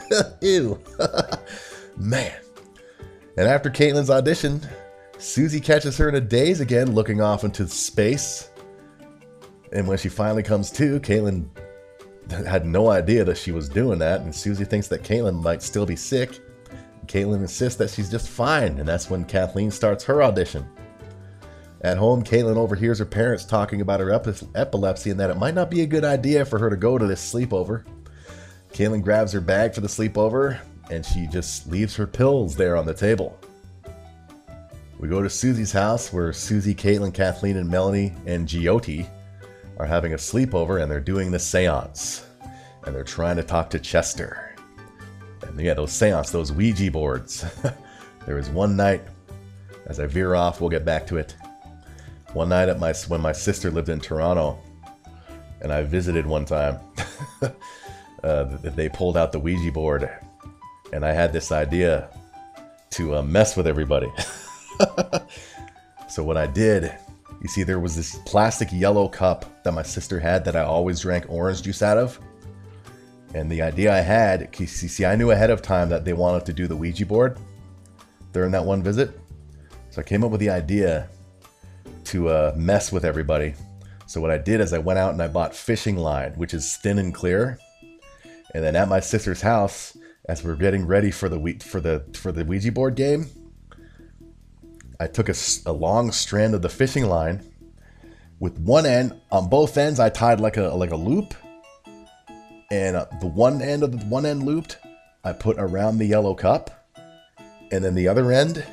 Ew. 0.42 0.78
Man. 1.96 2.34
And 3.36 3.48
after 3.48 3.70
Caitlin's 3.70 4.10
audition, 4.10 4.60
Susie 5.18 5.60
catches 5.60 5.96
her 5.98 6.08
in 6.08 6.16
a 6.16 6.20
daze 6.20 6.60
again, 6.60 6.92
looking 6.92 7.20
off 7.20 7.44
into 7.44 7.66
space. 7.68 8.50
And 9.72 9.86
when 9.86 9.98
she 9.98 10.08
finally 10.08 10.42
comes 10.42 10.70
to, 10.72 10.98
Caitlin 11.00 11.48
had 12.30 12.66
no 12.66 12.90
idea 12.90 13.24
that 13.24 13.38
she 13.38 13.52
was 13.52 13.68
doing 13.68 13.98
that, 14.00 14.20
and 14.22 14.34
Susie 14.34 14.64
thinks 14.64 14.88
that 14.88 15.02
Caitlin 15.02 15.42
might 15.42 15.62
still 15.62 15.86
be 15.86 15.96
sick. 15.96 16.40
Caitlin 17.06 17.40
insists 17.40 17.78
that 17.78 17.90
she's 17.90 18.10
just 18.10 18.28
fine, 18.28 18.78
and 18.78 18.86
that's 18.86 19.08
when 19.08 19.24
Kathleen 19.24 19.70
starts 19.70 20.04
her 20.04 20.22
audition. 20.22 20.68
At 21.80 21.98
home, 21.98 22.24
Caitlin 22.24 22.56
overhears 22.56 22.98
her 22.98 23.04
parents 23.04 23.44
talking 23.44 23.80
about 23.80 24.00
her 24.00 24.10
epi- 24.10 24.46
epilepsy 24.54 25.10
and 25.10 25.20
that 25.20 25.30
it 25.30 25.36
might 25.36 25.54
not 25.54 25.70
be 25.70 25.82
a 25.82 25.86
good 25.86 26.04
idea 26.04 26.44
for 26.44 26.58
her 26.58 26.70
to 26.70 26.76
go 26.76 26.98
to 26.98 27.06
this 27.06 27.32
sleepover. 27.32 27.84
Caitlin 28.72 29.02
grabs 29.02 29.32
her 29.32 29.40
bag 29.40 29.74
for 29.74 29.80
the 29.80 29.88
sleepover, 29.88 30.58
and 30.90 31.06
she 31.06 31.26
just 31.26 31.68
leaves 31.68 31.94
her 31.96 32.06
pills 32.06 32.56
there 32.56 32.76
on 32.76 32.84
the 32.84 32.94
table. 32.94 33.38
We 34.98 35.08
go 35.08 35.22
to 35.22 35.30
Susie's 35.30 35.70
house 35.70 36.12
where 36.12 36.32
Susie, 36.32 36.74
Caitlin, 36.74 37.14
Kathleen, 37.14 37.56
and 37.56 37.70
Melanie 37.70 38.12
and 38.26 38.48
Giotti 38.48 39.08
are 39.78 39.86
having 39.86 40.12
a 40.12 40.16
sleepover 40.16 40.82
and 40.82 40.90
they're 40.90 41.00
doing 41.00 41.30
the 41.30 41.38
seance. 41.38 42.26
And 42.84 42.94
they're 42.94 43.04
trying 43.04 43.36
to 43.36 43.44
talk 43.44 43.70
to 43.70 43.78
Chester. 43.78 44.56
And 45.42 45.60
yeah, 45.60 45.74
those 45.74 45.92
seance, 45.92 46.30
those 46.30 46.50
Ouija 46.50 46.90
boards. 46.90 47.44
there 48.26 48.34
was 48.34 48.48
one 48.48 48.76
night, 48.76 49.02
as 49.86 50.00
I 50.00 50.06
veer 50.06 50.34
off, 50.34 50.60
we'll 50.60 50.70
get 50.70 50.84
back 50.84 51.06
to 51.08 51.16
it. 51.16 51.36
One 52.34 52.50
night 52.50 52.68
at 52.68 52.78
my 52.78 52.92
when 53.08 53.20
my 53.20 53.32
sister 53.32 53.70
lived 53.70 53.88
in 53.88 54.00
Toronto, 54.00 54.58
and 55.60 55.72
I 55.72 55.82
visited 55.82 56.26
one 56.26 56.44
time. 56.44 56.78
uh, 58.22 58.44
they 58.62 58.88
pulled 58.88 59.16
out 59.16 59.32
the 59.32 59.38
Ouija 59.40 59.72
board, 59.72 60.10
and 60.92 61.04
I 61.04 61.12
had 61.12 61.32
this 61.32 61.52
idea 61.52 62.10
to 62.90 63.16
uh, 63.16 63.22
mess 63.22 63.56
with 63.56 63.66
everybody. 63.66 64.10
so 66.08 66.22
what 66.22 66.36
I 66.36 66.46
did, 66.46 66.94
you 67.40 67.48
see, 67.48 67.62
there 67.62 67.80
was 67.80 67.96
this 67.96 68.18
plastic 68.26 68.68
yellow 68.72 69.08
cup 69.08 69.62
that 69.62 69.72
my 69.72 69.82
sister 69.82 70.20
had 70.20 70.44
that 70.44 70.56
I 70.56 70.62
always 70.62 71.00
drank 71.00 71.26
orange 71.28 71.62
juice 71.62 71.82
out 71.82 71.98
of. 71.98 72.18
And 73.34 73.50
the 73.50 73.62
idea 73.62 73.94
I 73.94 74.00
had, 74.00 74.54
you 74.58 74.66
see, 74.66 75.04
I 75.04 75.14
knew 75.14 75.30
ahead 75.30 75.50
of 75.50 75.60
time 75.60 75.88
that 75.90 76.04
they 76.04 76.14
wanted 76.14 76.46
to 76.46 76.52
do 76.52 76.66
the 76.66 76.76
Ouija 76.76 77.06
board 77.06 77.38
during 78.32 78.50
that 78.52 78.64
one 78.64 78.82
visit. 78.82 79.18
So 79.90 80.00
I 80.00 80.04
came 80.04 80.24
up 80.24 80.30
with 80.30 80.40
the 80.40 80.50
idea 80.50 81.08
to 82.08 82.28
uh, 82.28 82.54
mess 82.56 82.90
with 82.90 83.04
everybody. 83.04 83.54
So 84.06 84.20
what 84.20 84.30
I 84.30 84.38
did 84.38 84.60
is 84.60 84.72
I 84.72 84.78
went 84.78 84.98
out 84.98 85.12
and 85.12 85.22
I 85.22 85.28
bought 85.28 85.54
fishing 85.54 85.96
line, 85.96 86.32
which 86.32 86.54
is 86.54 86.76
thin 86.78 86.98
and 86.98 87.14
clear. 87.14 87.58
And 88.54 88.64
then 88.64 88.74
at 88.76 88.88
my 88.88 89.00
sister's 89.00 89.42
house, 89.42 89.96
as 90.26 90.42
we're 90.42 90.56
getting 90.56 90.86
ready 90.86 91.10
for 91.10 91.28
the 91.28 91.60
for 91.62 91.80
the 91.80 92.04
for 92.14 92.32
the 92.32 92.44
Ouija 92.44 92.72
board 92.72 92.94
game, 92.94 93.26
I 94.98 95.06
took 95.06 95.28
a, 95.28 95.34
a 95.66 95.72
long 95.72 96.10
strand 96.10 96.54
of 96.54 96.62
the 96.62 96.70
fishing 96.70 97.04
line. 97.06 97.52
With 98.40 98.58
one 98.58 98.86
end, 98.86 99.20
on 99.30 99.50
both 99.50 99.76
ends, 99.76 100.00
I 100.00 100.08
tied 100.08 100.40
like 100.40 100.56
a 100.56 100.68
like 100.68 100.92
a 100.92 100.96
loop, 100.96 101.34
and 102.70 102.96
uh, 102.96 103.06
the 103.20 103.26
one 103.26 103.60
end 103.60 103.82
of 103.82 103.92
the 103.92 104.06
one 104.06 104.24
end 104.24 104.44
looped, 104.44 104.78
I 105.24 105.32
put 105.32 105.56
around 105.58 105.98
the 105.98 106.06
yellow 106.06 106.34
cup, 106.34 106.88
and 107.70 107.84
then 107.84 107.94
the 107.94 108.08
other 108.08 108.32
end 108.32 108.64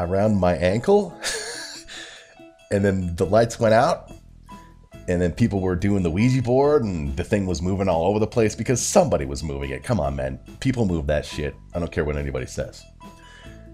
around 0.00 0.40
my 0.40 0.56
ankle. 0.56 1.16
and 2.72 2.84
then 2.84 3.14
the 3.16 3.26
lights 3.26 3.60
went 3.60 3.74
out 3.74 4.10
and 5.08 5.20
then 5.20 5.32
people 5.32 5.60
were 5.60 5.74
doing 5.74 6.02
the 6.02 6.10
Ouija 6.10 6.42
board, 6.42 6.84
and 6.84 7.16
the 7.16 7.24
thing 7.24 7.44
was 7.44 7.60
moving 7.60 7.88
all 7.88 8.06
over 8.06 8.18
the 8.18 8.26
place 8.26 8.54
because 8.54 8.80
somebody 8.80 9.24
was 9.24 9.42
moving 9.42 9.70
it. 9.70 9.82
Come 9.82 9.98
on, 9.98 10.14
man. 10.14 10.38
People 10.60 10.86
move 10.86 11.06
that 11.08 11.26
shit. 11.26 11.56
I 11.74 11.80
don't 11.80 11.90
care 11.90 12.04
what 12.04 12.16
anybody 12.16 12.46
says. 12.46 12.84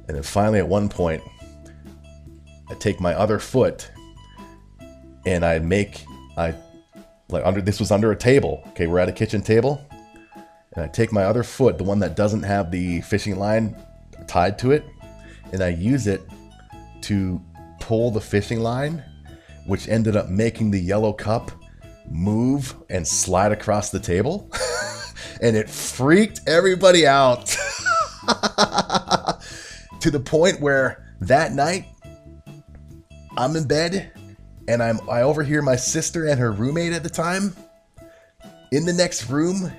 And 0.09 0.17
then 0.17 0.23
finally, 0.23 0.59
at 0.59 0.67
one 0.67 0.89
point, 0.89 1.23
I 2.71 2.75
take 2.75 2.99
my 2.99 3.15
other 3.15 3.39
foot 3.39 3.91
and 5.27 5.45
I 5.45 5.59
make, 5.59 6.03
I, 6.39 6.55
like, 7.29 7.45
under, 7.45 7.61
this 7.61 7.79
was 7.79 7.91
under 7.91 8.11
a 8.11 8.17
table. 8.17 8.63
Okay, 8.69 8.87
we're 8.87 8.99
at 8.99 9.09
a 9.09 9.13
kitchen 9.13 9.43
table. 9.43 9.87
And 10.73 10.85
I 10.85 10.89
take 10.89 11.13
my 11.13 11.25
other 11.25 11.43
foot, 11.43 11.77
the 11.77 11.85
one 11.85 11.99
that 11.99 12.17
doesn't 12.17 12.43
have 12.43 12.71
the 12.71 13.03
fishing 13.03 13.39
line 13.39 13.77
tied 14.27 14.59
to 14.61 14.71
it, 14.71 14.85
and 15.53 15.63
I 15.63 15.69
use 15.69 16.07
it 16.07 16.23
to 17.03 17.41
pull 17.89 18.11
the 18.11 18.21
fishing 18.21 18.61
line 18.61 19.03
which 19.65 19.89
ended 19.89 20.15
up 20.15 20.29
making 20.29 20.71
the 20.71 20.79
yellow 20.79 21.11
cup 21.11 21.51
move 22.11 22.75
and 22.91 23.07
slide 23.09 23.51
across 23.51 23.89
the 23.89 23.99
table. 23.99 24.51
and 25.41 25.57
it 25.57 25.71
freaked 25.71 26.41
everybody 26.47 27.07
out 27.07 27.47
to 30.01 30.11
the 30.11 30.21
point 30.21 30.61
where 30.61 31.15
that 31.21 31.53
night 31.53 31.87
I'm 33.39 33.57
in 33.57 33.67
bed 33.67 34.13
and 34.69 34.83
I'm 34.83 35.01
I 35.09 35.23
overhear 35.23 35.63
my 35.63 35.77
sister 35.77 36.27
and 36.27 36.39
her 36.39 36.53
roommate 36.53 36.93
at 36.93 37.03
the 37.03 37.09
time 37.09 37.57
in 38.71 38.85
the 38.85 38.93
next 38.93 39.31
room 39.31 39.73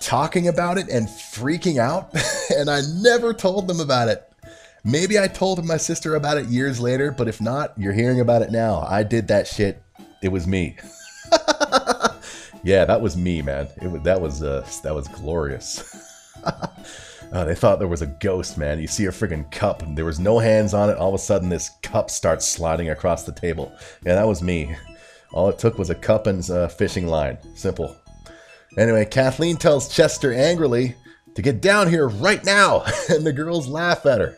talking 0.00 0.48
about 0.48 0.78
it 0.78 0.88
and 0.88 1.06
freaking 1.06 1.76
out 1.78 2.14
and 2.56 2.70
I 2.70 2.80
never 3.02 3.34
told 3.34 3.68
them 3.68 3.80
about 3.80 4.08
it. 4.08 4.31
Maybe 4.84 5.18
I 5.18 5.28
told 5.28 5.64
my 5.64 5.76
sister 5.76 6.16
about 6.16 6.38
it 6.38 6.46
years 6.46 6.80
later, 6.80 7.12
but 7.12 7.28
if 7.28 7.40
not, 7.40 7.72
you're 7.78 7.92
hearing 7.92 8.20
about 8.20 8.42
it 8.42 8.50
now. 8.50 8.84
I 8.88 9.04
did 9.04 9.28
that 9.28 9.46
shit. 9.46 9.82
It 10.22 10.28
was 10.28 10.46
me. 10.46 10.76
yeah, 12.64 12.84
that 12.84 13.00
was 13.00 13.16
me, 13.16 13.42
man. 13.42 13.68
It 13.80 13.88
was 13.88 14.02
that 14.02 14.20
was 14.20 14.42
uh 14.42 14.66
that 14.82 14.94
was 14.94 15.06
glorious. 15.08 16.34
uh, 16.44 17.44
they 17.44 17.54
thought 17.54 17.78
there 17.78 17.88
was 17.88 18.02
a 18.02 18.06
ghost, 18.06 18.58
man. 18.58 18.80
You 18.80 18.88
see 18.88 19.06
a 19.06 19.10
friggin' 19.10 19.50
cup, 19.52 19.82
and 19.82 19.96
there 19.96 20.04
was 20.04 20.18
no 20.18 20.38
hands 20.40 20.74
on 20.74 20.90
it. 20.90 20.98
All 20.98 21.08
of 21.08 21.14
a 21.14 21.18
sudden, 21.18 21.48
this 21.48 21.70
cup 21.82 22.10
starts 22.10 22.46
sliding 22.46 22.90
across 22.90 23.22
the 23.22 23.32
table. 23.32 23.72
Yeah, 24.04 24.16
that 24.16 24.26
was 24.26 24.42
me. 24.42 24.76
All 25.32 25.48
it 25.48 25.58
took 25.58 25.78
was 25.78 25.90
a 25.90 25.94
cup 25.94 26.26
and 26.26 26.48
a 26.50 26.68
fishing 26.68 27.06
line. 27.06 27.38
Simple. 27.54 27.96
Anyway, 28.76 29.04
Kathleen 29.04 29.56
tells 29.56 29.94
Chester 29.94 30.32
angrily 30.32 30.96
to 31.34 31.42
get 31.42 31.60
down 31.60 31.88
here 31.88 32.08
right 32.08 32.44
now, 32.44 32.84
and 33.08 33.24
the 33.24 33.32
girls 33.32 33.68
laugh 33.68 34.06
at 34.06 34.20
her. 34.20 34.36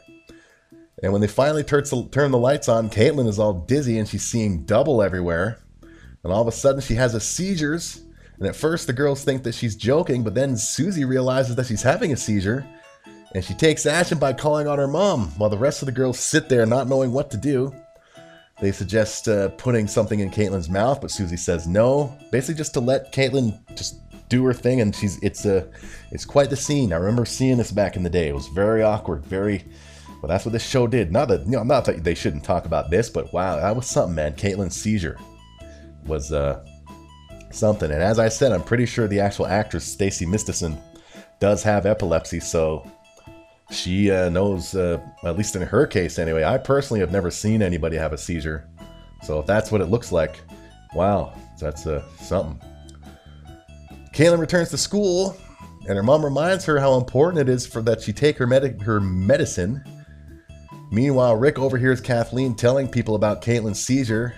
And 1.02 1.12
when 1.12 1.20
they 1.20 1.26
finally 1.26 1.64
turn 1.64 2.30
the 2.30 2.38
lights 2.38 2.68
on, 2.68 2.88
Caitlin 2.88 3.28
is 3.28 3.38
all 3.38 3.52
dizzy 3.52 3.98
and 3.98 4.08
she's 4.08 4.24
seeing 4.24 4.64
double 4.64 5.02
everywhere. 5.02 5.58
And 6.22 6.32
all 6.32 6.40
of 6.40 6.48
a 6.48 6.52
sudden, 6.52 6.80
she 6.80 6.94
has 6.94 7.14
a 7.14 7.20
seizures. 7.20 8.02
And 8.38 8.46
at 8.46 8.56
first, 8.56 8.86
the 8.86 8.92
girls 8.92 9.22
think 9.24 9.42
that 9.44 9.54
she's 9.54 9.76
joking, 9.76 10.22
but 10.22 10.34
then 10.34 10.56
Susie 10.56 11.04
realizes 11.04 11.56
that 11.56 11.66
she's 11.66 11.82
having 11.82 12.12
a 12.12 12.16
seizure. 12.16 12.66
And 13.34 13.44
she 13.44 13.54
takes 13.54 13.84
action 13.84 14.18
by 14.18 14.32
calling 14.32 14.68
on 14.68 14.78
her 14.78 14.86
mom, 14.86 15.28
while 15.38 15.50
the 15.50 15.58
rest 15.58 15.82
of 15.82 15.86
the 15.86 15.92
girls 15.92 16.18
sit 16.18 16.48
there 16.48 16.66
not 16.66 16.88
knowing 16.88 17.12
what 17.12 17.30
to 17.32 17.36
do. 17.36 17.74
They 18.60 18.70
suggest 18.70 19.28
uh, 19.28 19.48
putting 19.50 19.88
something 19.88 20.20
in 20.20 20.30
Caitlin's 20.30 20.68
mouth, 20.68 21.00
but 21.00 21.10
Susie 21.10 21.36
says 21.36 21.66
no. 21.66 22.16
Basically, 22.30 22.54
just 22.54 22.74
to 22.74 22.80
let 22.80 23.12
Caitlin 23.12 23.58
just 23.76 23.96
do 24.28 24.44
her 24.44 24.54
thing, 24.54 24.80
and 24.80 24.94
she's 24.94 25.18
it's 25.22 25.44
a 25.44 25.68
it's 26.12 26.24
quite 26.24 26.50
the 26.50 26.56
scene. 26.56 26.92
I 26.92 26.96
remember 26.96 27.24
seeing 27.24 27.58
this 27.58 27.72
back 27.72 27.96
in 27.96 28.04
the 28.04 28.10
day. 28.10 28.28
It 28.28 28.34
was 28.34 28.46
very 28.46 28.82
awkward, 28.82 29.26
very 29.26 29.64
but 30.24 30.28
that's 30.28 30.46
what 30.46 30.52
this 30.52 30.66
show 30.66 30.86
did. 30.86 31.12
Not 31.12 31.28
that 31.28 31.44
you 31.44 31.50
know, 31.50 31.64
not 31.64 31.84
that 31.84 32.02
they 32.02 32.14
shouldn't 32.14 32.44
talk 32.44 32.64
about 32.64 32.88
this, 32.88 33.10
but 33.10 33.30
wow, 33.34 33.56
that 33.56 33.76
was 33.76 33.86
something, 33.86 34.14
man. 34.14 34.32
Caitlin's 34.32 34.74
seizure 34.74 35.18
was 36.06 36.32
uh, 36.32 36.64
something. 37.50 37.90
And 37.90 38.02
as 38.02 38.18
I 38.18 38.30
said, 38.30 38.50
I'm 38.50 38.62
pretty 38.62 38.86
sure 38.86 39.06
the 39.06 39.20
actual 39.20 39.46
actress 39.46 39.94
Stacie 39.94 40.26
Mistysyn 40.26 40.80
does 41.40 41.62
have 41.62 41.84
epilepsy, 41.84 42.40
so 42.40 42.90
she 43.70 44.10
uh, 44.10 44.30
knows. 44.30 44.74
Uh, 44.74 44.98
at 45.24 45.36
least 45.36 45.56
in 45.56 45.62
her 45.62 45.86
case, 45.86 46.18
anyway. 46.18 46.42
I 46.42 46.56
personally 46.56 47.00
have 47.00 47.12
never 47.12 47.30
seen 47.30 47.60
anybody 47.60 47.98
have 47.98 48.14
a 48.14 48.18
seizure, 48.18 48.66
so 49.24 49.40
if 49.40 49.46
that's 49.46 49.70
what 49.70 49.82
it 49.82 49.90
looks 49.90 50.10
like, 50.10 50.40
wow, 50.94 51.34
that's 51.60 51.86
uh, 51.86 52.02
something. 52.18 52.58
Caitlin 54.14 54.38
returns 54.38 54.70
to 54.70 54.78
school, 54.78 55.36
and 55.86 55.98
her 55.98 56.02
mom 56.02 56.24
reminds 56.24 56.64
her 56.64 56.80
how 56.80 56.96
important 56.96 57.46
it 57.46 57.52
is 57.52 57.66
for 57.66 57.82
that 57.82 58.00
she 58.00 58.14
take 58.14 58.38
her 58.38 58.46
med- 58.46 58.80
her 58.80 59.02
medicine 59.02 59.84
Meanwhile, 60.90 61.36
Rick 61.36 61.58
overhears 61.58 62.00
Kathleen 62.00 62.54
telling 62.54 62.88
people 62.88 63.14
about 63.14 63.42
Caitlin's 63.42 63.84
seizure 63.84 64.34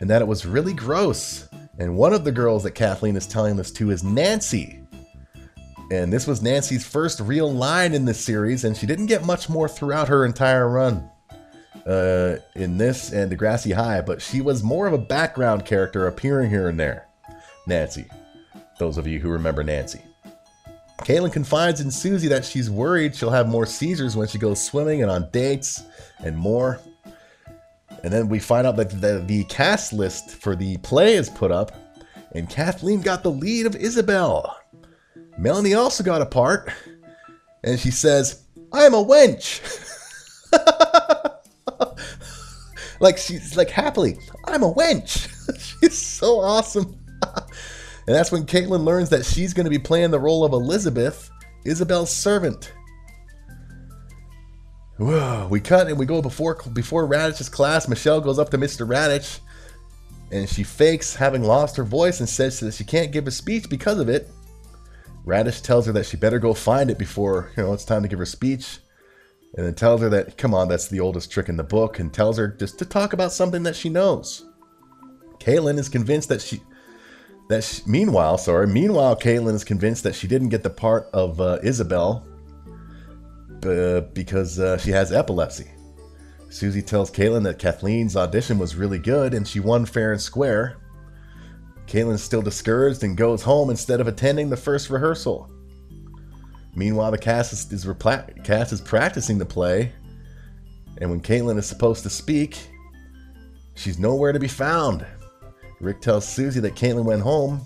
and 0.00 0.10
that 0.10 0.22
it 0.22 0.28
was 0.28 0.46
really 0.46 0.74
gross. 0.74 1.48
And 1.78 1.96
one 1.96 2.12
of 2.12 2.24
the 2.24 2.32
girls 2.32 2.62
that 2.64 2.72
Kathleen 2.72 3.16
is 3.16 3.26
telling 3.26 3.56
this 3.56 3.70
to 3.72 3.90
is 3.90 4.04
Nancy. 4.04 4.80
And 5.90 6.12
this 6.12 6.26
was 6.26 6.42
Nancy's 6.42 6.86
first 6.86 7.20
real 7.20 7.52
line 7.52 7.94
in 7.94 8.04
this 8.04 8.22
series, 8.22 8.64
and 8.64 8.76
she 8.76 8.86
didn't 8.86 9.06
get 9.06 9.24
much 9.24 9.48
more 9.48 9.68
throughout 9.68 10.08
her 10.08 10.24
entire 10.24 10.68
run 10.68 11.10
uh, 11.86 12.36
in 12.54 12.78
this 12.78 13.12
and 13.12 13.30
Degrassi 13.30 13.74
High, 13.74 14.00
but 14.00 14.22
she 14.22 14.40
was 14.40 14.62
more 14.62 14.86
of 14.86 14.92
a 14.92 14.98
background 14.98 15.64
character 15.64 16.06
appearing 16.06 16.50
here 16.50 16.68
and 16.68 16.78
there. 16.78 17.08
Nancy. 17.66 18.06
Those 18.78 18.98
of 18.98 19.06
you 19.06 19.18
who 19.18 19.30
remember 19.30 19.62
Nancy. 19.62 20.00
Caitlin 21.04 21.32
confides 21.32 21.80
in 21.80 21.90
Susie 21.90 22.28
that 22.28 22.44
she's 22.44 22.70
worried 22.70 23.16
she'll 23.16 23.30
have 23.30 23.48
more 23.48 23.66
seizures 23.66 24.16
when 24.16 24.28
she 24.28 24.38
goes 24.38 24.62
swimming 24.62 25.02
and 25.02 25.10
on 25.10 25.28
dates 25.32 25.82
and 26.18 26.36
more. 26.36 26.80
And 28.02 28.12
then 28.12 28.28
we 28.28 28.38
find 28.38 28.66
out 28.66 28.76
that 28.76 28.90
the, 29.00 29.22
the 29.26 29.44
cast 29.44 29.92
list 29.92 30.30
for 30.30 30.56
the 30.56 30.76
play 30.78 31.14
is 31.14 31.28
put 31.28 31.50
up, 31.50 31.72
and 32.32 32.48
Kathleen 32.48 33.00
got 33.00 33.22
the 33.22 33.30
lead 33.30 33.66
of 33.66 33.76
Isabel. 33.76 34.56
Melanie 35.38 35.74
also 35.74 36.04
got 36.04 36.22
a 36.22 36.26
part, 36.26 36.70
and 37.64 37.78
she 37.78 37.90
says, 37.90 38.44
I'm 38.72 38.94
a 38.94 39.04
wench. 39.04 39.60
like 43.00 43.18
she's 43.18 43.56
like 43.56 43.70
happily, 43.70 44.18
I'm 44.46 44.62
a 44.62 44.72
wench. 44.72 45.28
she's 45.80 45.98
so 45.98 46.40
awesome. 46.40 46.99
And 48.10 48.16
that's 48.16 48.32
when 48.32 48.44
Caitlin 48.44 48.82
learns 48.82 49.08
that 49.10 49.24
she's 49.24 49.54
going 49.54 49.66
to 49.66 49.70
be 49.70 49.78
playing 49.78 50.10
the 50.10 50.18
role 50.18 50.44
of 50.44 50.52
Elizabeth, 50.52 51.30
Isabel's 51.64 52.12
servant. 52.12 52.72
Whoa, 54.96 55.46
we 55.48 55.60
cut 55.60 55.86
and 55.86 55.96
we 55.96 56.06
go 56.06 56.20
before 56.20 56.60
before 56.72 57.06
Raditch's 57.06 57.48
class. 57.48 57.86
Michelle 57.86 58.20
goes 58.20 58.40
up 58.40 58.50
to 58.50 58.58
Mr. 58.58 58.84
Raditch, 58.84 59.38
and 60.32 60.48
she 60.48 60.64
fakes 60.64 61.14
having 61.14 61.44
lost 61.44 61.76
her 61.76 61.84
voice 61.84 62.18
and 62.18 62.28
says 62.28 62.58
that 62.58 62.74
she 62.74 62.82
can't 62.82 63.12
give 63.12 63.28
a 63.28 63.30
speech 63.30 63.70
because 63.70 64.00
of 64.00 64.08
it. 64.08 64.28
Raditch 65.24 65.62
tells 65.62 65.86
her 65.86 65.92
that 65.92 66.06
she 66.06 66.16
better 66.16 66.40
go 66.40 66.52
find 66.52 66.90
it 66.90 66.98
before 66.98 67.52
you 67.56 67.62
know 67.62 67.72
it's 67.72 67.84
time 67.84 68.02
to 68.02 68.08
give 68.08 68.18
her 68.18 68.26
speech, 68.26 68.80
and 69.56 69.64
then 69.64 69.74
tells 69.76 70.00
her 70.00 70.08
that 70.08 70.36
come 70.36 70.52
on, 70.52 70.66
that's 70.66 70.88
the 70.88 70.98
oldest 70.98 71.30
trick 71.30 71.48
in 71.48 71.56
the 71.56 71.62
book, 71.62 72.00
and 72.00 72.12
tells 72.12 72.38
her 72.38 72.48
just 72.48 72.76
to 72.80 72.84
talk 72.84 73.12
about 73.12 73.30
something 73.30 73.62
that 73.62 73.76
she 73.76 73.88
knows. 73.88 74.46
Caitlin 75.38 75.78
is 75.78 75.88
convinced 75.88 76.28
that 76.30 76.42
she 76.42 76.60
that 77.50 77.64
she, 77.64 77.82
meanwhile, 77.84 78.38
sorry, 78.38 78.68
meanwhile, 78.68 79.16
Caitlin 79.16 79.54
is 79.54 79.64
convinced 79.64 80.04
that 80.04 80.14
she 80.14 80.28
didn't 80.28 80.50
get 80.50 80.62
the 80.62 80.70
part 80.70 81.10
of 81.12 81.40
uh, 81.40 81.58
Isabel 81.64 82.24
uh, 83.64 84.02
because 84.12 84.60
uh, 84.60 84.78
she 84.78 84.90
has 84.90 85.12
epilepsy. 85.12 85.68
Susie 86.48 86.80
tells 86.80 87.10
Caitlin 87.10 87.42
that 87.42 87.58
Kathleen's 87.58 88.16
audition 88.16 88.56
was 88.56 88.76
really 88.76 89.00
good 89.00 89.34
and 89.34 89.46
she 89.46 89.58
won 89.58 89.84
fair 89.84 90.12
and 90.12 90.20
square. 90.20 90.76
Caitlin's 91.86 92.22
still 92.22 92.40
discouraged 92.40 93.02
and 93.02 93.16
goes 93.16 93.42
home 93.42 93.68
instead 93.68 94.00
of 94.00 94.06
attending 94.06 94.48
the 94.48 94.56
first 94.56 94.88
rehearsal. 94.88 95.50
Meanwhile, 96.76 97.10
the 97.10 97.18
cast 97.18 97.52
is, 97.52 97.72
is 97.72 97.84
repla- 97.84 98.44
cast 98.44 98.72
is 98.72 98.80
practicing 98.80 99.38
the 99.38 99.44
play, 99.44 99.90
and 100.98 101.10
when 101.10 101.20
Caitlin 101.20 101.58
is 101.58 101.66
supposed 101.66 102.04
to 102.04 102.10
speak, 102.10 102.56
she's 103.74 103.98
nowhere 103.98 104.32
to 104.32 104.38
be 104.38 104.46
found. 104.46 105.04
Rick 105.80 106.00
tells 106.00 106.28
Susie 106.28 106.60
that 106.60 106.74
Caitlin 106.74 107.04
went 107.04 107.22
home, 107.22 107.60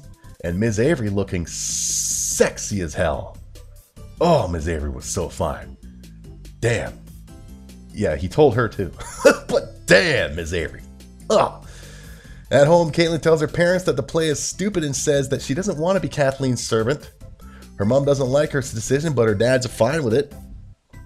and 0.44 0.58
Ms. 0.58 0.78
Avery 0.78 1.10
looking 1.10 1.46
sexy 1.46 2.80
as 2.80 2.94
hell. 2.94 3.36
Oh, 4.20 4.46
Ms. 4.46 4.68
Avery 4.68 4.90
was 4.90 5.04
so 5.04 5.28
fine. 5.28 5.76
Damn. 6.60 6.98
Yeah, 7.92 8.16
he 8.16 8.28
told 8.28 8.54
her 8.54 8.68
too. 8.68 8.92
but 9.48 9.86
damn, 9.86 10.36
Ms. 10.36 10.54
Avery. 10.54 10.82
Ugh. 11.30 11.66
At 12.50 12.66
home, 12.66 12.92
Caitlin 12.92 13.20
tells 13.20 13.40
her 13.40 13.48
parents 13.48 13.84
that 13.84 13.96
the 13.96 14.02
play 14.02 14.28
is 14.28 14.40
stupid 14.40 14.84
and 14.84 14.94
says 14.94 15.28
that 15.30 15.42
she 15.42 15.54
doesn't 15.54 15.78
want 15.78 15.96
to 15.96 16.00
be 16.00 16.08
Kathleen's 16.08 16.64
servant. 16.64 17.10
Her 17.76 17.84
mom 17.84 18.04
doesn't 18.04 18.28
like 18.28 18.52
her 18.52 18.60
decision, 18.60 19.12
but 19.12 19.26
her 19.26 19.34
dad's 19.34 19.66
fine 19.66 20.04
with 20.04 20.14
it. 20.14 20.32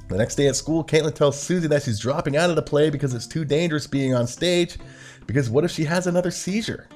The 0.08 0.16
next 0.16 0.34
day 0.34 0.48
at 0.48 0.56
school, 0.56 0.84
Caitlin 0.84 1.14
tells 1.14 1.40
Susie 1.40 1.68
that 1.68 1.82
she's 1.82 1.98
dropping 1.98 2.36
out 2.36 2.50
of 2.50 2.56
the 2.56 2.62
play 2.62 2.90
because 2.90 3.14
it's 3.14 3.26
too 3.26 3.44
dangerous 3.44 3.86
being 3.86 4.14
on 4.14 4.26
stage. 4.26 4.78
Because 5.26 5.48
what 5.48 5.64
if 5.64 5.70
she 5.70 5.84
has 5.84 6.06
another 6.06 6.30
seizure? 6.30 6.88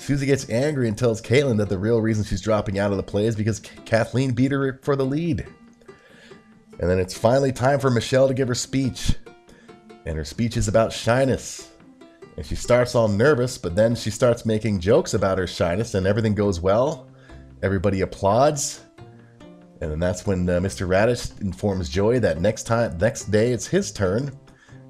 Susie 0.00 0.26
gets 0.26 0.48
angry 0.48 0.88
and 0.88 0.96
tells 0.96 1.20
Caitlin 1.20 1.58
that 1.58 1.68
the 1.68 1.78
real 1.78 2.00
reason 2.00 2.24
she's 2.24 2.40
dropping 2.40 2.78
out 2.78 2.90
of 2.90 2.96
the 2.96 3.02
play 3.02 3.26
is 3.26 3.36
because 3.36 3.60
Kathleen 3.60 4.32
beat 4.32 4.50
her 4.50 4.80
for 4.82 4.96
the 4.96 5.04
lead. 5.04 5.46
And 6.78 6.88
then 6.88 6.98
it's 6.98 7.16
finally 7.16 7.52
time 7.52 7.78
for 7.78 7.90
Michelle 7.90 8.26
to 8.26 8.32
give 8.32 8.48
her 8.48 8.54
speech. 8.54 9.14
And 10.06 10.16
her 10.16 10.24
speech 10.24 10.56
is 10.56 10.68
about 10.68 10.92
shyness. 10.92 11.70
And 12.38 12.46
she 12.46 12.54
starts 12.54 12.94
all 12.94 13.08
nervous, 13.08 13.58
but 13.58 13.76
then 13.76 13.94
she 13.94 14.10
starts 14.10 14.46
making 14.46 14.80
jokes 14.80 15.12
about 15.12 15.36
her 15.36 15.46
shyness, 15.46 15.92
and 15.92 16.06
everything 16.06 16.34
goes 16.34 16.60
well. 16.60 17.06
Everybody 17.62 18.00
applauds. 18.00 18.80
And 19.82 19.90
then 19.90 19.98
that's 19.98 20.26
when 20.26 20.48
uh, 20.48 20.60
Mr. 20.60 20.88
Raditch 20.88 21.38
informs 21.42 21.90
Joey 21.90 22.18
that 22.20 22.40
next 22.40 22.62
time, 22.62 22.96
next 22.96 23.30
day, 23.30 23.52
it's 23.52 23.66
his 23.66 23.92
turn. 23.92 24.32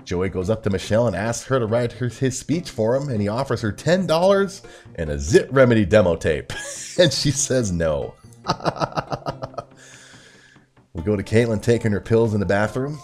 Joey 0.04 0.28
goes 0.28 0.50
up 0.50 0.62
to 0.64 0.70
Michelle 0.70 1.06
and 1.06 1.16
asks 1.16 1.46
her 1.46 1.58
to 1.58 1.66
write 1.66 1.92
her, 1.92 2.08
his 2.08 2.38
speech 2.38 2.70
for 2.70 2.96
him, 2.96 3.08
and 3.08 3.20
he 3.20 3.28
offers 3.28 3.60
her 3.60 3.72
$10 3.72 4.62
and 4.96 5.10
a 5.10 5.18
Zit 5.18 5.52
Remedy 5.52 5.84
demo 5.84 6.16
tape. 6.16 6.52
and 6.98 7.12
she 7.12 7.30
says 7.30 7.70
no. 7.72 8.14
We 10.92 11.02
go 11.02 11.16
to 11.16 11.22
Caitlin 11.22 11.62
taking 11.62 11.92
her 11.92 12.00
pills 12.00 12.34
in 12.34 12.40
the 12.40 12.46
bathroom. 12.46 12.98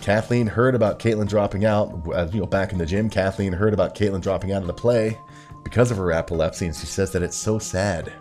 Kathleen 0.00 0.46
heard 0.46 0.74
about 0.74 0.98
Caitlin 0.98 1.28
dropping 1.28 1.64
out. 1.64 1.90
You 2.32 2.40
know, 2.40 2.46
back 2.46 2.72
in 2.72 2.78
the 2.78 2.86
gym, 2.86 3.08
Kathleen 3.08 3.52
heard 3.52 3.72
about 3.72 3.94
Caitlin 3.94 4.20
dropping 4.20 4.52
out 4.52 4.60
of 4.60 4.66
the 4.66 4.74
play 4.74 5.16
because 5.64 5.90
of 5.90 5.96
her 5.96 6.12
epilepsy, 6.12 6.66
and 6.66 6.76
she 6.76 6.86
says 6.86 7.12
that 7.12 7.22
it's 7.22 7.36
so 7.36 7.58
sad. 7.58 8.12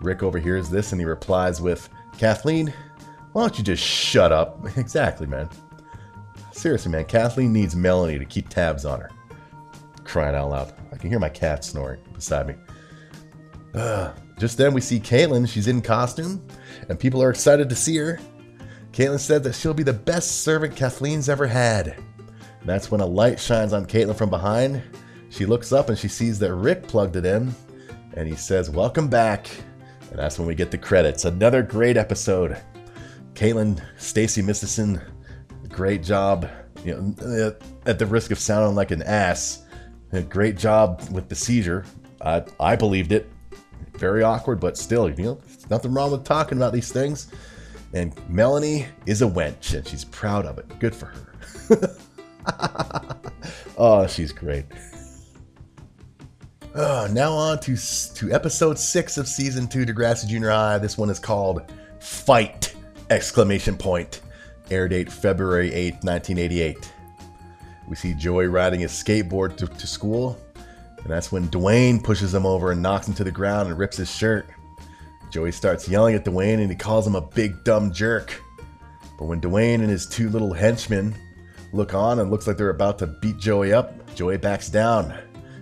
Rick 0.00 0.22
overhears 0.22 0.68
this 0.68 0.92
and 0.92 1.00
he 1.00 1.04
replies 1.04 1.60
with, 1.60 1.88
Kathleen, 2.16 2.72
why 3.32 3.42
don't 3.42 3.58
you 3.58 3.64
just 3.64 3.82
shut 3.82 4.30
up? 4.30 4.60
exactly, 4.76 5.26
man. 5.26 5.48
Seriously, 6.56 6.90
man, 6.90 7.04
Kathleen 7.04 7.52
needs 7.52 7.76
Melanie 7.76 8.18
to 8.18 8.24
keep 8.24 8.48
tabs 8.48 8.86
on 8.86 8.98
her. 8.98 9.10
Crying 10.04 10.34
out 10.34 10.48
loud. 10.48 10.72
I 10.90 10.96
can 10.96 11.10
hear 11.10 11.18
my 11.18 11.28
cat 11.28 11.62
snoring 11.62 12.00
beside 12.14 12.48
me. 12.48 12.54
Ugh. 13.74 14.18
Just 14.38 14.56
then 14.56 14.72
we 14.72 14.80
see 14.80 14.98
Caitlin. 14.98 15.46
She's 15.46 15.68
in 15.68 15.82
costume, 15.82 16.42
and 16.88 16.98
people 16.98 17.22
are 17.22 17.28
excited 17.28 17.68
to 17.68 17.76
see 17.76 17.98
her. 17.98 18.18
Caitlin 18.92 19.20
said 19.20 19.44
that 19.44 19.54
she'll 19.54 19.74
be 19.74 19.82
the 19.82 19.92
best 19.92 20.42
servant 20.44 20.74
Kathleen's 20.74 21.28
ever 21.28 21.46
had. 21.46 21.88
And 21.88 22.66
that's 22.66 22.90
when 22.90 23.02
a 23.02 23.06
light 23.06 23.38
shines 23.38 23.74
on 23.74 23.84
Caitlin 23.84 24.16
from 24.16 24.30
behind. 24.30 24.82
She 25.28 25.44
looks 25.44 25.72
up 25.72 25.90
and 25.90 25.98
she 25.98 26.08
sees 26.08 26.38
that 26.38 26.54
Rick 26.54 26.88
plugged 26.88 27.16
it 27.16 27.26
in, 27.26 27.54
and 28.14 28.26
he 28.26 28.34
says, 28.34 28.70
Welcome 28.70 29.08
back. 29.08 29.50
And 30.08 30.18
that's 30.18 30.38
when 30.38 30.48
we 30.48 30.54
get 30.54 30.70
the 30.70 30.78
credits. 30.78 31.26
Another 31.26 31.62
great 31.62 31.98
episode. 31.98 32.56
Caitlin, 33.34 33.78
Stacie 33.98 34.42
Mistysyn, 34.42 35.02
great 35.76 36.02
job. 36.02 36.48
You 36.84 37.14
know, 37.20 37.54
at 37.84 37.98
the 37.98 38.06
risk 38.06 38.30
of 38.30 38.38
sounding 38.38 38.74
like 38.74 38.90
an 38.90 39.02
ass, 39.02 39.62
great 40.28 40.56
job 40.56 41.02
with 41.12 41.28
the 41.28 41.34
seizure. 41.34 41.84
I, 42.22 42.44
I 42.58 42.76
believed 42.76 43.12
it 43.12 43.30
very 43.94 44.22
awkward, 44.22 44.58
but 44.58 44.78
still, 44.78 45.10
you 45.10 45.24
know, 45.24 45.40
nothing 45.68 45.92
wrong 45.92 46.10
with 46.10 46.24
talking 46.24 46.56
about 46.56 46.72
these 46.72 46.90
things. 46.90 47.28
And 47.92 48.14
Melanie 48.28 48.86
is 49.04 49.22
a 49.22 49.26
wench, 49.26 49.74
and 49.74 49.86
she's 49.86 50.04
proud 50.04 50.46
of 50.46 50.58
it. 50.58 50.78
Good 50.78 50.94
for 50.94 51.06
her. 51.06 51.96
oh, 53.78 54.06
she's 54.06 54.32
great. 54.32 54.64
Oh, 56.74 57.08
now 57.10 57.32
on 57.32 57.60
to 57.60 57.76
to 58.14 58.32
episode 58.32 58.78
six 58.78 59.18
of 59.18 59.28
season 59.28 59.66
two, 59.66 59.84
Degrassi 59.86 60.26
Junior 60.26 60.50
High. 60.50 60.78
This 60.78 60.98
one 60.98 61.10
is 61.10 61.18
called 61.18 61.70
"Fight!" 62.00 62.74
Exclamation 63.08 63.76
point. 63.76 64.20
Air 64.70 64.88
date 64.88 65.10
February 65.10 65.72
eighth, 65.72 66.02
nineteen 66.04 66.38
eighty 66.38 66.60
eight. 66.60 66.92
We 67.88 67.96
see 67.96 68.14
Joey 68.14 68.46
riding 68.46 68.80
his 68.80 68.92
skateboard 68.92 69.56
to, 69.58 69.66
to 69.66 69.86
school. 69.86 70.38
And 70.98 71.06
that's 71.06 71.30
when 71.30 71.48
Dwayne 71.48 72.02
pushes 72.02 72.34
him 72.34 72.44
over 72.44 72.72
and 72.72 72.82
knocks 72.82 73.06
him 73.06 73.14
to 73.14 73.24
the 73.24 73.30
ground 73.30 73.68
and 73.68 73.78
rips 73.78 73.96
his 73.96 74.10
shirt. 74.10 74.48
Joey 75.30 75.52
starts 75.52 75.88
yelling 75.88 76.16
at 76.16 76.24
Dwayne 76.24 76.60
and 76.60 76.68
he 76.68 76.76
calls 76.76 77.06
him 77.06 77.14
a 77.14 77.20
big 77.20 77.62
dumb 77.62 77.92
jerk. 77.92 78.42
But 79.16 79.26
when 79.26 79.40
Dwayne 79.40 79.76
and 79.76 79.88
his 79.88 80.06
two 80.06 80.28
little 80.30 80.52
henchmen 80.52 81.14
look 81.72 81.94
on 81.94 82.18
and 82.18 82.30
looks 82.30 82.46
like 82.46 82.56
they're 82.56 82.70
about 82.70 82.98
to 82.98 83.06
beat 83.06 83.38
Joey 83.38 83.72
up, 83.72 84.14
Joey 84.16 84.36
backs 84.36 84.68
down. 84.68 85.12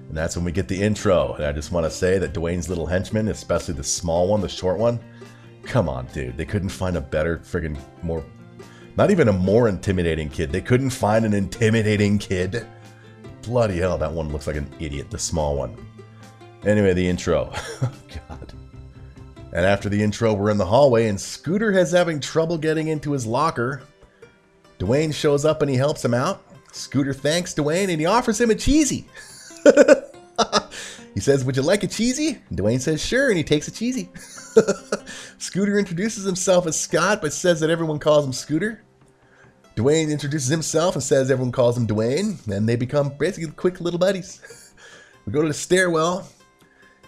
And 0.08 0.16
that's 0.16 0.34
when 0.36 0.44
we 0.44 0.52
get 0.52 0.68
the 0.68 0.80
intro. 0.80 1.34
And 1.34 1.44
I 1.44 1.52
just 1.52 1.72
want 1.72 1.84
to 1.84 1.90
say 1.90 2.18
that 2.18 2.32
Dwayne's 2.32 2.68
little 2.68 2.86
henchmen, 2.86 3.28
especially 3.28 3.74
the 3.74 3.84
small 3.84 4.28
one, 4.28 4.40
the 4.40 4.48
short 4.48 4.78
one, 4.78 4.98
come 5.62 5.88
on, 5.88 6.06
dude. 6.06 6.36
They 6.36 6.44
couldn't 6.44 6.70
find 6.70 6.96
a 6.96 7.00
better 7.00 7.38
friggin' 7.38 7.78
more, 8.02 8.24
not 8.96 9.10
even 9.10 9.28
a 9.28 9.32
more 9.32 9.68
intimidating 9.68 10.28
kid. 10.28 10.52
They 10.52 10.60
couldn't 10.60 10.90
find 10.90 11.24
an 11.24 11.34
intimidating 11.34 12.18
kid 12.18 12.66
bloody 13.44 13.78
hell, 13.78 13.98
that 13.98 14.12
one 14.12 14.30
looks 14.32 14.46
like 14.46 14.56
an 14.56 14.68
idiot, 14.80 15.10
the 15.10 15.18
small 15.18 15.56
one. 15.56 15.76
Anyway, 16.64 16.92
the 16.94 17.06
intro. 17.06 17.52
Oh, 17.82 17.92
God. 18.28 18.52
And 19.52 19.66
after 19.66 19.88
the 19.88 20.02
intro, 20.02 20.32
we're 20.32 20.50
in 20.50 20.56
the 20.56 20.64
hallway, 20.64 21.08
and 21.08 21.20
Scooter 21.20 21.72
has 21.72 21.92
having 21.92 22.18
trouble 22.20 22.56
getting 22.56 22.88
into 22.88 23.12
his 23.12 23.26
locker. 23.26 23.82
Dwayne 24.78 25.12
shows 25.12 25.44
up 25.44 25.62
and 25.62 25.70
he 25.70 25.76
helps 25.76 26.04
him 26.04 26.14
out. 26.14 26.42
Scooter 26.72 27.12
thanks 27.12 27.54
Dwayne 27.54 27.88
and 27.88 28.00
he 28.00 28.06
offers 28.06 28.40
him 28.40 28.50
a 28.50 28.54
cheesy. 28.54 29.06
he 31.14 31.20
says, 31.20 31.44
Would 31.44 31.56
you 31.56 31.62
like 31.62 31.84
a 31.84 31.86
cheesy? 31.86 32.40
And 32.48 32.58
Dwayne 32.58 32.80
says, 32.80 33.04
Sure, 33.04 33.28
and 33.28 33.36
he 33.36 33.44
takes 33.44 33.68
a 33.68 33.70
cheesy. 33.70 34.08
Scooter 35.38 35.78
introduces 35.78 36.24
himself 36.24 36.66
as 36.66 36.80
Scott, 36.80 37.22
but 37.22 37.32
says 37.32 37.60
that 37.60 37.70
everyone 37.70 38.00
calls 38.00 38.26
him 38.26 38.32
Scooter. 38.32 38.83
Dwayne 39.76 40.10
introduces 40.10 40.48
himself 40.48 40.94
and 40.94 41.02
says 41.02 41.30
everyone 41.30 41.52
calls 41.52 41.76
him 41.76 41.86
Dwayne, 41.86 42.46
and 42.48 42.68
they 42.68 42.76
become 42.76 43.10
basically 43.18 43.50
quick 43.52 43.80
little 43.80 43.98
buddies. 43.98 44.40
we 45.26 45.32
go 45.32 45.42
to 45.42 45.48
the 45.48 45.54
stairwell, 45.54 46.28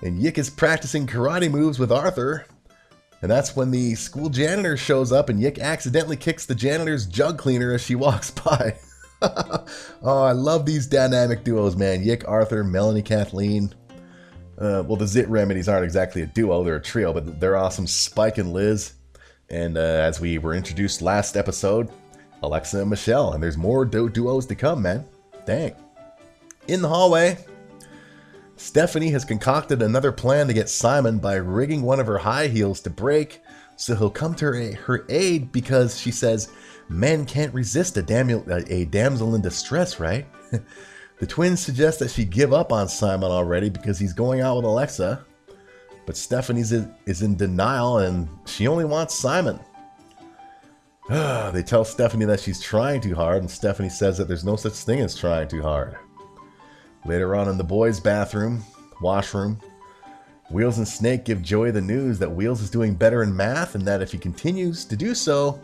and 0.03 0.19
Yick 0.19 0.37
is 0.39 0.51
practicing 0.51 1.07
karate 1.07 1.51
moves 1.51 1.79
with 1.79 1.93
Arthur, 1.93 2.47
and 3.23 3.31
that's 3.31 3.55
when 3.57 3.71
the 3.71 3.95
school 3.95 4.29
janitor 4.29 4.77
shows 4.77 5.13
up 5.13 5.29
and 5.29 5.41
Yick 5.41 5.59
accidentally 5.59 6.17
kicks 6.17 6.45
the 6.45 6.55
janitor's 6.55 7.07
jug 7.07 7.39
cleaner 7.39 7.73
as 7.73 7.83
she 7.83 7.95
walks 7.97 8.31
by. 8.31 8.77
oh, 9.23 10.23
I 10.23 10.33
love 10.33 10.67
these 10.67 10.87
dynamic 10.87 11.45
duos, 11.45 11.77
man. 11.77 12.03
Yick, 12.03 12.27
Arthur, 12.29 12.63
Melanie, 12.63 13.03
Kathleen. 13.03 13.75
Uh, 14.59 14.83
well, 14.87 14.97
the 14.97 15.07
Zit 15.07 15.29
Remedies 15.29 15.69
aren't 15.69 15.85
exactly 15.85 16.23
a 16.23 16.27
duo, 16.27 16.65
they're 16.65 16.77
a 16.77 16.83
trio, 16.83 17.13
but 17.13 17.41
they're 17.41 17.57
awesome. 17.57 17.87
Spike 17.87 18.39
and 18.39 18.53
Liz. 18.53 18.95
And 19.49 19.77
uh, 19.79 19.81
as 19.81 20.21
we 20.21 20.39
were 20.39 20.55
introduced 20.55 21.03
last 21.03 21.37
episode, 21.37 21.89
Alexa 22.43 22.81
and 22.81 22.91
Michelle. 22.91 23.33
And 23.33 23.43
there's 23.43 23.57
more 23.57 23.85
du- 23.85 24.11
duos 24.11 24.47
to 24.47 24.55
come, 24.55 24.83
man. 24.83 25.05
Dang. 25.45 25.75
In 26.69 26.83
the 26.83 26.89
hallway, 26.89 27.39
Stephanie 28.57 29.11
has 29.11 29.25
concocted 29.25 29.83
another 29.83 30.13
plan 30.13 30.47
to 30.47 30.55
get 30.55 30.69
Simon 30.69 31.19
by 31.19 31.35
rigging 31.35 31.83
one 31.83 32.01
of 32.01 32.07
her 32.07 32.19
high 32.19 32.49
heels 32.49 32.81
to 32.81 32.91
break 32.91 33.41
so 33.77 33.95
he'll 33.95 34.11
come 34.11 34.35
to 34.37 34.73
her, 34.73 35.05
aid 35.09 35.53
because 35.53 36.01
she 36.01 36.11
says 36.11 36.49
men 36.89 37.27
can't 37.27 37.53
resist 37.53 37.97
a, 37.99 38.65
a 38.73 38.85
damsel 38.87 39.35
in 39.35 39.43
distress, 39.43 40.01
right? 40.01 40.27
the 41.19 41.27
twins 41.27 41.61
suggest 41.61 41.99
that 41.99 42.11
she 42.11 42.25
give 42.25 42.55
up 42.55 42.73
on 42.73 42.89
Simon 42.89 43.31
already 43.31 43.69
because 43.69 43.99
he's 43.99 44.15
going 44.15 44.41
out 44.41 44.57
with 44.57 44.65
Alexa, 44.65 45.25
but 46.07 46.17
Stephanie 46.17 46.63
is 46.63 47.23
in 47.23 47.37
denial 47.37 47.99
and 47.99 48.29
she 48.47 48.67
only 48.67 48.87
wants 48.87 49.15
Simon. 49.15 49.61
Ah, 51.09 51.51
they 51.53 51.63
tell 51.63 51.85
Stephanie 51.85 52.25
that 52.25 52.41
she's 52.41 52.61
trying 52.61 53.01
too 53.01 53.15
hard, 53.15 53.39
and 53.39 53.51
Stephanie 53.51 53.89
says 53.89 54.19
that 54.19 54.27
there's 54.27 54.45
no 54.45 54.57
such 54.57 54.73
thing 54.73 55.01
as 55.01 55.15
trying 55.15 55.47
too 55.47 55.63
hard. 55.63 55.97
Later 57.05 57.37
on 57.37 57.49
in 57.49 57.57
the 57.57 57.65
boys' 57.65 58.01
bathroom, 58.01 58.65
washroom, 59.01 59.61
Wheels 60.51 60.79
and 60.79 60.87
Snake 60.87 61.25
give 61.25 61.43
Joey 61.43 61.73
the 61.73 61.81
news 61.81 62.19
that 62.21 62.31
Wheels 62.31 62.61
is 62.61 62.71
doing 62.71 62.95
better 62.95 63.23
in 63.23 63.35
math 63.35 63.75
and 63.75 63.85
that 63.87 64.01
if 64.01 64.13
he 64.13 64.19
continues 64.19 64.85
to 64.85 64.97
do 64.97 65.15
so, 65.15 65.61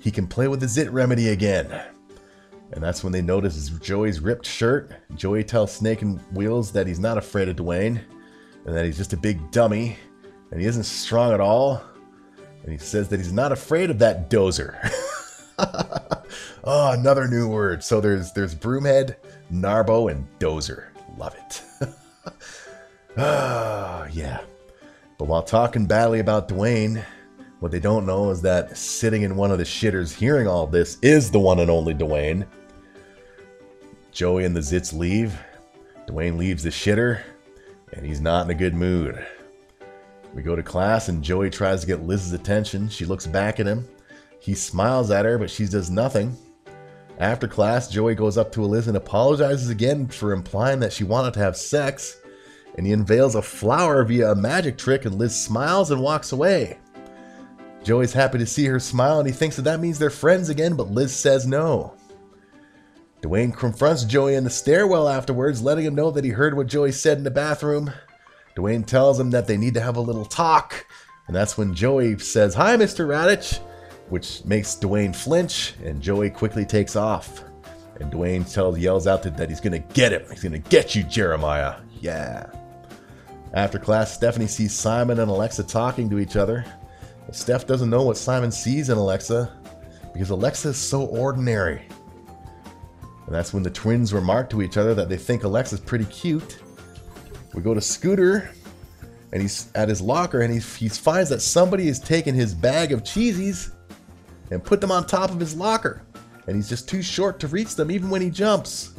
he 0.00 0.10
can 0.10 0.26
play 0.26 0.46
with 0.46 0.60
the 0.60 0.68
Zit 0.68 0.90
remedy 0.90 1.28
again. 1.28 1.70
And 2.72 2.82
that's 2.82 3.02
when 3.02 3.12
they 3.12 3.22
notice 3.22 3.68
Joey's 3.80 4.20
ripped 4.20 4.46
shirt. 4.46 4.90
Joey 5.14 5.42
tells 5.42 5.72
Snake 5.72 6.02
and 6.02 6.20
Wheels 6.32 6.70
that 6.72 6.86
he's 6.86 6.98
not 6.98 7.16
afraid 7.16 7.48
of 7.48 7.56
Dwayne 7.56 8.00
and 8.66 8.76
that 8.76 8.84
he's 8.84 8.98
just 8.98 9.14
a 9.14 9.16
big 9.16 9.50
dummy 9.50 9.96
and 10.50 10.60
he 10.60 10.66
isn't 10.66 10.84
strong 10.84 11.32
at 11.32 11.40
all 11.40 11.82
and 12.66 12.72
he 12.72 12.78
says 12.78 13.08
that 13.08 13.20
he's 13.20 13.32
not 13.32 13.52
afraid 13.52 13.90
of 13.90 14.00
that 14.00 14.28
dozer. 14.28 14.76
oh, 16.64 16.92
another 16.98 17.28
new 17.28 17.48
word. 17.48 17.84
So 17.84 18.00
there's 18.00 18.32
there's 18.32 18.56
Broomhead, 18.56 19.14
Narbo, 19.52 20.10
and 20.10 20.26
Dozer. 20.40 20.86
Love 21.16 21.36
it. 21.36 21.62
Oh, 23.16 24.06
yeah. 24.12 24.40
But 25.16 25.28
while 25.28 25.44
talking 25.44 25.86
badly 25.86 26.18
about 26.18 26.48
Dwayne, 26.48 27.04
what 27.60 27.70
they 27.70 27.78
don't 27.78 28.04
know 28.04 28.30
is 28.30 28.42
that 28.42 28.76
sitting 28.76 29.22
in 29.22 29.36
one 29.36 29.52
of 29.52 29.58
the 29.58 29.64
shitters 29.64 30.12
hearing 30.12 30.48
all 30.48 30.66
this 30.66 30.98
is 31.02 31.30
the 31.30 31.38
one 31.38 31.60
and 31.60 31.70
only 31.70 31.94
Dwayne. 31.94 32.46
Joey 34.10 34.44
and 34.44 34.56
the 34.56 34.60
Zits 34.60 34.92
leave. 34.92 35.38
Dwayne 36.08 36.36
leaves 36.36 36.64
the 36.64 36.70
shitter, 36.70 37.22
and 37.92 38.04
he's 38.04 38.20
not 38.20 38.44
in 38.44 38.50
a 38.50 38.54
good 38.54 38.74
mood. 38.74 39.24
We 40.36 40.42
go 40.42 40.54
to 40.54 40.62
class 40.62 41.08
and 41.08 41.24
Joey 41.24 41.48
tries 41.48 41.80
to 41.80 41.86
get 41.86 42.02
Liz's 42.02 42.34
attention. 42.34 42.90
She 42.90 43.06
looks 43.06 43.26
back 43.26 43.58
at 43.58 43.66
him. 43.66 43.88
He 44.38 44.54
smiles 44.54 45.10
at 45.10 45.24
her, 45.24 45.38
but 45.38 45.48
she 45.48 45.64
does 45.64 45.90
nothing. 45.90 46.36
After 47.18 47.48
class, 47.48 47.88
Joey 47.88 48.14
goes 48.14 48.36
up 48.36 48.52
to 48.52 48.60
Liz 48.60 48.86
and 48.86 48.98
apologizes 48.98 49.70
again 49.70 50.06
for 50.06 50.32
implying 50.32 50.78
that 50.80 50.92
she 50.92 51.04
wanted 51.04 51.32
to 51.34 51.40
have 51.40 51.56
sex. 51.56 52.18
And 52.76 52.86
he 52.86 52.92
unveils 52.92 53.34
a 53.34 53.40
flower 53.40 54.04
via 54.04 54.32
a 54.32 54.34
magic 54.34 54.76
trick, 54.76 55.06
and 55.06 55.14
Liz 55.14 55.34
smiles 55.34 55.90
and 55.90 56.02
walks 56.02 56.32
away. 56.32 56.76
Joey's 57.82 58.12
happy 58.12 58.36
to 58.36 58.46
see 58.46 58.66
her 58.66 58.78
smile 58.78 59.20
and 59.20 59.26
he 59.26 59.32
thinks 59.32 59.56
that 59.56 59.62
that 59.62 59.80
means 59.80 59.98
they're 59.98 60.10
friends 60.10 60.50
again, 60.50 60.76
but 60.76 60.90
Liz 60.90 61.16
says 61.16 61.46
no. 61.46 61.94
Dwayne 63.22 63.56
confronts 63.56 64.04
Joey 64.04 64.34
in 64.34 64.44
the 64.44 64.50
stairwell 64.50 65.08
afterwards, 65.08 65.62
letting 65.62 65.86
him 65.86 65.94
know 65.94 66.10
that 66.10 66.24
he 66.24 66.30
heard 66.30 66.54
what 66.54 66.66
Joey 66.66 66.92
said 66.92 67.16
in 67.16 67.24
the 67.24 67.30
bathroom. 67.30 67.90
Dwayne 68.56 68.86
tells 68.86 69.20
him 69.20 69.30
that 69.30 69.46
they 69.46 69.58
need 69.58 69.74
to 69.74 69.80
have 69.80 69.96
a 69.96 70.00
little 70.00 70.24
talk, 70.24 70.86
and 71.26 71.36
that's 71.36 71.58
when 71.58 71.74
Joey 71.74 72.18
says, 72.18 72.54
Hi, 72.54 72.74
Mr. 72.76 73.06
Raditch, 73.06 73.60
which 74.08 74.44
makes 74.46 74.76
Dwayne 74.76 75.14
flinch, 75.14 75.74
and 75.84 76.00
Joey 76.00 76.30
quickly 76.30 76.64
takes 76.64 76.96
off. 76.96 77.44
And 78.00 78.10
Dwayne 78.10 78.50
tells, 78.50 78.78
yells 78.78 79.06
out 79.06 79.22
that 79.22 79.48
he's 79.48 79.60
gonna 79.60 79.78
get 79.78 80.12
him. 80.12 80.22
He's 80.30 80.42
gonna 80.42 80.58
get 80.58 80.94
you, 80.94 81.02
Jeremiah. 81.02 81.76
Yeah. 82.00 82.46
After 83.52 83.78
class, 83.78 84.12
Stephanie 84.12 84.46
sees 84.46 84.74
Simon 84.74 85.20
and 85.20 85.30
Alexa 85.30 85.64
talking 85.64 86.08
to 86.10 86.18
each 86.18 86.36
other. 86.36 86.64
Steph 87.32 87.66
doesn't 87.66 87.90
know 87.90 88.02
what 88.02 88.16
Simon 88.16 88.52
sees 88.52 88.88
in 88.88 88.96
Alexa 88.96 89.52
because 90.12 90.30
Alexa 90.30 90.68
is 90.68 90.76
so 90.76 91.04
ordinary. 91.06 91.82
And 93.26 93.34
that's 93.34 93.52
when 93.52 93.62
the 93.62 93.70
twins 93.70 94.12
remark 94.12 94.48
to 94.50 94.62
each 94.62 94.76
other 94.76 94.94
that 94.94 95.08
they 95.08 95.16
think 95.16 95.42
Alexa's 95.42 95.80
pretty 95.80 96.04
cute 96.06 96.58
we 97.56 97.62
go 97.62 97.74
to 97.74 97.80
Scooter, 97.80 98.50
and 99.32 99.42
he's 99.42 99.70
at 99.74 99.88
his 99.88 100.00
locker, 100.00 100.42
and 100.42 100.52
he, 100.52 100.60
he 100.60 100.88
finds 100.88 101.30
that 101.30 101.40
somebody 101.40 101.86
has 101.86 101.98
taken 101.98 102.34
his 102.34 102.54
bag 102.54 102.92
of 102.92 103.02
cheesies 103.02 103.72
and 104.50 104.62
put 104.62 104.80
them 104.80 104.92
on 104.92 105.06
top 105.06 105.30
of 105.30 105.40
his 105.40 105.56
locker. 105.56 106.02
And 106.46 106.54
he's 106.54 106.68
just 106.68 106.88
too 106.88 107.02
short 107.02 107.40
to 107.40 107.48
reach 107.48 107.74
them 107.74 107.90
even 107.90 108.10
when 108.10 108.22
he 108.22 108.30
jumps. 108.30 108.92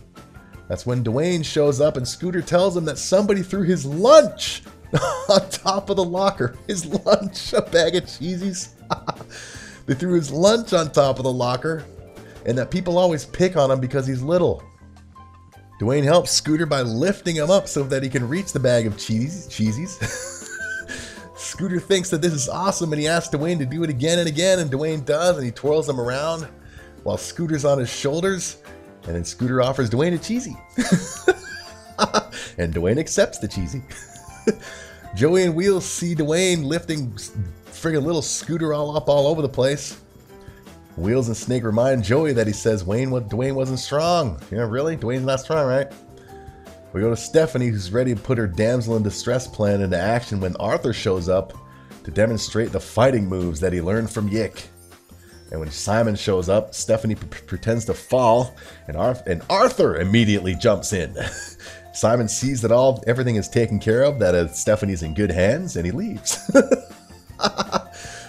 That's 0.68 0.86
when 0.86 1.04
Dwayne 1.04 1.46
shows 1.46 1.80
up, 1.80 1.96
and 1.96 2.06
Scooter 2.06 2.42
tells 2.42 2.76
him 2.76 2.84
that 2.86 2.98
somebody 2.98 3.42
threw 3.42 3.64
his 3.64 3.86
lunch 3.86 4.64
on 5.30 5.50
top 5.50 5.90
of 5.90 5.96
the 5.96 6.04
locker. 6.04 6.58
His 6.68 6.86
lunch, 7.06 7.54
a 7.54 7.62
bag 7.62 7.96
of 7.96 8.04
cheesies. 8.04 8.70
they 9.86 9.94
threw 9.94 10.14
his 10.14 10.32
lunch 10.32 10.74
on 10.74 10.92
top 10.92 11.20
of 11.20 11.24
the 11.24 11.32
locker, 11.32 11.86
and 12.46 12.58
that 12.58 12.70
people 12.72 12.98
always 12.98 13.26
pick 13.26 13.56
on 13.56 13.72
him 13.72 13.80
because 13.80 14.08
he's 14.08 14.22
little. 14.22 14.64
Dwayne 15.80 16.04
helps 16.04 16.32
Scooter 16.32 16.66
by 16.66 16.82
lifting 16.82 17.36
him 17.36 17.52
up 17.52 17.68
so 17.68 17.84
that 17.84 18.02
he 18.02 18.10
can 18.10 18.28
reach 18.28 18.52
the 18.52 18.60
bag 18.60 18.88
of 18.88 18.98
cheese, 18.98 19.48
cheesies. 19.48 19.98
Scooter 21.38 21.80
thinks 21.80 22.10
that 22.10 22.22
this 22.22 22.34
is 22.34 22.50
awesome 22.50 22.92
and 22.94 23.00
he 23.00 23.08
asks 23.08 23.34
Dwayne 23.34 23.60
to 23.60 23.66
do 23.66 23.84
it 23.84 23.90
again 23.90 24.18
and 24.18 24.28
again, 24.28 24.60
and 24.60 24.72
Dwayne 24.72 25.06
does, 25.06 25.38
and 25.38 25.46
he 25.46 25.52
twirls 25.52 25.88
him 25.88 26.00
around 26.00 26.48
while 27.04 27.18
Scooter's 27.18 27.64
on 27.64 27.78
his 27.78 27.90
shoulders, 27.90 28.58
and 29.04 29.16
then 29.16 29.24
Scooter 29.24 29.62
offers 29.62 29.90
Dwayne 29.90 30.16
a 30.16 30.18
cheesy. 30.18 30.58
and 32.58 32.74
Dwayne 32.74 32.98
accepts 32.98 33.38
the 33.38 33.48
cheesy. 33.48 33.84
Joey 35.16 35.44
and 35.44 35.56
Wheels 35.56 35.86
see 35.86 36.16
Dwayne 36.16 36.66
lifting 36.66 37.12
friggin' 37.12 38.04
little 38.04 38.24
Scooter 38.24 38.74
all 38.74 38.98
up 38.98 39.08
all 39.10 39.28
over 39.28 39.42
the 39.42 39.50
place. 39.50 40.02
Wheels 40.98 41.28
and 41.28 41.38
Snake 41.38 41.64
remind 41.64 42.04
Joey 42.04 42.34
that 42.34 42.48
he 42.48 42.54
says 42.54 42.84
Wayne 42.84 43.10
Dwayne 43.10 43.54
wasn't 43.54 43.80
strong. 43.80 44.42
Yeah, 44.52 44.68
really? 44.68 44.98
Dwayne's 44.98 45.26
not 45.26 45.40
strong, 45.40 45.68
right? 45.68 45.92
We 46.92 47.02
go 47.02 47.12
to 47.12 47.16
Stephanie, 47.16 47.68
who's 47.68 47.92
ready 47.92 48.16
to 48.16 48.20
put 48.20 48.40
her 48.40 48.48
damsel 48.48 48.98
in 48.98 49.04
distress 49.04 49.48
plan 49.48 49.82
into 49.82 49.98
action 49.98 50.40
when 50.40 50.56
Arthur 50.56 50.94
shows 50.94 51.30
up 51.30 51.54
to 52.04 52.10
demonstrate 52.10 52.72
the 52.72 52.80
fighting 52.80 53.28
moves 53.28 53.60
that 53.60 53.74
he 53.74 53.82
learned 53.82 54.10
from 54.10 54.28
Yick. 54.28 54.70
And 55.52 55.60
when 55.60 55.70
Simon 55.70 56.16
shows 56.16 56.50
up, 56.50 56.74
Stephanie 56.74 57.16
p- 57.16 57.28
pretends 57.28 57.86
to 57.86 57.94
fall, 57.94 58.56
and, 58.88 58.98
and 58.98 59.44
Arthur 59.50 59.98
immediately 59.98 60.56
jumps 60.56 60.94
in. 60.94 61.16
Simon 61.94 62.28
sees 62.28 62.62
that 62.62 62.72
all 62.72 63.04
everything 63.08 63.36
is 63.36 63.48
taken 63.48 63.80
care 63.80 64.04
of, 64.04 64.20
that 64.20 64.36
uh, 64.36 64.48
Stephanie's 64.48 65.04
in 65.04 65.14
good 65.14 65.32
hands, 65.32 65.76
and 65.76 65.86
he 65.86 65.92
leaves. 65.92 66.40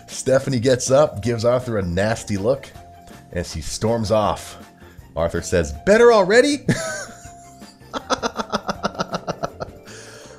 Stephanie 0.08 0.58
gets 0.58 0.90
up, 0.90 1.22
gives 1.22 1.44
Arthur 1.44 1.78
a 1.78 1.82
nasty 1.82 2.36
look, 2.36 2.68
and 3.32 3.46
she 3.46 3.60
storms 3.60 4.10
off. 4.10 4.56
Arthur 5.14 5.42
says, 5.42 5.72
Better 5.84 6.12
already? 6.12 6.66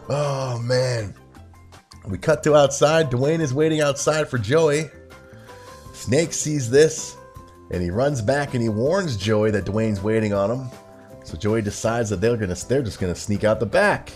oh, 0.10 0.60
man. 0.64 1.14
We 2.08 2.18
cut 2.18 2.44
to 2.44 2.56
outside. 2.56 3.12
Dwayne 3.12 3.40
is 3.40 3.54
waiting 3.54 3.82
outside 3.82 4.28
for 4.28 4.38
Joey. 4.38 4.90
Snake 5.94 6.34
sees 6.34 6.70
this, 6.70 7.18
and 7.72 7.84
he 7.84 7.92
runs 7.92 8.22
back 8.22 8.54
and 8.54 8.64
he 8.64 8.70
warns 8.70 9.18
Joey 9.18 9.52
that 9.52 9.66
Dwayne's 9.66 10.02
waiting 10.02 10.34
on 10.34 10.50
him. 10.50 10.70
So 11.24 11.38
Joey 11.38 11.62
decides 11.62 12.10
that 12.10 12.22
they're 12.22 12.38
gonna 12.38 12.56
they're 12.56 12.82
just 12.82 13.00
gonna 13.00 13.14
sneak 13.14 13.44
out 13.44 13.60
the 13.60 13.66
back. 13.66 14.12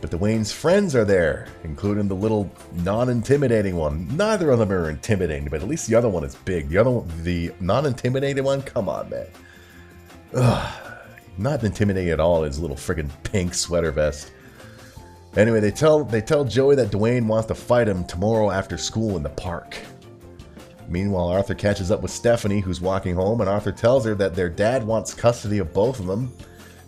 But 0.00 0.10
Dwayne's 0.10 0.50
friends 0.50 0.96
are 0.96 1.04
there, 1.04 1.46
including 1.62 2.08
the 2.08 2.14
little 2.14 2.50
non-intimidating 2.72 3.76
one. 3.76 4.08
Neither 4.16 4.50
of 4.50 4.58
them 4.58 4.72
are 4.72 4.88
intimidating, 4.88 5.48
but 5.48 5.62
at 5.62 5.68
least 5.68 5.86
the 5.86 5.94
other 5.94 6.08
one 6.08 6.24
is 6.24 6.34
big. 6.36 6.68
The 6.70 6.78
other 6.78 6.90
one, 6.90 7.08
the 7.22 7.52
non-intimidating 7.60 8.42
one, 8.42 8.62
come 8.62 8.88
on, 8.88 9.10
man. 9.10 9.26
Ugh, 10.34 11.00
not 11.36 11.62
intimidating 11.64 12.10
at 12.10 12.20
all. 12.20 12.44
His 12.44 12.58
little 12.58 12.76
friggin' 12.76 13.10
pink 13.24 13.52
sweater 13.52 13.90
vest. 13.90 14.32
Anyway, 15.36 15.60
they 15.60 15.70
tell 15.70 16.04
they 16.04 16.20
tell 16.20 16.44
Joey 16.44 16.74
that 16.76 16.90
Dwayne 16.90 17.26
wants 17.26 17.46
to 17.48 17.54
fight 17.54 17.86
him 17.86 18.04
tomorrow 18.04 18.50
after 18.50 18.76
school 18.76 19.16
in 19.16 19.22
the 19.22 19.28
park. 19.28 19.76
Meanwhile, 20.88 21.28
Arthur 21.28 21.54
catches 21.54 21.92
up 21.92 22.02
with 22.02 22.10
Stephanie, 22.10 22.58
who's 22.58 22.80
walking 22.80 23.14
home, 23.14 23.40
and 23.40 23.48
Arthur 23.48 23.70
tells 23.70 24.04
her 24.04 24.14
that 24.16 24.34
their 24.34 24.48
dad 24.48 24.84
wants 24.84 25.14
custody 25.14 25.58
of 25.58 25.72
both 25.72 26.00
of 26.00 26.06
them. 26.06 26.32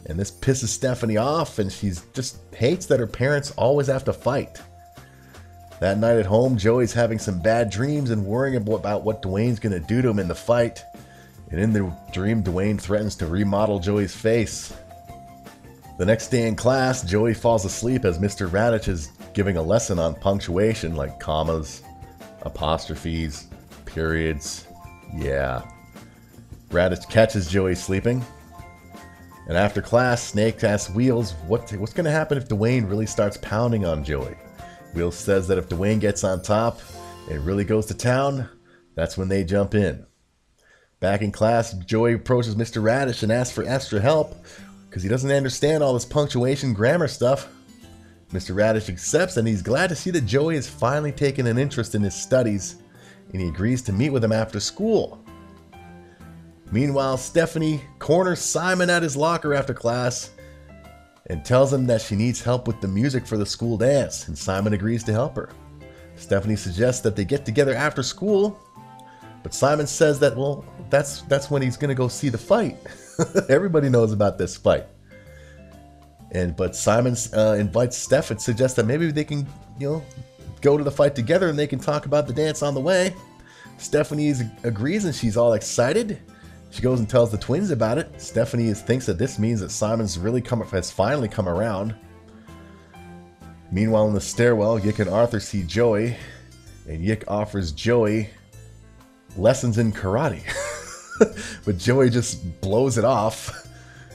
And 0.07 0.19
this 0.19 0.31
pisses 0.31 0.69
Stephanie 0.69 1.17
off, 1.17 1.59
and 1.59 1.73
she 1.73 1.93
just 2.13 2.39
hates 2.55 2.87
that 2.87 3.01
her 3.01 3.07
parents 3.07 3.53
always 3.53 3.87
have 3.87 4.05
to 4.05 4.13
fight. 4.13 4.61
That 5.81 5.99
night 5.99 6.17
at 6.17 6.27
home, 6.27 6.57
Joey's 6.57 6.93
having 6.93 7.19
some 7.19 7.41
bad 7.41 7.71
dreams 7.71 8.11
and 8.11 8.25
worrying 8.25 8.57
about 8.57 9.05
what 9.05 9.23
Dwayne's 9.23 9.59
gonna 9.59 9.81
do 9.81 10.03
to 10.03 10.09
him 10.09 10.19
in 10.19 10.29
the 10.29 10.35
fight. 10.35 10.85
And 11.51 11.61
in 11.61 11.73
the 11.73 11.93
dream, 12.13 12.43
Dwayne 12.43 12.81
threatens 12.81 13.17
to 13.17 13.27
remodel 13.27 13.79
Joey's 13.79 14.15
face. 14.15 14.73
The 15.99 16.07
next 16.07 16.29
day 16.29 16.49
in 16.49 16.57
class, 16.57 17.03
Joey 17.03 17.35
falls 17.35 17.65
asleep 17.65 18.05
as 18.05 18.19
Mr. 18.19 18.49
Raditch 18.49 18.89
is 18.89 19.11
giving 19.35 19.57
a 19.57 19.63
lesson 19.63 19.99
on 19.99 20.15
punctuation 20.15 20.97
like 20.97 21.21
commas, 21.21 21.83
apostrophes, 22.43 23.47
periods. 23.85 24.67
Yeah. 25.15 25.63
Raditch 26.71 27.09
catches 27.11 27.47
Joey 27.49 27.75
sleeping. 27.75 28.25
And 29.53 29.59
after 29.59 29.83
class, 29.83 30.23
Snake 30.23 30.65
asks 30.65 30.95
Wheels 30.95 31.33
what, 31.47 31.71
what's 31.73 31.93
going 31.93 32.07
to 32.07 32.11
happen 32.11 32.39
if 32.39 32.49
Dwayne 32.49 32.89
really 32.89 33.05
starts 33.05 33.37
pounding 33.37 33.85
on 33.85 34.03
Joey. 34.03 34.35
Wheels 34.95 35.15
says 35.15 35.47
that 35.49 35.59
if 35.59 35.69
Dwayne 35.69 36.01
gets 36.01 36.25
on 36.25 36.41
top 36.41 36.81
and 37.29 37.45
really 37.45 37.65
goes 37.65 37.85
to 37.85 37.95
town, 37.95 38.49
that's 38.95 39.19
when 39.19 39.29
they 39.29 39.45
jump 39.45 39.75
in. 39.75 40.07
Back 41.01 41.21
in 41.21 41.33
class, 41.33 41.75
Joey 41.75 42.15
approaches 42.15 42.55
Mr. 42.55 42.83
Raditch 42.83 43.23
and 43.23 43.31
asks 43.31 43.55
for 43.55 43.63
extra 43.65 44.01
help 44.01 44.35
because 44.89 45.03
he 45.03 45.11
doesn't 45.11 45.31
understand 45.31 45.83
all 45.83 45.93
this 45.93 46.07
punctuation 46.07 46.73
grammar 46.73 47.07
stuff. 47.07 47.47
Mr. 48.33 48.55
Raditch 48.55 48.89
accepts 48.89 49.37
and 49.37 49.47
he's 49.47 49.61
glad 49.61 49.91
to 49.91 49.95
see 49.95 50.11
that 50.13 50.25
Joey 50.25 50.55
has 50.55 50.67
finally 50.67 51.13
taken 51.13 51.47
an 51.47 51.59
interest 51.59 51.95
in 51.95 52.01
his 52.01 52.15
studies 52.15 52.77
and 53.35 53.43
he 53.43 53.49
agrees 53.49 53.83
to 53.83 53.93
meet 53.93 54.15
with 54.15 54.25
him 54.25 54.33
after 54.33 54.59
school. 54.61 55.22
Meanwhile, 56.73 57.19
Stephanie 57.19 57.83
corners 58.01 58.41
Simon 58.41 58.91
at 58.91 59.03
his 59.03 59.17
locker 59.17 59.55
after 59.55 59.75
class 59.75 60.31
and 61.27 61.45
tells 61.45 61.73
him 61.73 61.87
that 61.87 62.01
she 62.01 62.17
needs 62.17 62.43
help 62.43 62.67
with 62.67 62.81
the 62.81 62.89
music 62.89 63.27
for 63.27 63.37
the 63.37 63.47
school 63.47 63.77
dance, 63.77 64.27
and 64.27 64.37
Simon 64.37 64.73
agrees 64.73 65.05
to 65.05 65.13
help 65.13 65.37
her. 65.37 65.51
Stephanie 66.17 66.57
suggests 66.57 67.01
that 67.03 67.15
they 67.15 67.25
get 67.25 67.45
together 67.47 67.75
after 67.75 68.03
school 68.03 68.59
but 69.43 69.55
Simon 69.55 69.87
says 69.87 70.21
that 70.21 70.37
well, 70.37 70.65
that's 70.89 71.23
that's 71.23 71.51
when 71.51 71.63
he's 71.63 71.77
gonna 71.77 71.95
go 71.95 72.09
see 72.09 72.29
the 72.29 72.39
fight. 72.39 72.77
Everybody 73.49 73.89
knows 73.89 74.13
about 74.13 74.39
this 74.39 74.57
fight. 74.57 74.87
And 76.31 76.57
but 76.57 76.77
Simon 76.77 77.17
uh, 77.37 77.57
invites 77.59 77.97
Steph 77.97 78.31
and 78.31 78.41
suggests 78.41 78.77
that 78.77 78.87
maybe 78.87 79.11
they 79.11 79.25
can, 79.25 79.47
you 79.79 79.91
know, 79.91 80.05
go 80.61 80.79
to 80.79 80.85
the 80.85 80.91
fight 80.91 81.15
together 81.15 81.49
and 81.49 81.59
they 81.59 81.67
can 81.67 81.79
talk 81.79 82.07
about 82.07 82.27
the 82.27 82.33
dance 82.33 82.63
on 82.63 82.75
the 82.75 82.81
way. 82.81 83.15
Stephanie 83.79 84.33
agrees 84.63 85.05
and 85.05 85.15
she's 85.15 85.37
all 85.37 85.55
excited. 85.55 86.21
She 86.73 86.81
goes 86.81 87.01
and 87.01 87.09
tells 87.09 87.31
the 87.31 87.37
twins 87.37 87.71
about 87.71 87.99
it. 87.99 88.19
Stephanie 88.19 88.73
thinks 88.73 89.05
that 89.05 89.19
this 89.19 89.39
means 89.39 89.61
that 89.61 89.71
Simon's 89.71 90.19
really 90.19 90.41
come 90.41 90.63
has 90.63 90.91
finally 90.91 91.29
come 91.29 91.47
around. 91.47 91.95
Meanwhile, 93.71 94.09
in 94.09 94.15
the 94.15 94.21
stairwell, 94.23 94.79
Yick 94.79 94.99
and 94.99 95.11
Arthur 95.11 95.39
see 95.39 95.65
Joey, 95.65 96.17
and 96.89 97.05
Yick 97.05 97.25
offers 97.29 97.73
Joey 97.73 98.31
lessons 99.37 99.77
in 99.77 99.93
karate. 99.93 100.43
but 101.67 101.77
Joey 101.77 102.09
just 102.09 102.61
blows 102.63 102.97
it 102.97 103.05
off. 103.05 103.69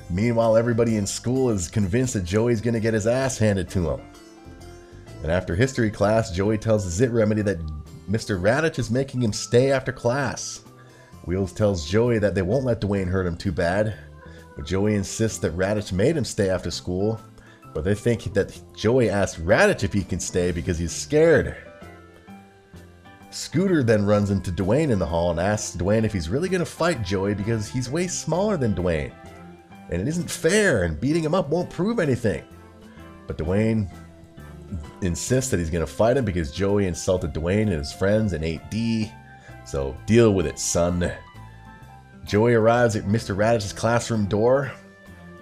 Meanwhile, 0.10 0.58
everybody 0.58 0.97
in 0.97 1.05
school 1.05 1.51
is 1.51 1.68
convinced 1.68 2.16
that 2.16 2.24
Joey's 2.24 2.62
going 2.62 2.74
to 2.74 2.80
get 2.80 2.95
his 2.95 3.05
ass 3.05 3.38
handed 3.38 3.70
to 3.70 3.91
him. 3.91 4.01
And 5.22 5.32
after 5.32 5.55
history 5.55 5.91
class, 5.91 6.32
Joey 6.32 6.58
tells 6.58 6.88
Zit 6.89 7.12
Remedy 7.12 7.43
that 7.43 7.60
Mr. 8.10 8.41
Raditch 8.41 8.80
is 8.80 8.89
making 8.89 9.22
him 9.22 9.34
stay 9.34 9.72
after 9.72 9.91
class. 9.91 10.62
Wheels 11.28 11.51
tells 11.51 11.86
Joey 11.86 12.19
that 12.19 12.36
they 12.36 12.41
won't 12.41 12.63
let 12.63 12.80
Dwayne 12.80 13.09
hurt 13.09 13.28
him 13.28 13.36
too 13.36 13.51
bad, 13.51 13.93
but 14.55 14.65
Joey 14.65 14.95
insists 14.95 15.38
that 15.39 15.55
Raditch 15.57 15.91
made 15.91 16.15
him 16.15 16.23
stay 16.23 16.49
after 16.49 16.71
school, 16.71 17.19
but 17.73 17.84
they 17.84 17.95
think 17.95 18.34
that 18.34 18.57
Joey 18.73 19.09
asked 19.09 19.45
Raditch 19.45 19.84
if 19.84 19.91
he 19.91 20.05
can 20.05 20.21
stay 20.21 20.53
because 20.53 20.78
he's 20.78 20.93
scared. 20.93 21.57
Scooter 23.30 23.84
then 23.84 24.05
runs 24.05 24.32
into 24.32 24.53
Dwayne 24.53 24.89
in 24.89 24.99
the 24.99 25.05
hall 25.05 25.30
and 25.32 25.39
asks 25.39 25.75
Dwayne 25.75 26.05
if 26.05 26.13
he's 26.13 26.30
really 26.30 26.47
going 26.47 26.61
to 26.61 26.65
fight 26.65 27.03
Joey 27.03 27.34
because 27.34 27.67
he's 27.67 27.89
way 27.89 28.07
smaller 28.07 28.55
than 28.55 28.73
Dwayne. 28.73 29.11
And 29.89 30.01
it 30.01 30.07
isn't 30.07 30.32
fair, 30.32 30.84
and 30.84 30.99
beating 30.99 31.25
him 31.25 31.36
up 31.36 31.49
won't 31.49 31.69
prove 31.69 31.99
anything. 31.99 32.45
But 33.28 33.38
Dwayne 33.38 33.91
insists 35.01 35.51
that 35.51 35.59
he's 35.59 35.69
going 35.69 35.86
to 35.86 35.91
fight 35.91 36.15
him 36.15 36.23
because 36.23 36.53
Joey 36.53 36.88
insulted 36.88 37.34
Dwayne 37.34 37.63
and 37.63 37.73
his 37.73 37.91
friends 37.91 38.32
in 38.32 38.43
8D. 38.43 39.11
So 39.68 39.97
deal 40.05 40.34
with 40.34 40.47
it, 40.47 40.59
son. 40.59 41.11
Joey 42.24 42.53
arrives 42.53 42.95
at 42.95 43.03
Mr. 43.03 43.36
Raditch's 43.36 43.74
classroom 43.74 44.26
door, 44.26 44.72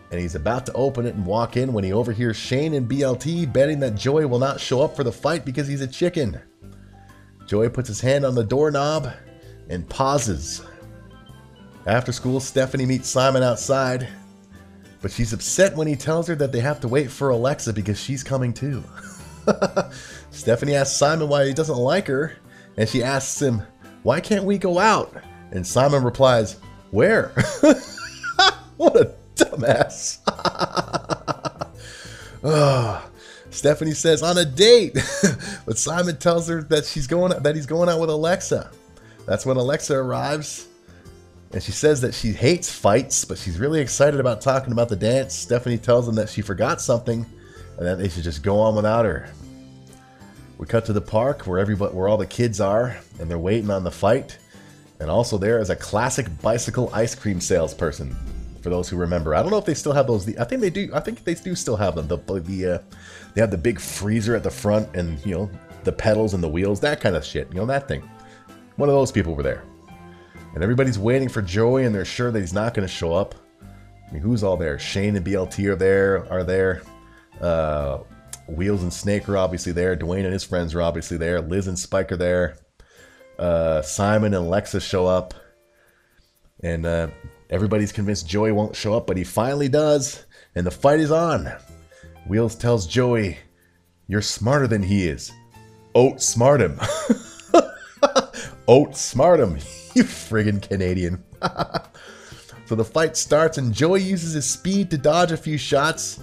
and 0.09 0.19
he's 0.19 0.33
about 0.33 0.65
to 0.65 0.73
open 0.73 1.05
it 1.05 1.13
and 1.13 1.27
walk 1.27 1.57
in 1.57 1.73
when 1.73 1.83
he 1.83 1.93
overhears 1.93 2.35
Shane 2.35 2.73
and 2.73 2.89
BLT 2.89 3.53
betting 3.53 3.79
that 3.81 3.93
Joey 3.93 4.25
will 4.25 4.39
not 4.39 4.59
show 4.59 4.81
up 4.81 4.95
for 4.95 5.03
the 5.03 5.11
fight 5.11 5.45
because 5.45 5.67
he's 5.67 5.81
a 5.81 5.87
chicken. 5.87 6.41
Joey 7.45 7.69
puts 7.69 7.87
his 7.87 8.01
hand 8.01 8.25
on 8.25 8.33
the 8.33 8.43
doorknob 8.43 9.13
and 9.69 9.87
pauses. 9.87 10.63
After 11.85 12.11
school, 12.11 12.39
Stephanie 12.39 12.87
meets 12.87 13.07
Simon 13.07 13.43
outside, 13.43 14.07
but 15.03 15.11
she's 15.11 15.33
upset 15.33 15.75
when 15.75 15.87
he 15.87 15.95
tells 15.95 16.27
her 16.27 16.35
that 16.37 16.51
they 16.51 16.61
have 16.61 16.79
to 16.79 16.87
wait 16.87 17.11
for 17.11 17.29
Alexa 17.29 17.73
because 17.73 18.01
she's 18.01 18.23
coming 18.23 18.53
too. 18.53 18.83
Stephanie 20.31 20.73
asks 20.73 20.97
Simon 20.97 21.29
why 21.29 21.45
he 21.45 21.53
doesn't 21.53 21.77
like 21.77 22.07
her, 22.07 22.37
and 22.75 22.89
she 22.89 23.03
asks 23.03 23.39
him, 23.39 23.61
Why 24.05 24.19
can't 24.19 24.43
we 24.43 24.59
go 24.59 24.77
out? 24.77 25.11
And 25.49 25.65
Simon 25.65 26.03
replies, 26.03 26.57
Where? 26.91 27.29
what 28.77 28.95
a 28.95 29.15
dumbass. 29.33 30.19
oh, 32.43 33.09
Stephanie 33.49 33.95
says 33.95 34.21
on 34.21 34.37
a 34.37 34.45
date, 34.45 34.93
but 35.65 35.79
Simon 35.79 36.17
tells 36.17 36.47
her 36.47 36.61
that 36.65 36.85
she's 36.85 37.07
going 37.07 37.31
that 37.41 37.55
he's 37.55 37.65
going 37.65 37.89
out 37.89 37.99
with 37.99 38.11
Alexa. 38.11 38.69
That's 39.25 39.43
when 39.43 39.57
Alexa 39.57 39.95
arrives, 39.95 40.67
and 41.51 41.63
she 41.63 41.71
says 41.71 41.99
that 42.01 42.13
she 42.13 42.31
hates 42.31 42.71
fights, 42.71 43.25
but 43.25 43.39
she's 43.39 43.57
really 43.57 43.81
excited 43.81 44.19
about 44.19 44.39
talking 44.39 44.71
about 44.71 44.87
the 44.87 44.95
dance. 44.95 45.33
Stephanie 45.33 45.79
tells 45.79 46.05
them 46.05 46.13
that 46.13 46.29
she 46.29 46.43
forgot 46.43 46.79
something, 46.79 47.25
and 47.79 47.87
that 47.87 47.97
they 47.97 48.09
should 48.09 48.23
just 48.23 48.43
go 48.43 48.59
on 48.59 48.75
without 48.75 49.03
her. 49.05 49.27
We 50.57 50.65
cut 50.65 50.85
to 50.85 50.93
the 50.93 51.01
park 51.01 51.47
where 51.47 51.59
everybody, 51.59 51.93
where 51.93 52.07
all 52.07 52.17
the 52.17 52.25
kids 52.25 52.61
are, 52.61 52.97
and 53.19 53.29
they're 53.29 53.37
waiting 53.37 53.69
on 53.69 53.83
the 53.83 53.91
fight. 53.91 54.37
And 54.99 55.09
also 55.09 55.37
there 55.37 55.59
is 55.59 55.69
a 55.69 55.75
classic 55.75 56.27
bicycle 56.41 56.89
ice 56.93 57.13
cream 57.13 57.41
salesperson 57.41 58.15
for 58.61 58.69
those 58.69 58.87
who 58.87 58.97
remember. 58.97 59.35
I 59.35 59.41
don't 59.41 59.51
know 59.51 59.57
if 59.57 59.65
they 59.65 59.73
still 59.73 59.91
have 59.91 60.07
those. 60.07 60.27
I 60.37 60.45
think 60.45 60.61
they 60.61 60.69
do. 60.69 60.89
I 60.93 60.99
think 60.99 61.23
they 61.23 61.35
do 61.35 61.55
still 61.55 61.75
have 61.75 61.95
them. 61.95 62.07
The 62.07 62.17
the 62.39 62.65
uh, 62.65 62.77
they 63.33 63.41
have 63.41 63.51
the 63.51 63.57
big 63.57 63.79
freezer 63.79 64.35
at 64.35 64.43
the 64.43 64.49
front, 64.49 64.95
and 64.95 65.23
you 65.25 65.35
know 65.35 65.49
the 65.83 65.91
pedals 65.91 66.33
and 66.33 66.41
the 66.41 66.47
wheels, 66.47 66.79
that 66.79 67.01
kind 67.01 67.15
of 67.15 67.25
shit. 67.25 67.47
You 67.49 67.57
know 67.57 67.65
that 67.65 67.87
thing. 67.87 68.09
One 68.77 68.89
of 68.89 68.95
those 68.95 69.11
people 69.11 69.35
were 69.35 69.43
there, 69.43 69.63
and 70.53 70.63
everybody's 70.63 70.97
waiting 70.97 71.29
for 71.29 71.41
Joey, 71.41 71.83
and 71.83 71.93
they're 71.93 72.05
sure 72.05 72.31
that 72.31 72.39
he's 72.39 72.53
not 72.53 72.73
going 72.73 72.87
to 72.87 72.93
show 72.93 73.13
up. 73.13 73.35
I 73.61 74.13
mean, 74.13 74.21
who's 74.21 74.43
all 74.43 74.57
there? 74.57 74.79
Shane 74.79 75.15
and 75.15 75.25
BLT 75.25 75.67
are 75.67 75.75
there. 75.75 76.31
Are 76.31 76.43
there? 76.43 76.81
Uh, 77.41 77.99
Wheels 78.47 78.83
and 78.83 78.93
Snake 78.93 79.27
are 79.29 79.37
obviously 79.37 79.71
there. 79.71 79.95
Dwayne 79.95 80.23
and 80.23 80.33
his 80.33 80.43
friends 80.43 80.73
are 80.75 80.81
obviously 80.81 81.17
there. 81.17 81.41
Liz 81.41 81.67
and 81.67 81.77
Spike 81.77 82.11
are 82.11 82.17
there. 82.17 82.57
Uh, 83.39 83.81
Simon 83.81 84.33
and 84.33 84.45
Alexa 84.45 84.79
show 84.79 85.07
up. 85.07 85.33
And 86.63 86.85
uh, 86.85 87.07
Everybody's 87.49 87.91
convinced 87.91 88.27
Joey 88.27 88.51
won't 88.51 88.75
show 88.75 88.95
up, 88.95 89.05
but 89.05 89.17
he 89.17 89.23
finally 89.23 89.69
does, 89.69 90.25
and 90.55 90.65
the 90.65 90.71
fight 90.71 90.99
is 90.99 91.11
on. 91.11 91.51
Wheels 92.27 92.55
tells 92.55 92.87
Joey, 92.87 93.37
You're 94.07 94.21
smarter 94.21 94.67
than 94.67 94.81
he 94.81 95.07
is. 95.07 95.31
Oat 95.93 96.21
smart 96.21 96.61
him. 96.61 96.79
Oat 98.67 98.97
smart 98.97 99.39
him, 99.39 99.57
you 99.93 100.03
friggin' 100.03 100.67
Canadian. 100.67 101.23
so 102.65 102.73
the 102.73 102.83
fight 102.83 103.15
starts, 103.15 103.59
and 103.59 103.71
Joey 103.71 104.01
uses 104.01 104.33
his 104.33 104.49
speed 104.49 104.89
to 104.89 104.97
dodge 104.97 105.31
a 105.31 105.37
few 105.37 105.57
shots. 105.57 106.19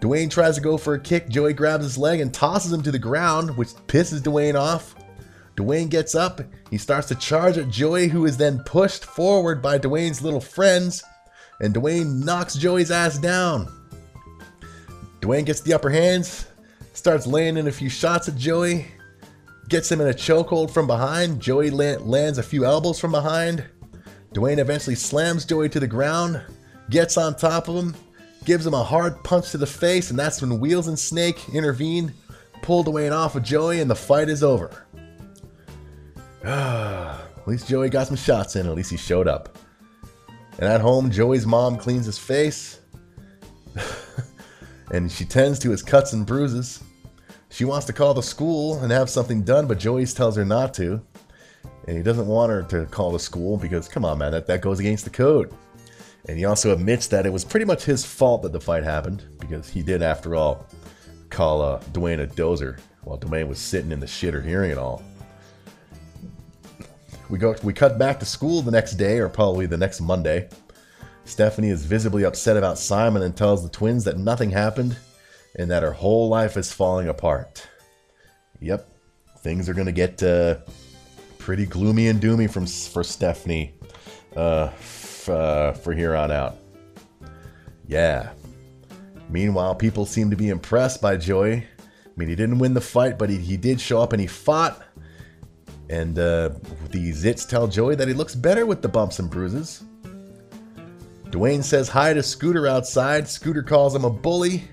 Dwayne 0.00 0.30
tries 0.30 0.54
to 0.56 0.60
go 0.60 0.76
for 0.76 0.94
a 0.94 1.00
kick. 1.00 1.28
Joey 1.28 1.54
grabs 1.54 1.84
his 1.84 1.98
leg 1.98 2.20
and 2.20 2.32
tosses 2.32 2.72
him 2.72 2.82
to 2.82 2.92
the 2.92 2.98
ground, 2.98 3.56
which 3.56 3.68
pisses 3.88 4.20
Dwayne 4.20 4.54
off. 4.54 4.94
Dwayne 5.56 5.88
gets 5.88 6.14
up, 6.14 6.42
he 6.70 6.76
starts 6.76 7.08
to 7.08 7.14
charge 7.14 7.56
at 7.56 7.70
Joey, 7.70 8.08
who 8.08 8.26
is 8.26 8.36
then 8.36 8.62
pushed 8.64 9.06
forward 9.06 9.62
by 9.62 9.78
Dwayne's 9.78 10.20
little 10.20 10.40
friends, 10.40 11.02
and 11.60 11.74
Dwayne 11.74 12.22
knocks 12.22 12.54
Joey's 12.54 12.90
ass 12.90 13.16
down. 13.16 13.72
Dwayne 15.20 15.46
gets 15.46 15.62
the 15.62 15.72
upper 15.72 15.88
hands, 15.88 16.46
starts 16.92 17.26
laying 17.26 17.56
in 17.56 17.68
a 17.68 17.72
few 17.72 17.88
shots 17.88 18.28
at 18.28 18.36
Joey, 18.36 18.86
gets 19.70 19.90
him 19.90 20.02
in 20.02 20.08
a 20.08 20.12
chokehold 20.12 20.70
from 20.70 20.86
behind. 20.86 21.40
Joey 21.40 21.70
lands 21.70 22.36
a 22.36 22.42
few 22.42 22.66
elbows 22.66 23.00
from 23.00 23.12
behind. 23.12 23.64
Dwayne 24.34 24.58
eventually 24.58 24.94
slams 24.94 25.46
Joey 25.46 25.70
to 25.70 25.80
the 25.80 25.86
ground, 25.86 26.42
gets 26.90 27.16
on 27.16 27.34
top 27.34 27.68
of 27.68 27.76
him, 27.76 27.96
gives 28.46 28.66
him 28.66 28.72
a 28.72 28.82
hard 28.82 29.22
punch 29.24 29.50
to 29.50 29.58
the 29.58 29.66
face, 29.66 30.08
and 30.08 30.18
that's 30.18 30.40
when 30.40 30.58
Wheels 30.60 30.86
and 30.86 30.98
Snake 30.98 31.50
intervene, 31.50 32.14
pull 32.62 32.84
Dwayne 32.84 33.12
off 33.12 33.34
of 33.34 33.42
Joey, 33.42 33.80
and 33.80 33.90
the 33.90 33.96
fight 33.96 34.30
is 34.30 34.42
over. 34.42 34.86
at 36.44 37.46
least 37.46 37.68
Joey 37.68 37.90
got 37.90 38.06
some 38.06 38.16
shots 38.16 38.56
in, 38.56 38.66
at 38.66 38.74
least 38.74 38.90
he 38.90 38.96
showed 38.96 39.28
up. 39.28 39.58
And 40.58 40.64
at 40.70 40.80
home, 40.80 41.10
Joey's 41.10 41.44
mom 41.44 41.76
cleans 41.76 42.06
his 42.06 42.18
face, 42.18 42.80
and 44.92 45.10
she 45.10 45.24
tends 45.24 45.58
to 45.58 45.70
his 45.70 45.82
cuts 45.82 46.12
and 46.14 46.24
bruises. 46.24 46.82
She 47.50 47.64
wants 47.64 47.86
to 47.86 47.92
call 47.92 48.14
the 48.14 48.22
school 48.22 48.78
and 48.78 48.92
have 48.92 49.10
something 49.10 49.42
done, 49.42 49.66
but 49.66 49.78
Joey 49.78 50.06
tells 50.06 50.36
her 50.36 50.44
not 50.44 50.72
to. 50.74 51.02
And 51.88 51.96
he 51.96 52.02
doesn't 52.02 52.26
want 52.26 52.50
her 52.50 52.62
to 52.64 52.86
call 52.86 53.12
the 53.12 53.18
school 53.18 53.56
because, 53.56 53.88
come 53.88 54.04
on, 54.04 54.18
man, 54.18 54.32
that, 54.32 54.46
that 54.46 54.60
goes 54.60 54.80
against 54.80 55.04
the 55.04 55.10
code. 55.10 55.52
And 56.28 56.36
he 56.38 56.44
also 56.44 56.72
admits 56.72 57.06
that 57.08 57.24
it 57.24 57.32
was 57.32 57.44
pretty 57.44 57.66
much 57.66 57.84
his 57.84 58.04
fault 58.04 58.42
that 58.42 58.52
the 58.52 58.60
fight 58.60 58.82
happened 58.82 59.24
because 59.38 59.68
he 59.68 59.82
did, 59.82 60.02
after 60.02 60.34
all, 60.34 60.66
call 61.30 61.62
uh, 61.62 61.80
Dwayne 61.92 62.22
a 62.22 62.26
dozer 62.26 62.78
while 63.02 63.18
Dwayne 63.18 63.48
was 63.48 63.60
sitting 63.60 63.92
in 63.92 64.00
the 64.00 64.06
shitter 64.06 64.44
hearing 64.44 64.70
it 64.70 64.78
all. 64.78 65.02
We 67.28 67.38
go. 67.38 67.54
We 67.62 67.72
cut 67.72 67.98
back 67.98 68.20
to 68.20 68.26
school 68.26 68.62
the 68.62 68.70
next 68.70 68.94
day, 68.94 69.18
or 69.18 69.28
probably 69.28 69.66
the 69.66 69.76
next 69.76 70.00
Monday. 70.00 70.48
Stephanie 71.24 71.70
is 71.70 71.84
visibly 71.84 72.24
upset 72.24 72.56
about 72.56 72.78
Simon 72.78 73.22
and 73.22 73.36
tells 73.36 73.62
the 73.62 73.68
twins 73.68 74.04
that 74.04 74.16
nothing 74.16 74.50
happened 74.50 74.96
and 75.56 75.68
that 75.70 75.82
her 75.82 75.92
whole 75.92 76.28
life 76.28 76.56
is 76.56 76.72
falling 76.72 77.08
apart. 77.08 77.66
Yep, 78.60 78.88
things 79.40 79.68
are 79.68 79.74
gonna 79.74 79.90
get 79.90 80.22
uh, 80.22 80.58
pretty 81.38 81.66
gloomy 81.66 82.08
and 82.08 82.20
doomy 82.20 82.48
from 82.48 82.66
for 82.66 83.02
Stephanie 83.02 83.74
uh, 84.36 84.68
uh, 85.28 85.72
for 85.72 85.92
here 85.92 86.14
on 86.16 86.30
out. 86.30 86.56
Yeah. 87.86 88.30
Meanwhile, 89.28 89.74
people 89.74 90.06
seem 90.06 90.30
to 90.30 90.36
be 90.36 90.48
impressed 90.48 91.00
by 91.00 91.16
Joey. 91.16 91.54
I 91.54 91.64
mean, 92.16 92.28
he 92.28 92.36
didn't 92.36 92.58
win 92.58 92.74
the 92.74 92.80
fight, 92.80 93.18
but 93.18 93.28
he, 93.28 93.36
he 93.38 93.56
did 93.56 93.80
show 93.80 94.00
up 94.00 94.12
and 94.12 94.20
he 94.20 94.26
fought. 94.26 94.82
And 95.88 96.18
uh, 96.18 96.50
the 96.90 97.12
zits 97.12 97.48
tell 97.48 97.68
Joey 97.68 97.94
that 97.96 98.08
he 98.08 98.14
looks 98.14 98.34
better 98.34 98.66
with 98.66 98.82
the 98.82 98.88
bumps 98.88 99.18
and 99.18 99.30
bruises. 99.30 99.84
Dwayne 101.26 101.62
says 101.62 101.88
hi 101.88 102.14
to 102.14 102.22
Scooter 102.22 102.66
outside. 102.66 103.28
Scooter 103.28 103.62
calls 103.62 103.94
him 103.94 104.04
a 104.04 104.10
bully. 104.10 104.64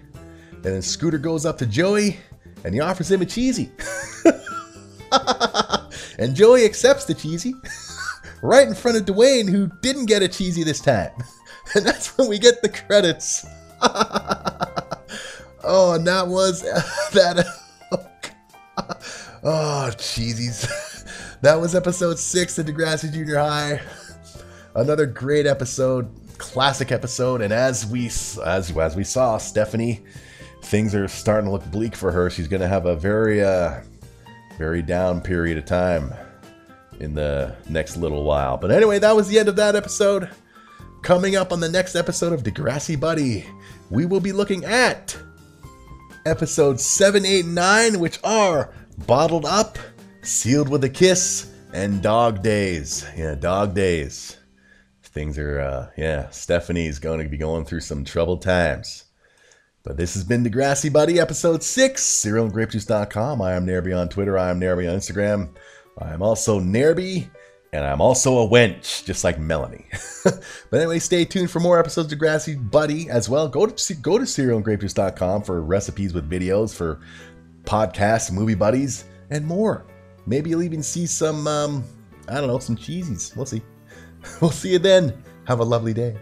And 0.53 0.63
then 0.63 0.81
Scooter 0.81 1.17
goes 1.17 1.45
up 1.45 1.57
to 1.57 1.65
Joey 1.65 2.17
and 2.63 2.73
he 2.73 2.79
offers 2.79 3.11
him 3.11 3.21
a 3.21 3.25
cheesy. 3.25 3.69
and 6.17 6.35
Joey 6.35 6.65
accepts 6.65 7.05
the 7.05 7.13
cheesy 7.13 7.53
right 8.43 8.67
in 8.67 8.75
front 8.75 8.97
of 8.97 9.05
Dwayne, 9.05 9.49
who 9.49 9.71
didn't 9.81 10.05
get 10.05 10.21
a 10.21 10.27
cheesy 10.27 10.63
this 10.63 10.79
time. 10.79 11.11
And 11.75 11.85
that's 11.85 12.17
when 12.17 12.27
we 12.27 12.39
get 12.39 12.61
the 12.61 12.67
credits. 12.67 13.45
oh, 15.63 15.93
and 15.93 16.05
that 16.05 16.27
was 16.27 16.61
that. 17.13 17.45
Oh, 19.41 19.89
cheesies. 19.95 21.39
That 21.39 21.55
was 21.55 21.73
episode 21.73 22.19
six 22.19 22.59
of 22.59 22.65
Degrassi 22.65 23.13
Junior 23.13 23.37
High. 23.37 23.81
Another 24.75 25.05
great 25.05 25.47
episode, 25.47 26.09
classic 26.37 26.91
episode. 26.91 27.39
And 27.39 27.53
as 27.53 27.85
we 27.85 28.07
as 28.07 28.77
as 28.77 28.95
we 28.97 29.05
saw, 29.05 29.37
Stephanie, 29.37 30.01
things 30.63 30.93
are 30.93 31.07
starting 31.07 31.45
to 31.45 31.51
look 31.53 31.65
bleak 31.71 31.95
for 31.95 32.11
her. 32.11 32.29
She's 32.29 32.49
going 32.49 32.61
to 32.61 32.67
have 32.67 32.87
a 32.87 32.97
very 32.97 33.41
uh, 33.41 33.79
very 34.57 34.81
down 34.81 35.21
period 35.21 35.57
of 35.57 35.63
time 35.63 36.13
in 36.99 37.13
the 37.13 37.55
next 37.69 37.97
little 37.97 38.23
while. 38.23 38.57
But 38.57 38.71
anyway, 38.71 38.99
that 38.99 39.15
was 39.15 39.27
the 39.27 39.39
end 39.39 39.49
of 39.49 39.55
that 39.57 39.75
episode. 39.75 40.29
Coming 41.01 41.35
up 41.35 41.51
on 41.51 41.59
the 41.59 41.69
next 41.69 41.95
episode 41.95 42.31
of 42.31 42.43
Degrassi 42.43 42.97
Buddy, 42.97 43.45
we 43.89 44.05
will 44.05 44.21
be 44.21 44.31
looking 44.31 44.63
at 44.63 45.17
episodes 46.25 46.83
7, 46.85 47.25
8, 47.25 47.45
9, 47.45 47.99
which 47.99 48.19
are 48.23 48.73
Bottled 49.05 49.45
Up, 49.45 49.77
Sealed 50.21 50.69
with 50.69 50.83
a 50.85 50.89
Kiss, 50.89 51.51
and 51.73 52.01
Dog 52.01 52.41
Days. 52.41 53.05
Yeah, 53.17 53.35
Dog 53.35 53.73
Days. 53.73 54.37
Things 55.03 55.37
are, 55.37 55.59
uh, 55.59 55.89
yeah, 55.97 56.29
Stephanie's 56.29 56.97
going 56.99 57.21
to 57.21 57.29
be 57.29 57.37
going 57.37 57.65
through 57.65 57.81
some 57.81 58.03
troubled 58.03 58.41
times. 58.41 59.03
But 59.83 59.97
this 59.97 60.13
has 60.13 60.23
been 60.23 60.45
Degrassi 60.45 60.91
Buddy, 60.91 61.19
episode 61.19 61.61
6, 61.61 62.01
cerealandgrapejuice.com. 62.01 63.41
I 63.41 63.53
am 63.53 63.67
Nerby 63.67 63.95
on 63.95 64.07
Twitter. 64.07 64.37
I 64.39 64.49
am 64.49 64.59
Nerby 64.59 64.89
on 64.89 64.97
Instagram. 64.97 65.55
I 65.97 66.13
am 66.13 66.21
also 66.21 66.59
Nerby, 66.59 67.29
and 67.71 67.85
I'm 67.85 68.01
also 68.01 68.39
a 68.39 68.49
wench, 68.49 69.05
just 69.05 69.23
like 69.23 69.39
Melanie. 69.39 69.85
but 70.23 70.79
anyway, 70.79 70.99
stay 70.99 71.25
tuned 71.25 71.51
for 71.51 71.59
more 71.59 71.79
episodes 71.79 72.11
of 72.11 72.19
Grassy 72.19 72.55
Buddy 72.55 73.09
as 73.09 73.29
well. 73.29 73.47
Go 73.47 73.65
to 73.65 73.93
go 73.95 74.17
to 74.17 74.25
cerealandgrapejuice.com 74.25 75.43
for 75.43 75.61
recipes 75.61 76.13
with 76.13 76.29
videos 76.29 76.73
for 76.73 76.99
podcasts, 77.63 78.31
movie 78.31 78.55
buddies, 78.55 79.05
and 79.29 79.45
more. 79.45 79.85
Maybe 80.25 80.49
you'll 80.49 80.63
even 80.63 80.83
see 80.83 81.05
some, 81.05 81.47
um, 81.47 81.83
I 82.27 82.35
don't 82.35 82.47
know, 82.47 82.59
some 82.59 82.77
cheesies. 82.77 83.35
We'll 83.35 83.45
see. 83.45 83.61
We'll 84.39 84.51
see 84.51 84.71
you 84.71 84.79
then. 84.79 85.21
Have 85.47 85.59
a 85.59 85.65
lovely 85.65 85.93
day. 85.93 86.15